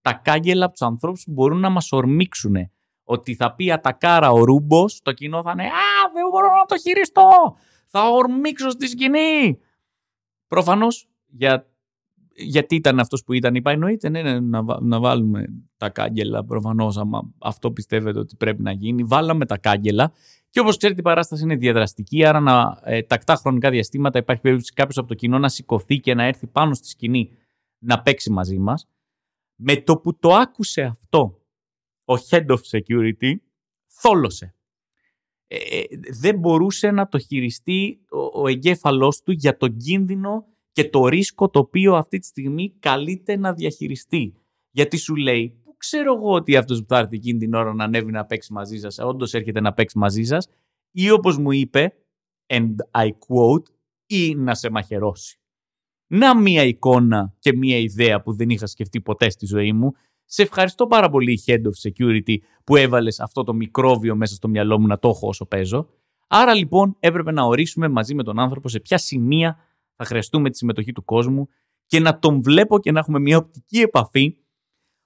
τα 0.00 0.12
κάγκελα 0.12 0.64
από 0.64 0.72
τους 0.72 0.86
ανθρώπους 0.86 1.24
που 1.24 1.32
μπορούν 1.32 1.60
να 1.60 1.68
μας 1.68 1.92
ορμήξουν. 1.92 2.56
Ότι 3.04 3.34
θα 3.34 3.54
πει 3.54 3.72
ατακάρα 3.72 4.30
ο 4.30 4.44
Ρούμπος, 4.44 5.00
το 5.02 5.12
κοινό 5.12 5.42
θα 5.42 5.50
είναι 5.50 5.64
Α, 5.64 6.10
δεν 6.14 6.28
μπορώ 6.30 6.46
να 6.46 6.64
το 6.64 6.78
χειριστώ! 6.78 7.56
Θα 7.86 8.08
ορμήξω 8.08 8.70
στη 8.70 8.88
σκηνή! 8.88 9.58
Προφανώς 10.48 11.08
για, 11.26 11.69
γιατί 12.34 12.74
ήταν 12.74 12.98
αυτός 12.98 13.24
που 13.24 13.32
ήταν, 13.32 13.54
είπα 13.54 13.70
εννοείται 13.70 14.08
ναι, 14.08 14.22
ναι, 14.22 14.40
να, 14.40 14.80
να 14.80 15.00
βάλουμε 15.00 15.44
τα 15.76 15.90
κάγκελα. 15.90 16.44
Προφανώς, 16.44 16.96
άμα 16.96 17.32
αυτό 17.38 17.72
πιστεύετε 17.72 18.18
ότι 18.18 18.36
πρέπει 18.36 18.62
να 18.62 18.72
γίνει, 18.72 19.04
βάλαμε 19.04 19.46
τα 19.46 19.58
κάγκελα. 19.58 20.12
Και 20.50 20.60
όπως 20.60 20.76
ξέρετε, 20.76 21.00
η 21.00 21.02
παράσταση 21.02 21.42
είναι 21.42 21.56
διαδραστική, 21.56 22.24
άρα 22.24 22.40
να, 22.40 22.80
ε, 22.84 23.02
τακτά 23.02 23.34
χρονικά 23.34 23.70
διαστήματα 23.70 24.18
υπάρχει 24.18 24.42
περίπτωση 24.42 24.72
κάποιος 24.72 24.98
από 24.98 25.08
το 25.08 25.14
κοινό 25.14 25.38
να 25.38 25.48
σηκωθεί 25.48 25.98
και 25.98 26.14
να 26.14 26.24
έρθει 26.24 26.46
πάνω 26.46 26.74
στη 26.74 26.88
σκηνή 26.88 27.30
να 27.78 28.02
παίξει 28.02 28.30
μαζί 28.30 28.58
μας. 28.58 28.88
Με 29.54 29.76
το 29.76 29.96
που 29.96 30.18
το 30.18 30.34
άκουσε 30.34 30.82
αυτό 30.82 31.40
ο 32.04 32.14
Head 32.30 32.46
of 32.46 32.58
Security, 32.70 33.34
θόλωσε. 33.86 34.54
Ε, 35.46 35.56
ε, 35.56 35.84
δεν 36.20 36.38
μπορούσε 36.38 36.90
να 36.90 37.08
το 37.08 37.18
χειριστεί 37.18 38.00
ο, 38.10 38.40
ο 38.42 38.48
εγκέφαλός 38.48 39.22
του 39.22 39.32
για 39.32 39.56
τον 39.56 39.76
κίνδυνο 39.76 40.46
και 40.72 40.88
το 40.88 41.06
ρίσκο 41.06 41.48
το 41.48 41.58
οποίο 41.58 41.94
αυτή 41.94 42.18
τη 42.18 42.26
στιγμή 42.26 42.74
καλείται 42.78 43.36
να 43.36 43.52
διαχειριστεί. 43.52 44.34
Γιατί 44.70 44.96
σου 44.96 45.16
λέει, 45.16 45.60
πού 45.64 45.76
ξέρω 45.76 46.14
εγώ 46.14 46.32
ότι 46.32 46.56
αυτός 46.56 46.80
που 46.80 46.86
θα 46.88 46.98
έρθει 46.98 47.16
εκείνη 47.16 47.38
την 47.38 47.54
ώρα 47.54 47.74
να 47.74 47.84
ανέβει 47.84 48.10
να 48.10 48.24
παίξει 48.26 48.52
μαζί 48.52 48.78
σας, 48.78 48.98
όντως 48.98 49.34
έρχεται 49.34 49.60
να 49.60 49.72
παίξει 49.72 49.98
μαζί 49.98 50.22
σας, 50.22 50.48
ή 50.90 51.10
όπως 51.10 51.38
μου 51.38 51.50
είπε, 51.50 51.92
and 52.46 52.74
I 52.90 53.06
quote, 53.06 53.64
ή 54.06 54.34
να 54.34 54.54
σε 54.54 54.70
μαχαιρώσει. 54.70 55.38
Να 56.06 56.40
μία 56.40 56.62
εικόνα 56.62 57.34
και 57.38 57.56
μία 57.56 57.78
ιδέα 57.78 58.22
που 58.22 58.32
δεν 58.32 58.50
είχα 58.50 58.66
σκεφτεί 58.66 59.00
ποτέ 59.00 59.30
στη 59.30 59.46
ζωή 59.46 59.72
μου. 59.72 59.92
Σε 60.24 60.42
ευχαριστώ 60.42 60.86
πάρα 60.86 61.10
πολύ, 61.10 61.42
Head 61.46 61.60
of 61.60 61.90
Security, 61.90 62.36
που 62.64 62.76
έβαλες 62.76 63.20
αυτό 63.20 63.44
το 63.44 63.54
μικρόβιο 63.54 64.16
μέσα 64.16 64.34
στο 64.34 64.48
μυαλό 64.48 64.80
μου 64.80 64.86
να 64.86 64.98
το 64.98 65.08
έχω 65.08 65.28
όσο 65.28 65.46
παίζω. 65.46 65.88
Άρα 66.28 66.54
λοιπόν 66.54 66.96
έπρεπε 66.98 67.32
να 67.32 67.42
ορίσουμε 67.42 67.88
μαζί 67.88 68.14
με 68.14 68.22
τον 68.22 68.38
άνθρωπο 68.38 68.68
σε 68.68 68.80
ποια 68.80 68.98
σημεία 68.98 69.58
θα 70.00 70.08
χρειαστούμε 70.08 70.50
τη 70.50 70.56
συμμετοχή 70.56 70.92
του 70.92 71.04
κόσμου 71.04 71.48
και 71.86 72.00
να 72.00 72.18
τον 72.18 72.42
βλέπω 72.42 72.78
και 72.78 72.92
να 72.92 72.98
έχουμε 72.98 73.18
μια 73.18 73.36
οπτική 73.36 73.78
επαφή 73.78 74.36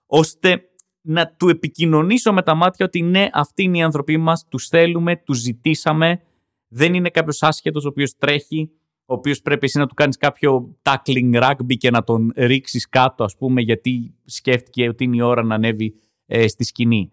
ώστε 0.06 0.62
να 1.00 1.34
του 1.36 1.48
επικοινωνήσω 1.48 2.32
με 2.32 2.42
τα 2.42 2.54
μάτια 2.54 2.86
ότι 2.86 3.02
ναι, 3.02 3.28
αυτοί 3.32 3.62
είναι 3.62 3.78
οι 3.78 3.82
άνθρωποι 3.82 4.16
μας, 4.16 4.44
τους 4.48 4.68
θέλουμε, 4.68 5.16
τους 5.16 5.38
ζητήσαμε, 5.38 6.20
δεν 6.68 6.94
είναι 6.94 7.10
κάποιος 7.10 7.42
άσχετος 7.42 7.84
ο 7.84 7.88
οποίος 7.88 8.16
τρέχει, 8.16 8.70
ο 9.04 9.14
οποίος 9.14 9.40
πρέπει 9.40 9.64
εσύ 9.66 9.78
να 9.78 9.86
του 9.86 9.94
κάνεις 9.94 10.16
κάποιο 10.16 10.76
tackling 10.82 11.42
rugby 11.42 11.76
και 11.76 11.90
να 11.90 12.02
τον 12.02 12.32
ρίξεις 12.36 12.88
κάτω 12.88 13.24
ας 13.24 13.36
πούμε 13.36 13.60
γιατί 13.60 14.14
σκέφτηκε 14.24 14.88
ότι 14.88 15.04
είναι 15.04 15.16
η 15.16 15.20
ώρα 15.20 15.42
να 15.42 15.54
ανέβει 15.54 15.94
ε, 16.26 16.48
στη 16.48 16.64
σκηνή. 16.64 17.10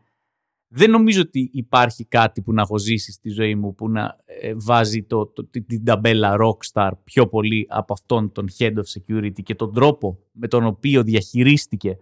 Δεν 0.73 0.91
νομίζω 0.91 1.21
ότι 1.21 1.49
υπάρχει 1.53 2.05
κάτι 2.05 2.41
που 2.41 2.53
να 2.53 2.61
έχω 2.61 2.77
ζήσει 2.77 3.11
στη 3.11 3.29
ζωή 3.29 3.55
μου 3.55 3.75
που 3.75 3.89
να 3.89 4.17
ε, 4.25 4.53
βάζει 4.55 5.03
το, 5.03 5.27
το, 5.27 5.49
την 5.49 5.83
ταμπέλα 5.83 6.35
rockstar 6.39 6.91
πιο 7.03 7.27
πολύ 7.27 7.65
από 7.69 7.93
αυτόν 7.93 8.31
τον 8.31 8.47
head 8.57 8.73
of 8.73 8.83
security 8.99 9.43
και 9.43 9.55
τον 9.55 9.73
τρόπο 9.73 10.19
με 10.31 10.47
τον 10.47 10.65
οποίο 10.65 11.03
διαχειρίστηκε 11.03 11.97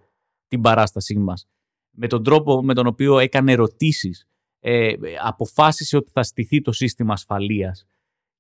την 0.48 0.62
παράστασή 0.62 1.18
μας. 1.18 1.48
Με 1.92 2.08
τον 2.08 2.24
τρόπο 2.24 2.64
με 2.64 2.74
τον 2.74 2.88
οποίο 2.88 3.20
έκανε 3.20 3.52
ερωτήσεις, 3.52 4.28
ε, 4.60 4.94
αποφάσισε 5.24 5.98
ότι 5.98 6.12
θα 6.12 6.24
στηθεί 6.24 6.62
το 6.62 6.72
σύστημα 6.72 7.14
ασφαλείας 7.14 7.88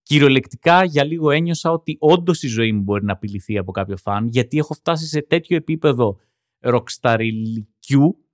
Κυριολεκτικά 0.09 0.83
για 0.83 1.03
λίγο 1.03 1.31
ένιωσα 1.31 1.71
ότι 1.71 1.97
όντως 1.99 2.43
η 2.43 2.47
ζωή 2.47 2.71
μου 2.71 2.81
μπορεί 2.81 3.05
να 3.05 3.13
απειληθεί 3.13 3.57
από 3.57 3.71
κάποιο 3.71 3.97
φαν, 3.97 4.27
γιατί 4.27 4.57
έχω 4.57 4.73
φτάσει 4.73 5.05
σε 5.05 5.21
τέτοιο 5.21 5.55
επίπεδο 5.55 6.19
ροκσταριλικιού 6.59 8.28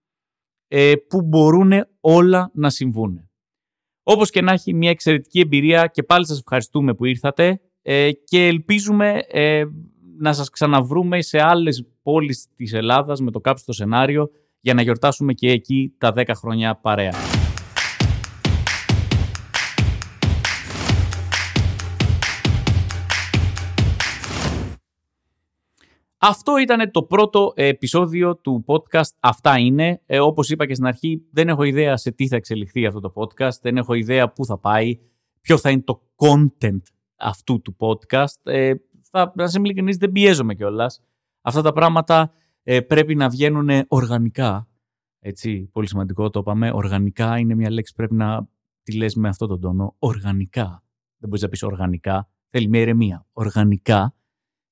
ε, 0.77 0.93
που 1.07 1.21
μπορούν 1.21 1.71
όλα 1.99 2.51
να 2.53 2.69
συμβούν. 2.69 3.29
Όπως 4.03 4.29
και 4.29 4.41
να 4.41 4.51
έχει 4.51 4.73
μια 4.73 4.89
εξαιρετική 4.89 5.39
εμπειρία 5.39 5.87
και 5.87 6.03
πάλι 6.03 6.25
σας 6.27 6.39
ευχαριστούμε 6.39 6.93
που 6.93 7.05
ήρθατε 7.05 7.61
ε, 7.81 8.11
και 8.11 8.47
ελπίζουμε 8.47 9.19
ε, 9.27 9.63
να 10.17 10.33
σας 10.33 10.49
ξαναβρούμε 10.49 11.21
σε 11.21 11.41
άλλες 11.41 11.85
πόλεις 12.03 12.47
της 12.55 12.73
Ελλάδας 12.73 13.21
με 13.21 13.31
το 13.31 13.39
κάψιμο 13.39 13.75
σενάριο 13.75 14.29
για 14.59 14.73
να 14.73 14.81
γιορτάσουμε 14.81 15.33
και 15.33 15.49
εκεί 15.49 15.93
τα 15.97 16.13
10 16.15 16.31
χρόνια 16.35 16.75
παρέα. 16.75 17.34
Αυτό 26.27 26.57
ήταν 26.57 26.91
το 26.91 27.03
πρώτο 27.03 27.51
επεισόδιο 27.55 28.37
του 28.37 28.65
podcast. 28.67 29.09
Αυτά 29.19 29.57
είναι. 29.57 30.01
Ε, 30.05 30.19
όπως 30.19 30.49
είπα 30.49 30.65
και 30.65 30.73
στην 30.73 30.85
αρχή, 30.85 31.25
δεν 31.31 31.47
έχω 31.47 31.63
ιδέα 31.63 31.97
σε 31.97 32.11
τι 32.11 32.27
θα 32.27 32.35
εξελιχθεί 32.35 32.85
αυτό 32.85 32.99
το 32.99 33.13
podcast. 33.15 33.59
Δεν 33.61 33.77
έχω 33.77 33.93
ιδέα 33.93 34.31
πού 34.31 34.45
θα 34.45 34.57
πάει, 34.57 34.99
ποιο 35.41 35.57
θα 35.57 35.69
είναι 35.69 35.81
το 35.81 36.01
content 36.15 36.81
αυτού 37.15 37.61
του 37.61 37.75
podcast. 37.79 38.39
Ε, 38.43 38.73
θα, 39.11 39.31
να 39.35 39.47
σε 39.47 39.59
ειλικρινής, 39.59 39.97
δεν 39.97 40.11
πιέζομαι 40.11 40.55
κιόλας. 40.55 41.01
Αυτά 41.41 41.61
τα 41.61 41.73
πράγματα 41.73 42.31
ε, 42.63 42.81
πρέπει 42.81 43.15
να 43.15 43.29
βγαίνουν 43.29 43.69
οργανικά. 43.87 44.67
Έτσι, 45.19 45.69
πολύ 45.71 45.87
σημαντικό 45.87 46.29
το 46.29 46.39
είπαμε. 46.39 46.71
Οργανικά 46.73 47.37
είναι 47.37 47.55
μια 47.55 47.71
λέξη 47.71 47.91
που 47.91 47.97
πρέπει 47.97 48.15
να 48.15 48.47
τη 48.83 48.97
λες 48.97 49.15
με 49.15 49.27
αυτόν 49.27 49.47
τον 49.47 49.59
τόνο. 49.61 49.95
Οργανικά. 49.99 50.83
Δεν 51.17 51.29
μπορείς 51.29 51.41
να 51.41 51.49
πεις 51.49 51.63
οργανικά. 51.63 52.29
Θέλει 52.49 52.69
μια 52.69 52.81
ηρεμία. 52.81 53.25
Οργανικά. 53.33 54.15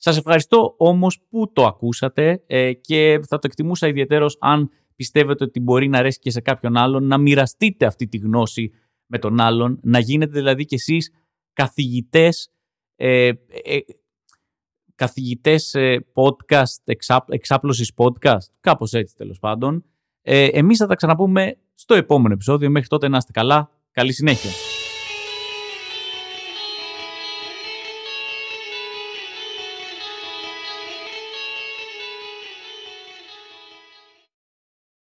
Σας 0.06 0.18
ευχαριστώ 0.18 0.76
όμως 0.78 1.20
που 1.30 1.52
το 1.54 1.66
ακούσατε 1.66 2.44
ε, 2.48 2.74
και 2.74 3.20
θα 3.28 3.40
το 3.40 3.48
εκτιμούσα 3.48 3.88
ιδιαίτερος 3.88 4.38
αν 4.40 4.70
πιστεύετε 4.96 5.44
ότι 5.44 5.60
μπορεί 5.60 5.88
να 5.88 5.98
αρέσει 5.98 6.20
και 6.20 6.30
σε 6.30 6.42
κάποιον 6.42 6.78
άλλον, 6.78 7.08
να 7.08 7.18
μοιραστείτε 7.18 7.86
αυτή 7.86 8.08
τη 8.08 8.18
γνώση 8.18 8.72
με 9.06 9.18
τον 9.18 9.40
άλλον, 9.40 9.80
να 9.84 10.00
γίνετε 10.00 10.32
δηλαδή 10.32 10.66
κι 10.66 10.76
εσείς 10.76 11.12
καθηγητές, 11.54 12.52
ε, 12.96 13.28
ε, 13.28 13.80
καθηγητές 14.96 15.74
ε, 15.76 16.06
podcast, 16.14 16.82
εξάπ, 16.84 17.32
εξάπλωσης 17.32 17.92
podcast, 17.96 18.46
κάπως 18.60 18.94
έτσι 18.94 19.16
τέλος 19.16 19.40
πάντων. 19.40 19.86
Ε, 20.22 20.46
εμείς 20.46 20.78
θα 20.78 20.88
τα 20.88 20.96
ξαναπούμε 20.96 21.58
στο 21.74 21.94
επόμενο 21.94 22.34
επεισόδιο. 22.34 22.70
Μέχρι 22.70 22.88
τότε 22.88 23.08
να 23.08 23.18
είστε 23.18 23.32
καλά. 23.32 23.70
Καλή 23.92 24.14
συνέχεια. 24.14 24.73